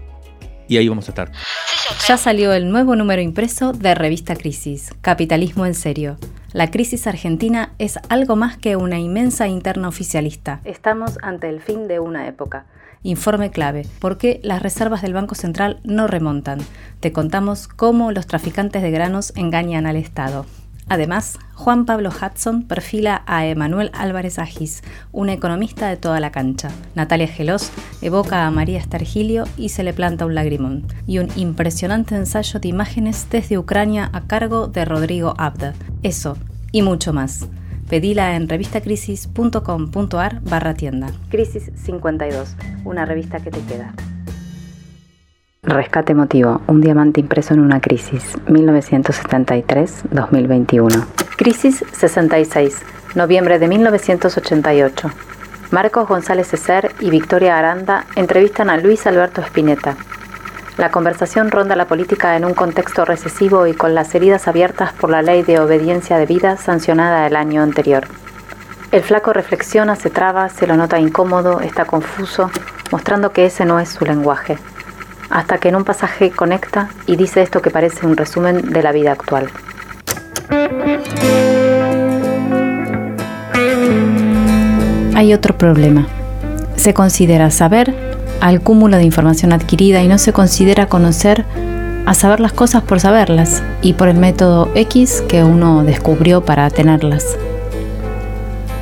y 0.68 0.76
ahí 0.76 0.88
vamos 0.88 1.08
a 1.08 1.12
estar. 1.12 1.32
Ya 2.06 2.18
salió 2.18 2.52
el 2.52 2.70
nuevo 2.70 2.94
número 2.94 3.22
impreso 3.22 3.72
de 3.72 3.94
Revista 3.94 4.36
Crisis, 4.36 4.90
Capitalismo 5.00 5.64
en 5.66 5.74
Serio. 5.74 6.18
La 6.52 6.70
crisis 6.70 7.06
argentina 7.06 7.72
es 7.78 7.98
algo 8.08 8.36
más 8.36 8.56
que 8.56 8.76
una 8.76 8.98
inmensa 8.98 9.48
interna 9.48 9.88
oficialista. 9.88 10.60
Estamos 10.64 11.18
ante 11.22 11.48
el 11.48 11.60
fin 11.60 11.88
de 11.88 12.00
una 12.00 12.28
época. 12.28 12.66
Informe 13.02 13.50
clave, 13.50 13.86
¿por 14.00 14.18
qué 14.18 14.40
las 14.42 14.62
reservas 14.62 15.02
del 15.02 15.14
Banco 15.14 15.34
Central 15.34 15.80
no 15.84 16.06
remontan? 16.06 16.58
Te 17.00 17.12
contamos 17.12 17.68
cómo 17.68 18.10
los 18.10 18.26
traficantes 18.26 18.82
de 18.82 18.90
granos 18.90 19.32
engañan 19.36 19.86
al 19.86 19.96
Estado. 19.96 20.46
Además, 20.88 21.38
Juan 21.54 21.84
Pablo 21.84 22.10
Hudson 22.10 22.62
perfila 22.62 23.22
a 23.26 23.46
Emanuel 23.46 23.90
Álvarez 23.92 24.38
Agis, 24.38 24.82
una 25.12 25.34
economista 25.34 25.88
de 25.88 25.98
toda 25.98 26.18
la 26.18 26.32
cancha. 26.32 26.70
Natalia 26.94 27.28
Gelos 27.28 27.70
evoca 28.00 28.46
a 28.46 28.50
María 28.50 28.78
Estargilio 28.78 29.44
y 29.56 29.68
se 29.68 29.84
le 29.84 29.92
planta 29.92 30.24
un 30.24 30.34
lagrimón. 30.34 30.86
Y 31.06 31.18
un 31.18 31.28
impresionante 31.36 32.16
ensayo 32.16 32.58
de 32.58 32.68
imágenes 32.68 33.26
desde 33.30 33.58
Ucrania 33.58 34.08
a 34.12 34.22
cargo 34.22 34.66
de 34.66 34.86
Rodrigo 34.86 35.34
Abda. 35.36 35.74
Eso 36.02 36.38
y 36.72 36.80
mucho 36.80 37.12
más. 37.12 37.48
Pedila 37.88 38.36
en 38.36 38.48
revistacrisis.com.ar 38.48 40.40
barra 40.42 40.74
tienda. 40.74 41.08
Crisis 41.30 41.72
52, 41.74 42.54
una 42.84 43.06
revista 43.06 43.40
que 43.40 43.50
te 43.50 43.60
queda. 43.62 43.92
Rescate 45.62 46.12
emotivo, 46.12 46.60
un 46.66 46.80
diamante 46.80 47.20
impreso 47.20 47.54
en 47.54 47.60
una 47.60 47.80
crisis, 47.80 48.36
1973-2021. 48.46 51.04
Crisis 51.36 51.84
66, 51.92 52.82
noviembre 53.14 53.58
de 53.58 53.68
1988. 53.68 55.10
Marcos 55.70 56.08
González 56.08 56.48
Cecer 56.48 56.92
y 57.00 57.10
Victoria 57.10 57.58
Aranda 57.58 58.06
entrevistan 58.16 58.70
a 58.70 58.78
Luis 58.78 59.06
Alberto 59.06 59.42
Spinetta. 59.42 59.98
La 60.78 60.92
conversación 60.92 61.50
ronda 61.50 61.74
la 61.74 61.88
política 61.88 62.36
en 62.36 62.44
un 62.44 62.54
contexto 62.54 63.04
recesivo 63.04 63.66
y 63.66 63.74
con 63.74 63.96
las 63.96 64.14
heridas 64.14 64.46
abiertas 64.46 64.92
por 64.92 65.10
la 65.10 65.22
ley 65.22 65.42
de 65.42 65.58
obediencia 65.58 66.18
debida 66.18 66.56
sancionada 66.56 67.26
el 67.26 67.34
año 67.34 67.62
anterior. 67.64 68.06
El 68.92 69.02
flaco 69.02 69.32
reflexiona, 69.32 69.96
se 69.96 70.08
traba, 70.08 70.48
se 70.48 70.68
lo 70.68 70.76
nota 70.76 71.00
incómodo, 71.00 71.60
está 71.60 71.84
confuso, 71.84 72.48
mostrando 72.92 73.32
que 73.32 73.46
ese 73.46 73.64
no 73.64 73.80
es 73.80 73.88
su 73.88 74.04
lenguaje, 74.04 74.56
hasta 75.30 75.58
que 75.58 75.68
en 75.68 75.74
un 75.74 75.84
pasaje 75.84 76.30
conecta 76.30 76.90
y 77.06 77.16
dice 77.16 77.42
esto 77.42 77.60
que 77.60 77.70
parece 77.70 78.06
un 78.06 78.16
resumen 78.16 78.70
de 78.70 78.82
la 78.84 78.92
vida 78.92 79.10
actual. 79.10 79.50
Hay 85.16 85.34
otro 85.34 85.58
problema. 85.58 86.06
Se 86.76 86.94
considera 86.94 87.50
saber 87.50 88.07
al 88.40 88.60
cúmulo 88.60 88.96
de 88.96 89.04
información 89.04 89.52
adquirida 89.52 90.02
y 90.02 90.08
no 90.08 90.18
se 90.18 90.32
considera 90.32 90.86
conocer 90.86 91.44
a 92.06 92.14
saber 92.14 92.40
las 92.40 92.52
cosas 92.52 92.82
por 92.82 93.00
saberlas 93.00 93.62
y 93.82 93.92
por 93.92 94.08
el 94.08 94.16
método 94.16 94.70
X 94.74 95.22
que 95.28 95.44
uno 95.44 95.84
descubrió 95.84 96.44
para 96.44 96.70
tenerlas. 96.70 97.36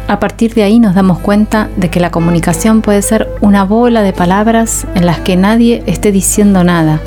A 0.09 0.21
partir 0.21 0.55
de 0.55 0.63
ahí 0.63 0.79
nos 0.79 0.95
damos 0.95 1.19
cuenta 1.19 1.69
de 1.77 1.91
que 1.91 1.99
la 1.99 2.11
comunicación 2.11 2.83
puede 2.83 3.03
ser 3.03 3.29
una 3.41 3.65
bola 3.65 4.03
de 4.03 4.13
palabras 4.13 4.87
en 4.95 5.05
las 5.05 5.19
que 5.21 5.37
nadie 5.37 5.83
esté 5.87 6.13
diciendo 6.13 6.63
nada 6.63 7.01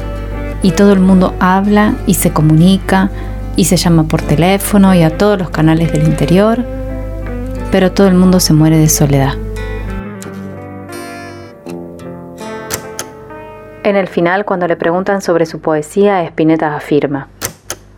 y 0.62 0.72
todo 0.72 0.92
el 0.92 1.00
mundo 1.00 1.34
habla 1.40 1.94
y 2.06 2.16
se 2.16 2.32
comunica 2.32 3.10
y 3.56 3.66
se 3.66 3.78
llama 3.78 4.04
por 4.04 4.22
teléfono 4.22 4.94
y 4.94 5.04
a 5.04 5.18
todos 5.18 5.40
los 5.40 5.50
canales 5.50 5.94
del 5.94 6.04
interior 6.04 6.66
pero 7.72 7.92
todo 7.92 8.08
el 8.08 8.16
mundo 8.16 8.40
se 8.40 8.54
muere 8.54 8.78
de 8.78 8.90
soledad. 8.90 9.34
En 13.84 13.96
el 13.96 14.08
final, 14.08 14.44
cuando 14.44 14.68
le 14.68 14.76
preguntan 14.76 15.22
sobre 15.22 15.46
su 15.46 15.62
poesía, 15.62 16.22
Spinetta 16.24 16.76
afirma, 16.76 17.30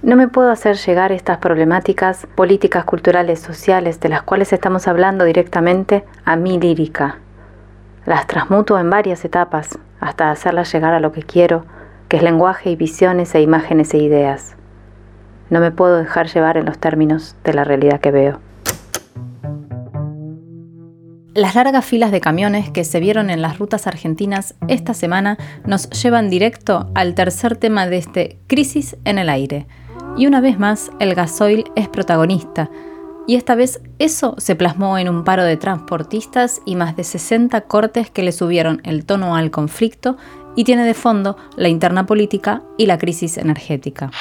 no 0.04 0.16
me 0.16 0.28
puedo 0.28 0.52
hacer 0.52 0.78
llegar 0.78 1.12
estas 1.12 1.40
problemáticas 1.40 2.28
políticas, 2.36 2.86
culturales, 2.86 3.40
sociales, 3.40 4.00
de 4.00 4.10
las 4.10 4.22
cuales 4.22 4.54
estamos 4.54 4.88
hablando 4.88 5.26
directamente, 5.26 6.04
a 6.24 6.36
mi 6.36 6.60
lírica. 6.60 7.18
Las 8.06 8.28
transmuto 8.28 8.78
en 8.78 8.92
varias 8.92 9.26
etapas, 9.26 9.80
hasta 10.00 10.30
hacerlas 10.30 10.72
llegar 10.72 10.94
a 10.94 11.00
lo 11.00 11.12
que 11.12 11.24
quiero, 11.24 11.66
que 12.10 12.18
es 12.18 12.24
lenguaje 12.24 12.70
y 12.70 12.76
visiones 12.76 13.34
e 13.34 13.42
imágenes 13.42 13.94
e 13.96 13.98
ideas. 13.98 14.56
No 15.50 15.60
me 15.60 15.72
puedo 15.72 15.98
dejar 15.98 16.28
llevar 16.28 16.58
en 16.58 16.66
los 16.66 16.78
términos 16.78 17.36
de 17.44 17.54
la 17.54 17.64
realidad 17.64 18.00
que 18.00 18.12
veo. 18.12 18.40
Las 21.34 21.56
largas 21.56 21.86
filas 21.86 22.12
de 22.12 22.20
camiones 22.20 22.70
que 22.72 22.84
se 22.84 23.00
vieron 23.00 23.30
en 23.30 23.42
las 23.42 23.58
rutas 23.58 23.88
argentinas 23.88 24.56
esta 24.68 24.94
semana 24.94 25.38
nos 25.66 25.90
llevan 25.90 26.30
directo 26.30 26.92
al 26.94 27.16
tercer 27.16 27.56
tema 27.56 27.88
de 27.88 27.98
este 27.98 28.40
Crisis 28.48 28.98
en 29.06 29.18
el 29.18 29.30
aire. 29.30 29.66
Y 30.18 30.28
una 30.28 30.42
vez 30.42 30.60
más, 30.60 30.92
el 31.00 31.16
gasoil 31.16 31.64
es 31.78 31.88
protagonista. 31.88 32.70
Y 33.28 33.38
esta 33.38 33.56
vez 33.56 33.82
eso 33.98 34.36
se 34.40 34.58
plasmó 34.58 34.98
en 34.98 35.08
un 35.08 35.24
paro 35.24 35.46
de 35.46 35.56
transportistas 35.56 36.60
y 36.66 36.76
más 36.76 36.98
de 36.98 37.06
60 37.06 37.62
cortes 37.62 38.12
que 38.12 38.24
le 38.24 38.34
subieron 38.34 38.82
el 38.84 39.06
tono 39.06 39.38
al 39.38 39.52
conflicto 39.52 40.18
y 40.58 40.66
tiene 40.66 40.84
de 40.84 40.94
fondo 40.94 41.38
la 41.56 41.70
interna 41.70 42.06
política 42.06 42.62
y 42.78 42.88
la 42.88 42.98
crisis 42.98 43.38
energética. 43.38 44.12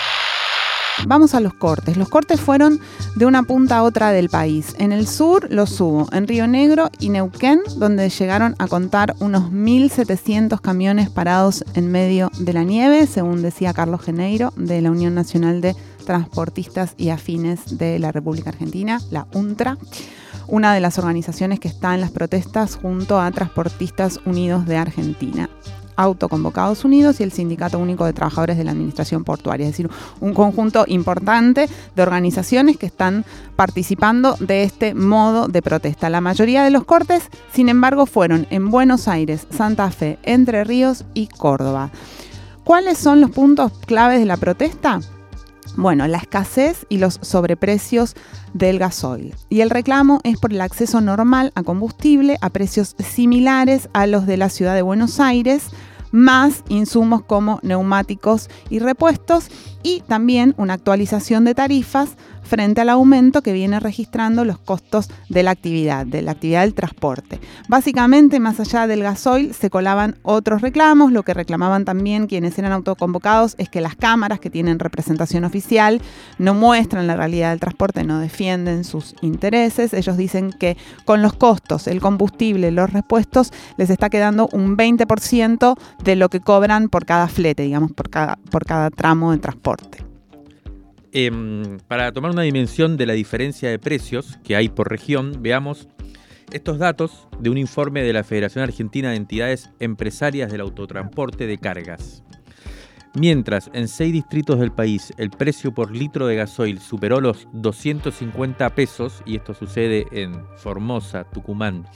Vamos 1.07 1.35
a 1.35 1.41
los 1.41 1.55
cortes. 1.55 1.97
Los 1.97 2.09
cortes 2.09 2.41
fueron 2.41 2.79
de 3.17 3.27
una 3.27 3.43
punta 3.43 3.79
a 3.79 3.83
otra 3.83 4.13
del 4.13 4.29
país. 4.29 4.75
En 4.79 4.93
el 4.93 5.07
sur 5.07 5.49
los 5.51 5.81
hubo, 5.81 6.07
en 6.13 6.29
Río 6.29 6.47
Negro 6.47 6.91
y 6.99 7.09
Neuquén, 7.09 7.61
donde 7.77 8.11
llegaron 8.11 8.55
a 8.59 8.69
contar 8.69 9.15
unos 9.19 9.51
1.700 9.51 10.61
camiones 10.61 11.09
parados 11.09 11.65
en 11.75 11.91
medio 11.91 12.31
de 12.39 12.53
la 12.53 12.65
nieve, 12.65 13.07
según 13.07 13.43
decía 13.43 13.73
Carlos 13.73 14.03
Geneiro, 14.03 14.53
de 14.57 14.83
la 14.83 14.91
Unión 14.91 15.15
Nacional 15.15 15.61
de 15.61 15.75
Transportistas 16.05 16.95
y 16.97 17.11
Afines 17.11 17.79
de 17.79 17.99
la 17.99 18.13
República 18.13 18.51
Argentina, 18.51 19.01
la 19.11 19.27
UNTRA 19.33 19.79
una 20.51 20.75
de 20.75 20.81
las 20.81 20.99
organizaciones 20.99 21.61
que 21.61 21.69
está 21.69 21.95
en 21.95 22.01
las 22.01 22.11
protestas 22.11 22.75
junto 22.75 23.21
a 23.21 23.31
Transportistas 23.31 24.19
Unidos 24.27 24.67
de 24.67 24.77
Argentina. 24.77 25.49
Autoconvocados 25.97 26.85
Unidos 26.85 27.21
y 27.21 27.23
el 27.23 27.33
Sindicato 27.33 27.79
Único 27.79 28.05
de 28.05 28.13
Trabajadores 28.13 28.57
de 28.57 28.65
la 28.65 28.73
Administración 28.73 29.25
Portuaria, 29.25 29.67
es 29.67 29.73
decir, 29.73 29.91
un 30.21 30.35
conjunto 30.35 30.85
importante 30.87 31.69
de 31.95 32.03
organizaciones 32.03 32.77
que 32.77 32.87
están 32.87 33.25
participando 33.57 34.37
de 34.41 34.63
este 34.63 34.95
modo 34.95 35.49
de 35.49 35.63
protesta. 35.63 36.11
La 36.11 36.21
mayoría 36.21 36.63
de 36.65 36.71
los 36.71 36.85
cortes, 36.85 37.25
sin 37.53 37.69
embargo, 37.69 38.07
fueron 38.07 38.47
en 38.51 38.71
Buenos 38.71 39.09
Aires, 39.09 39.47
Santa 39.51 39.91
Fe, 39.91 40.19
Entre 40.23 40.65
Ríos 40.65 41.05
y 41.15 41.27
Córdoba. 41.29 41.91
¿Cuáles 42.65 42.99
son 42.99 43.21
los 43.21 43.31
puntos 43.31 43.73
claves 43.87 44.21
de 44.21 44.27
la 44.27 44.37
protesta? 44.37 45.01
Bueno, 45.77 46.07
la 46.07 46.19
escasez 46.19 46.87
y 46.89 46.99
los 46.99 47.19
sobreprecios 47.23 48.15
del 48.55 48.79
gasoil. 48.79 49.35
Y 49.49 49.61
el 49.61 49.71
reclamo 49.71 50.21
es 50.25 50.39
por 50.39 50.53
el 50.53 50.61
acceso 50.61 51.01
normal 51.01 51.53
a 51.55 51.63
combustible 51.63 52.37
a 52.41 52.51
precios 52.51 52.97
similares 52.99 53.89
a 53.93 54.07
los 54.07 54.27
de 54.27 54.37
la 54.37 54.49
ciudad 54.49 54.75
de 54.75 54.83
Buenos 54.83 55.21
Aires, 55.21 55.69
más 56.11 56.65
insumos 56.69 57.23
como 57.23 57.61
neumáticos 57.63 58.51
y 58.69 58.81
repuestos 58.81 59.49
y 59.83 60.01
también 60.03 60.55
una 60.59 60.75
actualización 60.75 61.45
de 61.45 61.55
tarifas 61.55 62.11
frente 62.51 62.81
al 62.81 62.89
aumento 62.89 63.43
que 63.43 63.53
viene 63.53 63.79
registrando 63.79 64.45
los 64.45 64.59
costos 64.59 65.09
de 65.29 65.45
la 65.45 65.53
actividad, 65.53 66.05
de 66.05 66.21
la 66.21 66.33
actividad 66.33 66.63
del 66.63 66.75
transporte. 66.75 67.41
Básicamente, 67.69 68.41
más 68.41 68.59
allá 68.59 68.89
del 68.89 69.05
gasoil, 69.05 69.55
se 69.55 69.71
colaban 69.71 70.17
otros 70.23 70.61
reclamos. 70.61 71.13
Lo 71.13 71.23
que 71.23 71.33
reclamaban 71.33 71.85
también 71.85 72.27
quienes 72.27 72.59
eran 72.59 72.73
autoconvocados 72.73 73.55
es 73.59 73.69
que 73.69 73.81
las 73.81 73.95
cámaras 73.95 74.41
que 74.41 74.51
tienen 74.51 74.81
representación 74.81 75.45
oficial 75.45 76.03
no 76.39 76.53
muestran 76.53 77.07
la 77.07 77.15
realidad 77.15 77.51
del 77.51 77.61
transporte, 77.61 78.03
no 78.03 78.19
defienden 78.19 78.83
sus 78.83 79.15
intereses. 79.23 79.95
Ellos 79.95 80.17
dicen 80.17 80.51
que 80.51 80.77
con 81.05 81.23
los 81.23 81.35
costos, 81.35 81.87
el 81.87 82.01
combustible, 82.01 82.73
los 82.73 82.93
repuestos, 82.93 83.53
les 83.77 83.91
está 83.91 84.11
quedando 84.11 84.49
un 84.53 84.77
20% 84.77 85.79
de 86.03 86.17
lo 86.17 86.29
que 86.29 86.41
cobran 86.41 86.89
por 86.89 87.07
cada 87.07 87.29
flete, 87.29 87.63
digamos, 87.63 87.93
por 87.93 88.11
cada, 88.11 88.41
por 88.51 88.65
cada 88.65 88.91
tramo 88.91 89.31
de 89.31 89.39
transporte. 89.39 90.10
Em, 91.13 91.79
para 91.89 92.13
tomar 92.13 92.31
una 92.31 92.43
dimensión 92.43 92.97
de 92.97 93.07
la 93.07 93.15
diferencia 93.15 93.69
de 93.69 93.81
precios 93.81 94.39
que 94.45 94.55
hay 94.55 94.69
por 94.69 94.89
región, 94.89 95.39
veamos 95.41 95.89
estos 96.53 96.79
datos 96.79 97.27
de 97.41 97.51
un 97.51 97.59
informe 97.59 98.03
de 98.03 98.13
la 98.13 98.23
Federación 98.23 98.63
Argentina 98.63 99.11
de 99.11 99.17
Entidades 99.17 99.71
Empresarias 99.81 100.53
del 100.53 100.61
Autotransporte 100.61 101.47
de 101.47 101.59
Cargas. 101.59 102.23
Mientras 103.15 103.71
en 103.75 103.89
seis 103.89 104.13
distritos 104.13 104.61
del 104.61 104.71
país 104.71 105.13
el 105.17 105.31
precio 105.31 105.75
por 105.75 105.91
litro 105.91 106.29
de 106.29 106.37
gasoil 106.37 106.79
superó 106.79 107.21
los 107.21 107.49
250 107.55 108.73
pesos, 108.77 109.23
y 109.27 109.35
esto 109.35 109.53
sucede 109.53 110.07
en 110.13 110.33
Formosa, 110.59 111.25
Tucumán, 111.25 111.87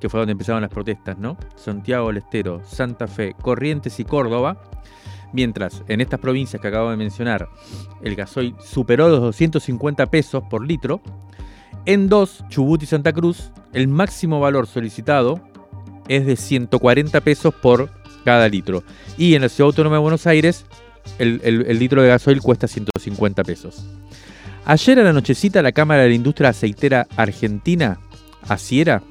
que 0.00 0.08
fue 0.08 0.18
donde 0.18 0.32
empezaron 0.32 0.62
las 0.62 0.70
protestas, 0.70 1.18
¿no? 1.18 1.36
Santiago 1.54 2.08
del 2.08 2.16
Estero, 2.16 2.62
Santa 2.64 3.06
Fe, 3.06 3.36
Corrientes 3.40 4.00
y 4.00 4.04
Córdoba, 4.04 4.60
Mientras 5.32 5.82
en 5.88 6.00
estas 6.00 6.20
provincias 6.20 6.60
que 6.60 6.68
acabo 6.68 6.90
de 6.90 6.96
mencionar 6.96 7.48
el 8.02 8.16
gasoil 8.16 8.54
superó 8.64 9.08
los 9.08 9.20
250 9.20 10.06
pesos 10.06 10.42
por 10.50 10.66
litro, 10.66 11.00
en 11.86 12.08
dos, 12.08 12.44
Chubut 12.48 12.82
y 12.82 12.86
Santa 12.86 13.12
Cruz, 13.12 13.50
el 13.72 13.88
máximo 13.88 14.40
valor 14.40 14.66
solicitado 14.66 15.40
es 16.08 16.26
de 16.26 16.36
140 16.36 17.20
pesos 17.20 17.54
por 17.54 17.90
cada 18.24 18.48
litro. 18.48 18.82
Y 19.16 19.34
en 19.34 19.42
la 19.42 19.48
Ciudad 19.48 19.68
Autónoma 19.68 19.96
de 19.96 20.02
Buenos 20.02 20.26
Aires, 20.26 20.66
el, 21.18 21.78
litro 21.78 22.02
de 22.02 22.08
gasoil 22.08 22.40
cuesta 22.40 22.66
150 22.66 23.44
pesos. 23.44 23.86
Ayer 24.64 24.98
a 24.98 25.04
la 25.04 25.12
nochecita 25.12 25.62
la 25.62 25.72
Cámara 25.72 26.02
de 26.02 26.10
la 26.10 26.14
Industria 26.14 26.50
Aceitera 26.50 27.06
Argentina, 27.16 27.98
Asiera, 28.48 29.02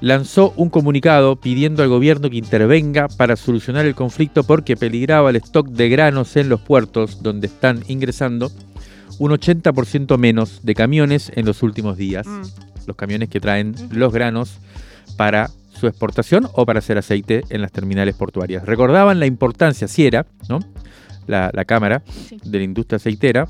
lanzó 0.00 0.52
un 0.56 0.70
comunicado 0.70 1.36
pidiendo 1.36 1.82
al 1.82 1.88
gobierno 1.88 2.30
que 2.30 2.36
intervenga 2.36 3.08
para 3.08 3.36
solucionar 3.36 3.86
el 3.86 3.94
conflicto 3.94 4.44
porque 4.44 4.76
peligraba 4.76 5.30
el 5.30 5.36
stock 5.36 5.68
de 5.68 5.88
granos 5.88 6.36
en 6.36 6.48
los 6.48 6.60
puertos 6.60 7.22
donde 7.22 7.48
están 7.48 7.82
ingresando 7.88 8.50
un 9.18 9.32
80% 9.32 10.16
menos 10.18 10.60
de 10.62 10.74
camiones 10.74 11.32
en 11.34 11.46
los 11.46 11.62
últimos 11.62 11.96
días. 11.96 12.26
Mm. 12.26 12.42
Los 12.86 12.96
camiones 12.96 13.28
que 13.28 13.40
traen 13.40 13.74
los 13.90 14.12
granos 14.12 14.58
para 15.16 15.50
su 15.78 15.86
exportación 15.86 16.48
o 16.54 16.64
para 16.66 16.78
hacer 16.78 16.98
aceite 16.98 17.42
en 17.50 17.60
las 17.60 17.72
terminales 17.72 18.14
portuarias. 18.14 18.64
Recordaban 18.64 19.20
la 19.20 19.26
importancia, 19.26 19.88
si 19.88 20.06
era, 20.06 20.26
¿no? 20.48 20.60
la, 21.28 21.64
Cámara 21.64 22.02
de 22.44 22.58
la 22.58 22.64
Industria 22.64 22.96
Aceitera, 22.96 23.48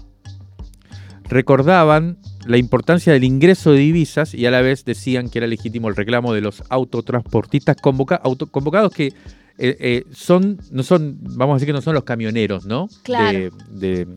recordaban 1.28 2.18
la 2.46 2.56
importancia 2.56 3.12
del 3.12 3.24
ingreso 3.24 3.72
de 3.72 3.78
divisas 3.78 4.34
y 4.34 4.46
a 4.46 4.50
la 4.50 4.60
vez 4.60 4.84
decían 4.84 5.28
que 5.28 5.38
era 5.38 5.46
legítimo 5.46 5.88
el 5.88 5.96
reclamo 5.96 6.32
de 6.32 6.40
los 6.40 6.62
autotransportistas 6.70 7.76
convocados 7.80 8.92
que 8.92 9.12
eh, 9.60 9.76
eh, 9.80 10.04
son, 10.12 10.58
no 10.70 10.84
son, 10.84 11.18
vamos 11.20 11.54
a 11.54 11.56
decir 11.56 11.66
que 11.66 11.72
no 11.72 11.82
son 11.82 11.94
los 11.94 12.04
camioneros, 12.04 12.64
¿no? 12.64 12.88
Claro. 13.02 13.50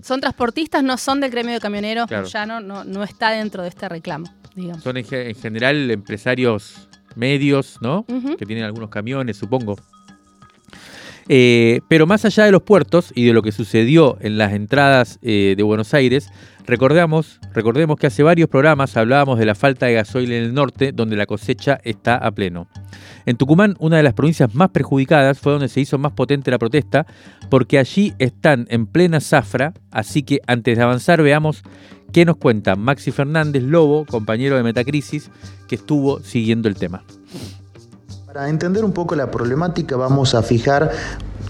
Son 0.03 0.21
transportistas, 0.21 0.83
no 0.83 0.97
son 0.97 1.19
del 1.19 1.31
gremio 1.31 1.55
de 1.55 1.59
camioneros, 1.59 2.09
ya 2.31 2.45
no, 2.45 2.61
no, 2.61 3.03
está 3.03 3.31
dentro 3.31 3.63
de 3.63 3.69
este 3.69 3.89
reclamo. 3.89 4.31
digamos. 4.55 4.83
Son 4.83 4.95
en, 4.97 5.05
en 5.09 5.35
general 5.35 5.89
empresarios 5.89 6.87
medios, 7.15 7.77
¿no? 7.81 8.05
Que 8.37 8.45
tienen 8.45 8.65
algunos 8.65 8.89
camiones, 8.89 9.37
supongo. 9.37 9.77
Eh, 11.29 11.81
pero 11.87 12.07
más 12.07 12.25
allá 12.25 12.45
de 12.45 12.51
los 12.51 12.63
puertos 12.63 13.11
y 13.15 13.25
de 13.25 13.33
lo 13.33 13.41
que 13.41 13.51
sucedió 13.51 14.17
en 14.21 14.37
las 14.37 14.53
entradas 14.53 15.19
eh, 15.21 15.53
de 15.55 15.63
Buenos 15.63 15.93
Aires, 15.93 16.29
recordamos, 16.65 17.39
recordemos 17.53 17.97
que 17.97 18.07
hace 18.07 18.23
varios 18.23 18.49
programas 18.49 18.97
hablábamos 18.97 19.39
de 19.39 19.45
la 19.45 19.55
falta 19.55 19.85
de 19.85 19.93
gasoil 19.93 20.31
en 20.31 20.43
el 20.43 20.53
norte, 20.53 20.91
donde 20.91 21.15
la 21.15 21.25
cosecha 21.25 21.79
está 21.83 22.15
a 22.15 22.31
pleno. 22.31 22.67
En 23.25 23.37
Tucumán, 23.37 23.75
una 23.79 23.97
de 23.97 24.03
las 24.03 24.13
provincias 24.13 24.53
más 24.55 24.69
perjudicadas, 24.69 25.39
fue 25.39 25.51
donde 25.51 25.69
se 25.69 25.81
hizo 25.81 25.97
más 25.97 26.13
potente 26.13 26.51
la 26.51 26.57
protesta, 26.57 27.05
porque 27.49 27.77
allí 27.77 28.13
están 28.19 28.67
en 28.69 28.87
plena 28.87 29.19
zafra, 29.19 29.73
así 29.91 30.23
que 30.23 30.41
antes 30.47 30.77
de 30.77 30.83
avanzar 30.83 31.21
veamos 31.21 31.63
qué 32.11 32.25
nos 32.25 32.37
cuenta 32.37 32.75
Maxi 32.75 33.11
Fernández 33.11 33.63
Lobo, 33.63 34.05
compañero 34.05 34.57
de 34.57 34.63
Metacrisis, 34.63 35.29
que 35.67 35.75
estuvo 35.75 36.19
siguiendo 36.21 36.67
el 36.67 36.75
tema. 36.75 37.03
Para 38.33 38.47
entender 38.47 38.85
un 38.85 38.93
poco 38.93 39.13
la 39.15 39.29
problemática 39.29 39.97
vamos 39.97 40.35
a 40.35 40.41
fijar 40.41 40.91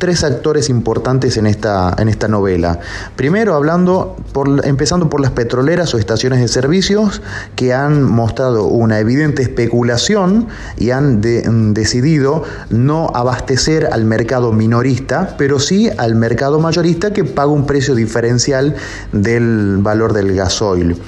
tres 0.02 0.24
actores 0.24 0.68
importantes 0.70 1.38
en 1.38 1.46
esta, 1.46 1.96
en 2.00 2.10
esta 2.10 2.28
novela. 2.28 2.80
Primero, 3.16 3.54
hablando 3.54 4.18
por, 4.34 4.66
empezando 4.66 5.12
por 5.12 5.22
las 5.22 5.30
petroleras 5.30 5.94
o 5.94 6.00
estaciones 6.00 6.40
de 6.40 6.48
servicios 6.48 7.22
que 7.56 7.72
han 7.72 8.02
mostrado 8.02 8.66
una 8.66 8.98
evidente 8.98 9.44
especulación 9.44 10.48
y 10.76 10.90
han 10.90 11.20
mm, 11.20 11.74
decidido 11.74 12.44
no 12.72 13.12
abastecer 13.14 13.90
al 13.92 14.04
mercado 14.06 14.52
minorista, 14.52 15.36
pero 15.38 15.60
sí 15.60 15.92
al 16.00 16.16
mercado 16.16 16.60
mayorista 16.60 17.14
que 17.14 17.24
paga 17.24 17.52
un 17.52 17.68
precio 17.68 17.94
diferencial 17.94 18.76
del 19.12 19.78
valor 19.82 20.14
del 20.14 20.34
gasoil. 20.34 21.00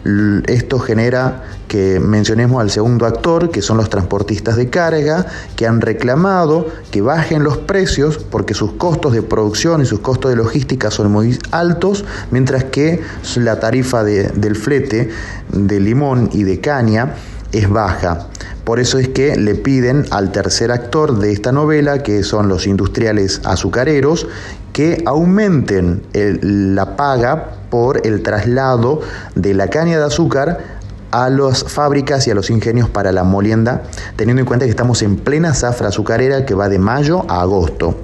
Esto 0.46 0.78
genera 0.78 1.42
que 1.68 2.00
mencionemos 2.00 2.62
al 2.62 2.70
segundo 2.70 3.08
actor, 3.08 3.50
que 3.50 3.64
son 3.64 3.78
los 3.78 3.90
transportistas 3.90 4.56
de 4.56 4.70
carga, 4.70 5.26
que 5.56 5.66
han 5.66 5.82
reclamado 5.82 6.68
que 6.92 7.02
bajen 7.02 7.44
los 7.44 7.58
precios 7.58 8.20
porque 8.20 8.54
sus 8.54 8.74
costos 8.84 9.14
de 9.14 9.22
producción 9.22 9.82
y 9.82 9.86
sus 9.86 10.02
costos 10.02 10.32
de 10.32 10.36
logística 10.36 10.92
son 10.92 11.10
muy 11.10 11.40
altos, 11.52 12.04
mientras 12.32 12.66
que 12.66 13.00
la 13.38 13.58
tarifa 13.58 14.04
de- 14.04 14.28
del 14.28 14.58
flete 14.58 15.10
de 15.54 15.80
limón 15.80 16.30
y 16.34 16.44
de 16.44 16.60
caña 16.60 17.14
es 17.54 17.70
baja. 17.70 18.28
Por 18.66 18.82
eso 18.82 18.98
es 19.00 19.08
que 19.08 19.38
le 19.38 19.56
piden 19.56 20.04
al 20.12 20.34
tercer 20.34 20.70
actor 20.70 21.18
de 21.18 21.32
esta 21.32 21.54
novela, 21.54 22.04
que 22.04 22.24
son 22.24 22.50
los 22.50 22.68
industriales 22.68 23.40
azucareros, 23.46 24.28
que 24.74 25.02
aumenten 25.06 26.04
la 26.14 26.98
paga 26.98 27.52
por 27.70 28.06
el 28.06 28.22
traslado 28.22 29.00
de 29.36 29.54
la 29.54 29.70
caña 29.70 29.98
de 29.98 30.04
azúcar 30.04 30.60
a 31.12 31.30
las 31.30 31.64
fábricas 31.64 32.28
y 32.28 32.32
a 32.32 32.36
los 32.36 32.50
ingenios 32.50 32.90
para 32.90 33.14
la 33.14 33.24
molienda, 33.24 33.84
teniendo 34.18 34.42
en 34.42 34.46
cuenta 34.46 34.66
que 34.66 34.72
estamos 34.72 35.04
en 35.04 35.16
plena 35.16 35.54
zafra 35.54 35.88
azucarera 35.88 36.46
que 36.46 36.54
va 36.54 36.68
de 36.68 36.80
mayo 36.80 37.24
a 37.30 37.40
agosto. 37.42 37.96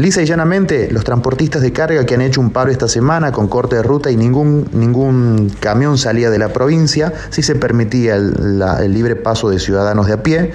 Lisa 0.00 0.22
y 0.22 0.24
llanamente, 0.24 0.88
los 0.90 1.04
transportistas 1.04 1.60
de 1.60 1.72
carga 1.74 2.06
que 2.06 2.14
han 2.14 2.22
hecho 2.22 2.40
un 2.40 2.50
paro 2.50 2.70
esta 2.70 2.88
semana 2.88 3.32
con 3.32 3.48
corte 3.48 3.76
de 3.76 3.82
ruta 3.82 4.10
y 4.10 4.16
ningún, 4.16 4.66
ningún 4.72 5.52
camión 5.60 5.98
salía 5.98 6.30
de 6.30 6.38
la 6.38 6.48
provincia, 6.54 7.12
si 7.28 7.42
se 7.42 7.54
permitía 7.54 8.16
el, 8.16 8.58
la- 8.58 8.82
el 8.82 8.94
libre 8.94 9.14
paso 9.14 9.50
de 9.50 9.58
ciudadanos 9.58 10.06
de 10.06 10.14
a 10.14 10.22
pie, 10.22 10.52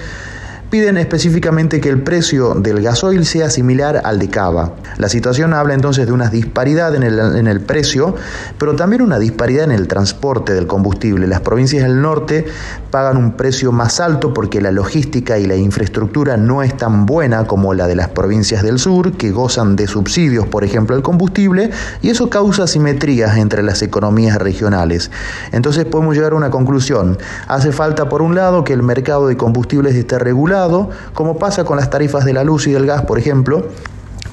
piden 0.75 0.97
específicamente 0.97 1.79
que 1.79 1.87
el 1.87 2.01
precio 2.01 2.53
del 2.53 2.81
gasoil 2.81 3.25
sea 3.25 3.49
similar 3.49 4.01
al 4.03 4.19
de 4.19 4.29
Cava. 4.29 4.73
La 4.97 5.07
situación 5.07 5.53
habla 5.53 5.73
entonces 5.73 6.05
de 6.05 6.11
una 6.11 6.27
disparidad 6.27 6.93
en 6.95 7.03
el, 7.03 7.17
en 7.17 7.47
el 7.47 7.61
precio, 7.61 8.13
pero 8.57 8.75
también 8.75 9.01
una 9.01 9.17
disparidad 9.17 9.63
en 9.63 9.71
el 9.71 9.87
transporte 9.87 10.53
del 10.53 10.67
combustible. 10.67 11.27
Las 11.27 11.39
provincias 11.39 11.83
del 11.83 12.01
norte 12.01 12.45
pagan 12.91 13.15
un 13.15 13.37
precio 13.37 13.71
más 13.71 14.01
alto 14.01 14.33
porque 14.33 14.59
la 14.59 14.71
logística 14.71 15.39
y 15.39 15.45
la 15.45 15.55
infraestructura 15.55 16.35
no 16.35 16.61
es 16.61 16.75
tan 16.75 17.05
buena 17.05 17.45
como 17.45 17.73
la 17.73 17.87
de 17.87 17.95
las 17.95 18.09
provincias 18.09 18.61
del 18.61 18.77
sur, 18.77 19.13
que 19.13 19.31
gozan 19.31 19.77
de 19.77 19.87
subsidios, 19.87 20.45
por 20.45 20.65
ejemplo, 20.65 20.93
al 20.93 21.03
combustible, 21.03 21.71
y 22.01 22.09
eso 22.09 22.29
causa 22.29 22.63
asimetrías 22.63 23.37
entre 23.37 23.63
las 23.63 23.81
economías 23.81 24.39
regionales. 24.39 25.09
Entonces 25.53 25.85
podemos 25.85 26.15
llegar 26.15 26.33
a 26.33 26.35
una 26.35 26.51
conclusión. 26.51 27.17
Hace 27.47 27.71
falta, 27.71 28.09
por 28.09 28.21
un 28.21 28.35
lado, 28.35 28.65
que 28.65 28.73
el 28.73 28.83
mercado 28.83 29.27
de 29.27 29.37
combustibles 29.37 29.95
esté 29.95 30.19
regulado, 30.19 30.64
como 31.13 31.37
pasa 31.37 31.63
con 31.63 31.77
las 31.77 31.89
tarifas 31.89 32.25
de 32.25 32.33
la 32.33 32.43
luz 32.43 32.67
y 32.67 32.71
del 32.71 32.85
gas, 32.85 33.03
por 33.03 33.17
ejemplo. 33.19 33.67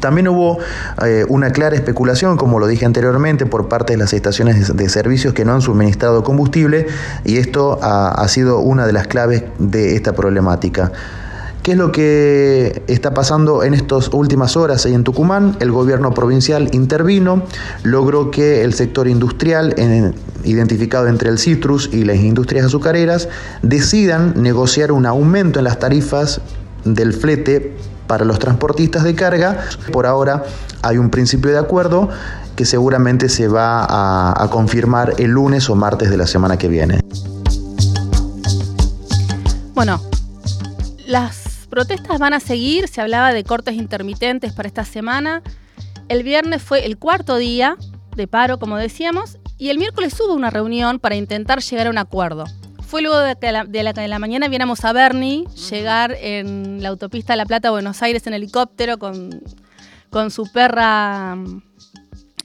También 0.01 0.27
hubo 0.27 0.59
eh, 1.07 1.25
una 1.29 1.51
clara 1.51 1.77
especulación, 1.77 2.37
como 2.37 2.59
lo 2.59 2.67
dije 2.67 2.85
anteriormente, 2.85 3.47
por 3.47 3.69
parte 3.69 3.93
de 3.93 3.99
las 3.99 4.13
estaciones 4.13 4.77
de, 4.77 4.89
servicios 4.89 5.33
que 5.33 5.45
no 5.45 5.53
han 5.55 5.63
suministrado 5.63 6.25
combustible 6.25 6.89
y 7.25 7.37
esto 7.37 7.79
ha, 7.81 8.27
sido 8.27 8.59
una 8.59 8.85
de 8.85 8.93
las 8.93 9.07
claves 9.07 9.45
de 9.61 9.95
esta 9.95 10.13
problemática. 10.13 10.91
¿Qué 11.63 11.73
es 11.73 11.79
lo 11.79 11.93
que 11.93 12.83
está 12.89 13.15
pasando 13.15 13.63
en 13.63 13.75
estas 13.75 14.09
últimas 14.09 14.57
horas 14.57 14.85
en 14.87 15.05
Tucumán? 15.05 15.57
El 15.61 15.71
gobierno 15.71 16.13
provincial 16.13 16.69
intervino, 16.73 17.45
logró 17.85 18.33
que 18.33 18.65
el 18.65 18.75
sector 18.75 19.07
industrial, 19.07 19.73
en- 19.77 20.17
identificado 20.45 21.09
entre 21.09 21.31
el 21.31 21.39
citrus 21.39 21.91
y 21.93 22.05
las 22.05 22.17
industrias 22.17 22.67
azucareras, 22.67 23.29
decidan 23.63 24.43
negociar 24.43 24.93
un 24.93 25.07
aumento 25.07 25.59
en 25.59 25.65
las 25.65 25.79
tarifas 25.79 26.41
del 26.85 27.13
flete 27.13 27.77
para 28.07 28.25
los 28.25 28.39
transportistas 28.39 29.05
de 29.05 29.15
carga. 29.15 29.65
Por 29.93 30.07
ahora 30.07 30.45
hay 30.83 30.99
un 30.99 31.11
principio 31.11 31.51
de 31.51 31.59
acuerdo 31.59 32.09
que 32.57 32.65
seguramente 32.65 33.29
se 33.29 33.49
va 33.49 33.85
a, 33.85 34.43
a 34.43 34.51
confirmar 34.51 35.15
el 35.19 35.31
lunes 35.31 35.71
o 35.71 35.75
martes 35.75 36.11
de 36.11 36.17
la 36.17 36.27
semana 36.27 36.59
que 36.59 36.69
viene. 36.69 37.01
Bueno, 39.75 40.01
las 41.07 41.67
protestas 41.71 42.19
van 42.19 42.35
a 42.35 42.41
seguir, 42.41 42.89
se 42.89 43.01
hablaba 43.01 43.33
de 43.33 43.45
cortes 43.45 43.75
intermitentes 43.75 44.53
para 44.53 44.69
esta 44.69 44.85
semana. 44.85 45.43
El 46.09 46.23
viernes 46.23 46.63
fue 46.63 46.85
el 46.85 46.99
cuarto 46.99 47.37
día 47.37 47.79
de 48.15 48.27
paro, 48.27 48.59
como 48.59 48.77
decíamos, 48.77 49.39
y 49.63 49.71
el 49.71 49.79
miércoles 49.79 50.19
hubo 50.19 50.35
una 50.35 50.51
reunión 50.51 50.99
para 50.99 51.15
intentar 51.15 51.63
llegar 51.63 51.87
a 51.87 51.91
un 51.91 51.99
acuerdo. 51.99 52.47
Fue 52.85 53.01
luego 53.01 53.21
de 53.21 53.37
que 53.37 53.53
la, 53.53 53.65
de 53.65 54.09
la, 54.09 54.19
mañana 54.19 54.49
viéramos 54.49 54.85
a 54.85 54.93
Bernie 54.93 55.47
llegar 55.71 56.17
en 56.21 56.83
la 56.83 56.89
autopista 56.89 57.37
La 57.37 57.47
Plata, 57.47 57.71
Buenos 57.71 58.03
Aires, 58.03 58.27
en 58.27 58.35
helicóptero 58.35 58.99
con, 58.99 59.41
con 60.11 60.33
su 60.33 60.51
perra 60.51 61.37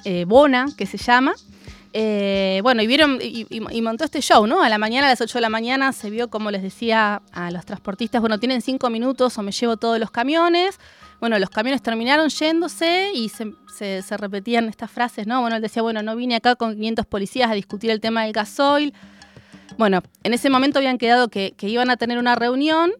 eh, 0.03 0.25
Bona, 0.27 0.67
que 0.77 0.85
se 0.85 0.99
llama. 0.99 1.33
Eh, 1.91 2.59
bueno, 2.61 2.83
y 2.83 2.87
vieron 2.87 3.17
y, 3.19 3.47
y- 3.49 3.81
montó 3.81 4.03
este 4.03 4.21
show, 4.21 4.45
¿no? 4.45 4.61
A 4.61 4.69
la 4.69 4.77
mañana, 4.77 5.07
a 5.07 5.09
las 5.09 5.19
8 5.19 5.39
de 5.39 5.41
la 5.41 5.49
mañana, 5.49 5.93
se 5.93 6.11
vio 6.11 6.29
como 6.29 6.51
les 6.51 6.61
decía 6.61 7.23
a 7.31 7.49
los 7.49 7.65
transportistas, 7.65 8.21
bueno, 8.21 8.39
tienen 8.39 8.61
cinco 8.61 8.91
minutos 8.91 9.35
o 9.39 9.41
me 9.41 9.51
llevo 9.51 9.77
todos 9.77 9.97
los 9.97 10.11
camiones. 10.11 10.79
Bueno, 11.19 11.39
los 11.39 11.49
camiones 11.49 11.81
terminaron 11.81 12.29
yéndose 12.29 13.11
y 13.13 13.29
se, 13.29 13.53
se- 14.03 14.17
repetían 14.17 14.69
estas 14.69 14.91
frases, 14.91 15.25
¿no? 15.25 15.41
Bueno, 15.41 15.55
él 15.55 15.61
decía, 15.61 15.81
bueno, 15.81 16.03
no 16.03 16.15
vine 16.15 16.35
acá 16.35 16.55
con 16.55 16.75
500 16.75 17.05
policías 17.07 17.49
a 17.49 17.53
discutir 17.55 17.89
el 17.89 17.99
tema 17.99 18.23
del 18.23 18.33
gasoil. 18.33 18.93
Bueno, 19.77 20.01
en 20.23 20.33
ese 20.33 20.49
momento 20.49 20.77
habían 20.79 20.97
quedado 20.99 21.27
que, 21.29 21.53
que 21.57 21.69
iban 21.69 21.89
a 21.89 21.97
tener 21.97 22.17
una 22.19 22.35
reunión. 22.35 22.91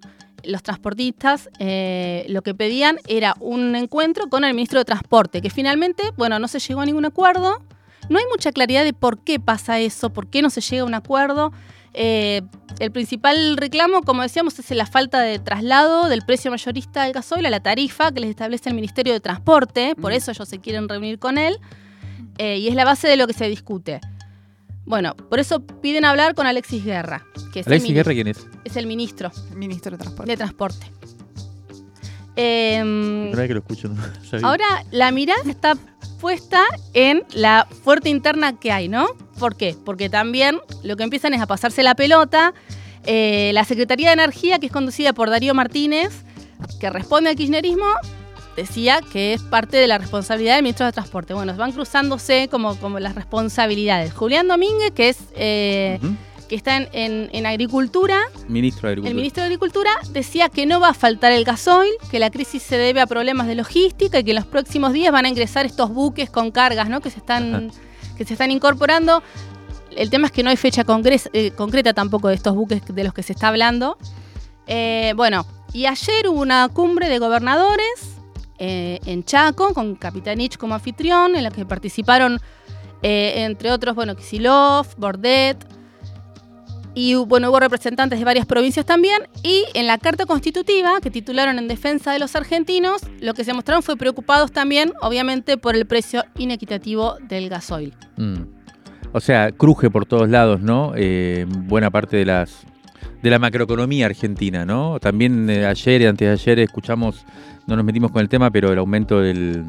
Los 0.44 0.64
transportistas 0.64 1.50
eh, 1.60 2.26
lo 2.30 2.42
que 2.42 2.54
pedían 2.56 2.98
era 3.08 3.36
un 3.40 3.76
encuentro 3.76 4.30
con 4.30 4.44
el 4.44 4.54
ministro 4.54 4.80
de 4.80 4.86
Transporte, 4.86 5.42
que 5.42 5.50
finalmente, 5.50 6.04
bueno, 6.18 6.40
no 6.40 6.48
se 6.48 6.60
llegó 6.60 6.82
a 6.82 6.86
ningún 6.86 7.06
acuerdo. 7.06 7.62
No 8.10 8.18
hay 8.18 8.26
mucha 8.32 8.52
claridad 8.52 8.84
de 8.84 8.94
por 8.94 9.20
qué 9.20 9.40
pasa 9.40 9.80
eso, 9.80 10.12
por 10.12 10.28
qué 10.28 10.42
no 10.42 10.50
se 10.50 10.62
llega 10.62 10.84
a 10.84 10.86
un 10.86 10.94
acuerdo. 10.94 11.52
Eh, 12.00 12.44
el 12.80 12.92
principal 12.92 13.58
reclamo, 13.58 14.04
como 14.04 14.22
decíamos, 14.22 14.60
es 14.60 14.70
la 14.70 14.86
falta 14.86 15.20
de 15.20 15.40
traslado 15.40 16.10
del 16.10 16.22
precio 16.22 16.52
mayorista 16.52 17.04
del 17.04 17.14
gasoil 17.14 17.44
a 17.48 17.50
la 17.50 17.60
tarifa 17.60 18.12
que 18.12 18.20
les 18.20 18.30
establece 18.30 18.70
el 18.70 18.76
Ministerio 18.76 19.14
de 19.14 19.20
Transporte. 19.20 19.96
Por 20.00 20.14
eso 20.14 20.30
ellos 20.30 20.48
se 20.48 20.60
quieren 20.60 20.88
reunir 20.88 21.18
con 21.18 21.40
él. 21.40 21.58
Eh, 22.38 22.60
y 22.60 22.68
es 22.68 22.76
la 22.76 22.86
base 22.86 23.08
de 23.08 23.18
lo 23.18 23.26
que 23.26 23.34
se 23.34 23.50
discute. 23.50 24.00
Bueno, 24.86 25.16
por 25.16 25.40
eso 25.40 25.60
piden 25.60 26.06
hablar 26.06 26.36
con 26.36 26.46
Alexis 26.46 26.86
Guerra. 26.86 27.26
Que 27.52 27.62
es 27.62 27.68
el 27.68 27.74
Alexis 27.74 27.96
Guerra, 27.96 28.14
¿quién 28.14 28.28
es? 28.28 28.46
Es 28.64 28.76
el 28.76 28.86
ministro 28.86 29.32
Ministro 29.56 29.92
de 29.94 29.98
Transporte. 29.98 30.32
de 30.32 30.38
Transporte. 30.38 30.92
Vez 32.38 33.48
que 33.48 33.54
lo 33.54 33.60
escucho. 33.60 33.90
Ahora 34.44 34.66
la 34.92 35.12
mirada 35.12 35.42
está 35.48 35.76
puesta 36.20 36.64
en 36.94 37.24
la 37.34 37.68
fuerte 37.84 38.10
interna 38.10 38.58
que 38.60 38.72
hay, 38.72 38.88
¿no? 38.88 39.08
¿Por 39.40 39.56
qué? 39.56 39.76
Porque 39.86 40.10
también 40.10 40.60
lo 40.84 40.96
que 40.98 41.04
empiezan 41.04 41.34
es 41.34 41.42
a 41.42 41.48
pasarse 41.48 41.84
la 41.84 41.96
pelota. 41.96 42.54
Eh, 43.06 43.52
la 43.54 43.64
Secretaría 43.64 44.08
de 44.10 44.14
Energía, 44.14 44.60
que 44.60 44.68
es 44.68 44.72
conducida 44.72 45.14
por 45.14 45.30
Darío 45.30 45.54
Martínez, 45.54 46.24
que 46.80 46.90
responde 46.90 47.30
al 47.30 47.36
kirchnerismo, 47.36 47.86
decía 48.56 49.00
que 49.14 49.34
es 49.34 49.42
parte 49.42 49.78
de 49.78 49.88
la 49.88 49.98
responsabilidad 49.98 50.56
del 50.56 50.64
ministro 50.64 50.86
de 50.86 50.92
Transporte. 50.92 51.34
Bueno, 51.34 51.56
van 51.56 51.72
cruzándose 51.72 52.50
como, 52.50 52.76
como 52.78 53.00
las 53.00 53.16
responsabilidades. 53.16 54.14
Julián 54.14 54.48
Domínguez, 54.48 54.92
que 54.92 55.10
es 55.10 55.18
eh. 55.36 56.00
Que 56.48 56.56
está 56.56 56.78
en, 56.78 56.88
en- 56.94 57.30
en 57.34 57.46
Agricultura, 57.46 58.20
Ministro 58.48 58.88
de 58.88 58.94
Agricultura. 58.94 59.10
el 59.10 59.16
ministro 59.16 59.42
de 59.42 59.46
Agricultura 59.48 59.92
decía 60.12 60.50
que 60.50 60.66
no 60.66 60.80
va 60.80 60.90
a 60.90 60.94
faltar 60.94 61.32
el 61.32 61.44
gasoil, 61.44 61.92
que 62.10 62.20
la 62.20 62.30
crisis 62.30 62.64
se 62.64 62.78
debe 62.78 63.02
a 63.02 63.08
problemas 63.08 63.48
de 63.48 63.56
logística 63.56 64.20
y 64.20 64.24
que 64.24 64.32
en 64.32 64.36
los 64.38 64.46
próximos 64.46 64.94
días 64.94 65.12
van 65.12 65.26
a 65.26 65.30
ingresar 65.30 65.66
estos 65.66 65.90
buques 65.94 66.30
con 66.30 66.52
cargas 66.52 66.90
¿no? 66.90 67.02
que, 67.02 67.10
se 67.10 67.20
están, 67.20 67.72
que 68.18 68.24
se 68.26 68.34
están 68.34 68.52
incorporando. 68.52 69.22
el 69.96 70.10
tema 70.10 70.28
es 70.28 70.32
que 70.32 70.44
no 70.44 70.50
hay 70.50 70.58
fecha 70.58 70.84
eh, 71.34 71.52
concreta 71.52 71.94
tampoco 71.94 72.28
de 72.30 72.36
estos 72.36 72.56
buques 72.56 72.82
de 72.86 73.04
los 73.04 73.14
que 73.14 73.24
se 73.24 73.34
está 73.34 73.50
hablando. 73.50 73.98
Eh, 74.68 75.14
bueno, 75.16 75.46
y 75.74 75.86
ayer 75.86 76.28
hubo 76.28 76.42
una 76.42 76.70
cumbre 76.70 77.10
de 77.10 77.20
gobernadores 77.20 78.14
en 78.60 79.24
Chaco, 79.24 79.74
con 79.74 79.96
Capitanich 79.96 80.58
como 80.58 80.74
anfitrión, 80.74 81.36
en 81.36 81.44
la 81.44 81.52
que 81.52 81.64
participaron, 81.66 82.42
entre 83.04 83.72
otros, 83.72 83.94
bueno, 83.96 84.16
Kisilov, 84.16 84.88
Bordet, 84.98 85.58
y 86.98 87.14
bueno, 87.14 87.52
hubo 87.52 87.60
representantes 87.60 88.18
de 88.18 88.26
varias 88.26 88.48
provincias 88.48 88.84
también. 88.84 89.22
Y 89.44 89.66
en 89.76 89.86
la 89.86 90.00
carta 90.00 90.26
constitutiva 90.26 91.00
que 91.00 91.12
titularon 91.12 91.60
en 91.60 91.68
defensa 91.68 92.12
de 92.12 92.18
los 92.18 92.36
argentinos, 92.36 93.04
lo 93.22 93.36
que 93.36 93.44
se 93.44 93.54
mostraron 93.54 93.84
fue 93.84 93.98
preocupados 93.98 94.52
también, 94.52 94.94
obviamente, 95.04 95.60
por 95.60 95.76
el 95.76 95.86
precio 95.86 96.24
inequitativo 96.40 97.18
del 97.30 97.50
gasoil. 97.50 97.94
Mm. 98.16 98.46
O 99.12 99.20
sea, 99.20 99.52
cruje 99.52 99.92
por 99.92 100.08
todos 100.08 100.28
lados, 100.28 100.62
¿no? 100.62 100.94
Eh, 100.96 101.46
buena 101.48 101.92
parte 101.92 102.18
de 102.18 102.26
las 102.26 102.66
de 103.22 103.30
la 103.30 103.38
macroeconomía 103.38 104.08
argentina, 104.08 104.66
¿no? 104.66 105.00
También 105.00 105.52
eh, 105.52 105.68
ayer 105.68 106.02
y 106.02 106.06
antes 106.08 106.28
de 106.28 106.32
ayer 106.32 106.60
escuchamos, 106.60 107.26
no 107.68 107.76
nos 107.76 107.86
metimos 107.86 108.12
con 108.12 108.22
el 108.22 108.30
tema, 108.30 108.50
pero 108.50 108.72
el 108.72 108.80
aumento 108.80 109.22
del, 109.22 109.66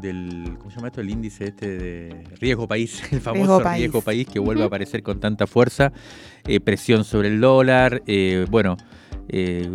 del, 0.00 0.56
¿cómo 0.58 0.70
se 0.70 0.76
llama 0.76 0.88
esto? 0.88 1.00
El 1.00 1.10
índice 1.10 1.44
este 1.44 1.76
de 1.76 2.24
riesgo 2.40 2.66
país, 2.66 3.02
el 3.12 3.20
famoso 3.20 3.60
riesgo 3.60 4.00
país, 4.00 4.26
que 4.26 4.38
vuelve 4.38 4.62
a 4.62 4.66
aparecer 4.66 5.02
con 5.02 5.20
tanta 5.20 5.46
fuerza, 5.46 5.92
eh, 6.46 6.60
presión 6.60 7.04
sobre 7.04 7.28
el 7.28 7.40
dólar, 7.40 8.02
eh, 8.06 8.46
bueno, 8.50 8.76
eh, 9.28 9.70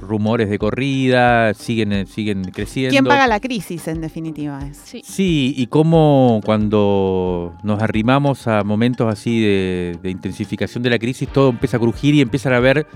rumores 0.00 0.50
de 0.50 0.58
corrida, 0.58 1.54
siguen, 1.54 2.06
siguen 2.06 2.44
creciendo. 2.44 2.90
¿Quién 2.90 3.04
paga 3.04 3.26
la 3.26 3.40
crisis 3.40 3.88
en 3.88 4.00
definitiva? 4.00 4.60
Sí. 4.72 5.02
sí, 5.04 5.54
y 5.56 5.66
cómo 5.68 6.40
cuando 6.44 7.54
nos 7.62 7.82
arrimamos 7.82 8.46
a 8.48 8.64
momentos 8.64 9.10
así 9.10 9.40
de, 9.40 9.98
intensificación 10.04 10.82
de 10.82 10.90
la 10.90 10.98
crisis, 10.98 11.28
todo 11.28 11.50
empieza 11.50 11.76
a 11.76 11.80
crujir 11.80 12.14
y 12.14 12.20
empiezan 12.20 12.52
a 12.52 12.56
haber 12.56 12.86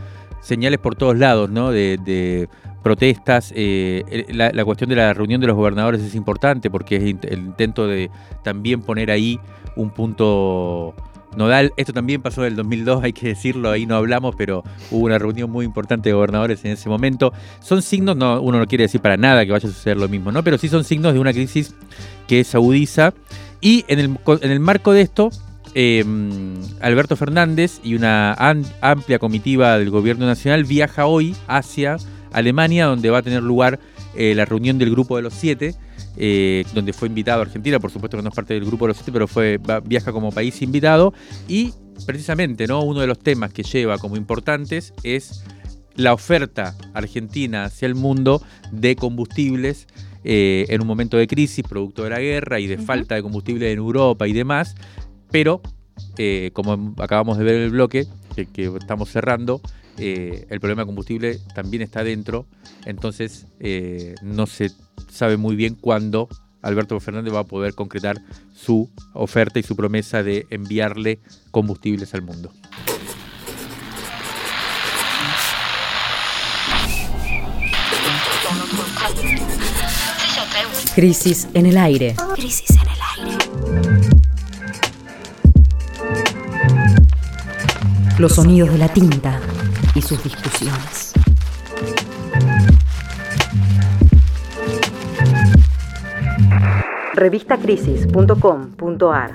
señales 0.41 0.78
por 0.78 0.95
todos 0.95 1.16
lados, 1.16 1.51
¿no? 1.51 1.70
de 1.70 2.49
protestas. 2.87 3.53
Eh, 3.57 4.26
la, 4.28 4.64
cuestión 4.64 4.89
de 4.89 4.95
la 4.95 5.12
reunión 5.12 5.41
de 5.41 5.49
los 5.49 5.57
gobernadores 5.57 6.01
es 6.03 6.14
importante 6.14 6.70
porque 6.70 6.95
es 6.95 7.03
el 7.03 7.41
intento 7.41 7.89
de 7.89 8.12
también 8.45 8.80
poner 8.80 9.11
ahí 9.11 9.41
un 9.74 9.91
punto 9.91 10.95
nodal. 11.37 11.72
Esto 11.76 11.93
también 11.93 12.22
pasó 12.22 12.43
en 12.43 12.53
el 12.53 12.57
2002, 12.57 13.03
hay 13.03 13.12
que 13.12 13.26
decirlo, 13.26 13.72
ahí 13.72 13.87
no 13.87 13.97
hablamos, 13.97 14.37
pero 14.37 14.62
hubo 14.93 15.05
una 15.05 15.18
reunión 15.18 15.51
muy 15.51 15.64
importante 15.64 16.11
de 16.11 16.12
gobernadores 16.12 16.64
en 16.64 16.70
ese 16.70 16.89
momento. 16.89 17.32
Son 17.59 17.82
signos, 17.82 18.16
no, 18.16 18.41
uno 18.41 18.61
no 18.61 18.66
quiere 18.68 18.84
decir 18.84 19.01
para 19.01 19.16
nada 19.16 19.45
que 19.45 19.51
vaya 19.51 19.68
a 19.68 19.72
suceder 19.72 19.97
lo 19.97 20.09
mismo, 20.09 20.30
¿no? 20.30 20.45
Pero 20.45 20.57
sí 20.57 20.68
son 20.68 20.84
signos 20.84 21.12
de 21.12 21.18
una 21.18 21.32
crisis 21.32 21.74
que 22.28 22.45
se 22.45 22.57
agudiza. 22.57 23.14
Y 23.61 23.84
en 23.89 23.99
el, 23.99 24.16
en 24.43 24.51
el 24.53 24.61
marco 24.61 24.93
de 24.93 25.01
esto, 25.01 25.30
em, 25.74 26.55
Alberto 26.80 27.16
Fernández 27.16 27.80
y 27.82 27.97
una 27.97 28.37
amplia 28.80 29.18
comitiva 29.18 29.76
del 29.76 29.91
gobierno 29.91 30.24
nacional 30.24 30.62
viaja 30.62 31.07
hoy 31.07 31.34
hacia 31.49 31.97
Alemania, 32.37 32.84
donde 32.84 33.09
va 33.09 33.18
a 33.18 33.22
tener 33.22 33.43
lugar 33.43 33.80
eh, 34.14 34.34
la 34.34 34.45
reunión 34.45 34.76
del 34.78 34.91
Grupo 34.91 35.16
de 35.16 35.22
los 35.22 35.32
Siete, 35.32 35.74
eh, 36.18 36.64
donde 36.74 36.93
fue 36.93 37.09
invitado 37.09 37.41
Argentina, 37.41 37.80
por 37.80 37.91
supuesto 37.91 38.18
que 38.18 38.22
no 38.22 38.28
es 38.28 38.34
parte 38.34 38.53
del 38.53 38.66
Grupo 38.66 38.84
de 38.84 38.89
los 38.89 38.99
Siete, 38.99 39.11
pero 39.11 39.26
fue, 39.26 39.59
viaja 39.84 40.12
como 40.12 40.30
país 40.30 40.61
invitado. 40.61 41.14
Y 41.49 41.72
precisamente 42.05 42.66
¿no? 42.66 42.82
uno 42.82 43.01
de 43.01 43.07
los 43.07 43.18
temas 43.18 43.55
que 43.55 43.62
lleva 43.62 43.97
como 43.97 44.18
importantes 44.18 44.93
es 45.03 45.45
la 45.95 46.12
oferta 46.12 46.76
argentina 46.93 47.64
hacia 47.64 47.87
el 47.87 47.95
mundo 47.95 48.43
de 48.70 48.97
combustibles 48.97 49.87
eh, 50.22 50.66
en 50.68 50.82
un 50.82 50.87
momento 50.87 51.16
de 51.16 51.26
crisis, 51.26 51.64
producto 51.66 52.05
de 52.05 52.11
la 52.11 52.20
guerra 52.20 52.61
y 52.61 52.66
de 52.66 52.76
falta 52.76 53.14
de 53.14 53.22
combustible 53.22 53.72
en 53.72 53.78
Europa 53.78 54.28
y 54.28 54.34
demás, 54.34 54.74
pero 55.30 55.62
como 56.53 56.95
acabamos 56.99 57.39
de 57.39 57.45
ver 57.45 57.55
en 57.57 57.62
el 57.62 57.70
bloque 57.70 58.07
que 58.53 58.70
estamos 58.78 59.11
cerrando, 59.11 59.62
eh, 59.99 60.47
el 60.51 60.61
problema 60.61 60.82
de 60.82 60.86
combustible 60.86 61.38
también 61.55 61.82
está 61.82 62.05
dentro, 62.05 62.47
entonces 62.84 63.47
eh, 63.61 64.14
no 64.22 64.47
se 64.47 64.70
sabe 65.11 65.36
muy 65.36 65.57
bien 65.57 65.74
cuándo 65.74 66.28
Alberto 66.62 66.99
Fernández 67.01 67.32
va 67.32 67.40
a 67.40 67.44
poder 67.44 67.74
concretar 67.74 68.20
su 68.55 68.90
oferta 69.14 69.59
y 69.59 69.62
su 69.62 69.76
promesa 69.76 70.22
de 70.22 70.47
enviarle 70.51 71.20
combustibles 71.51 72.12
al 72.14 72.22
mundo. 72.22 72.53
Crisis 80.94 81.49
en 81.55 81.66
el 81.66 81.76
aire. 81.76 82.16
Crisis 82.34 82.70
en 82.70 82.78
el 82.80 82.88
aire. 83.18 83.47
Los 88.18 88.34
sonidos 88.34 88.72
de 88.72 88.78
la 88.78 88.88
tinta 88.88 89.40
y 89.95 90.03
sus 90.03 90.22
discusiones. 90.22 91.14
Revistacrisis.com.ar 97.14 99.35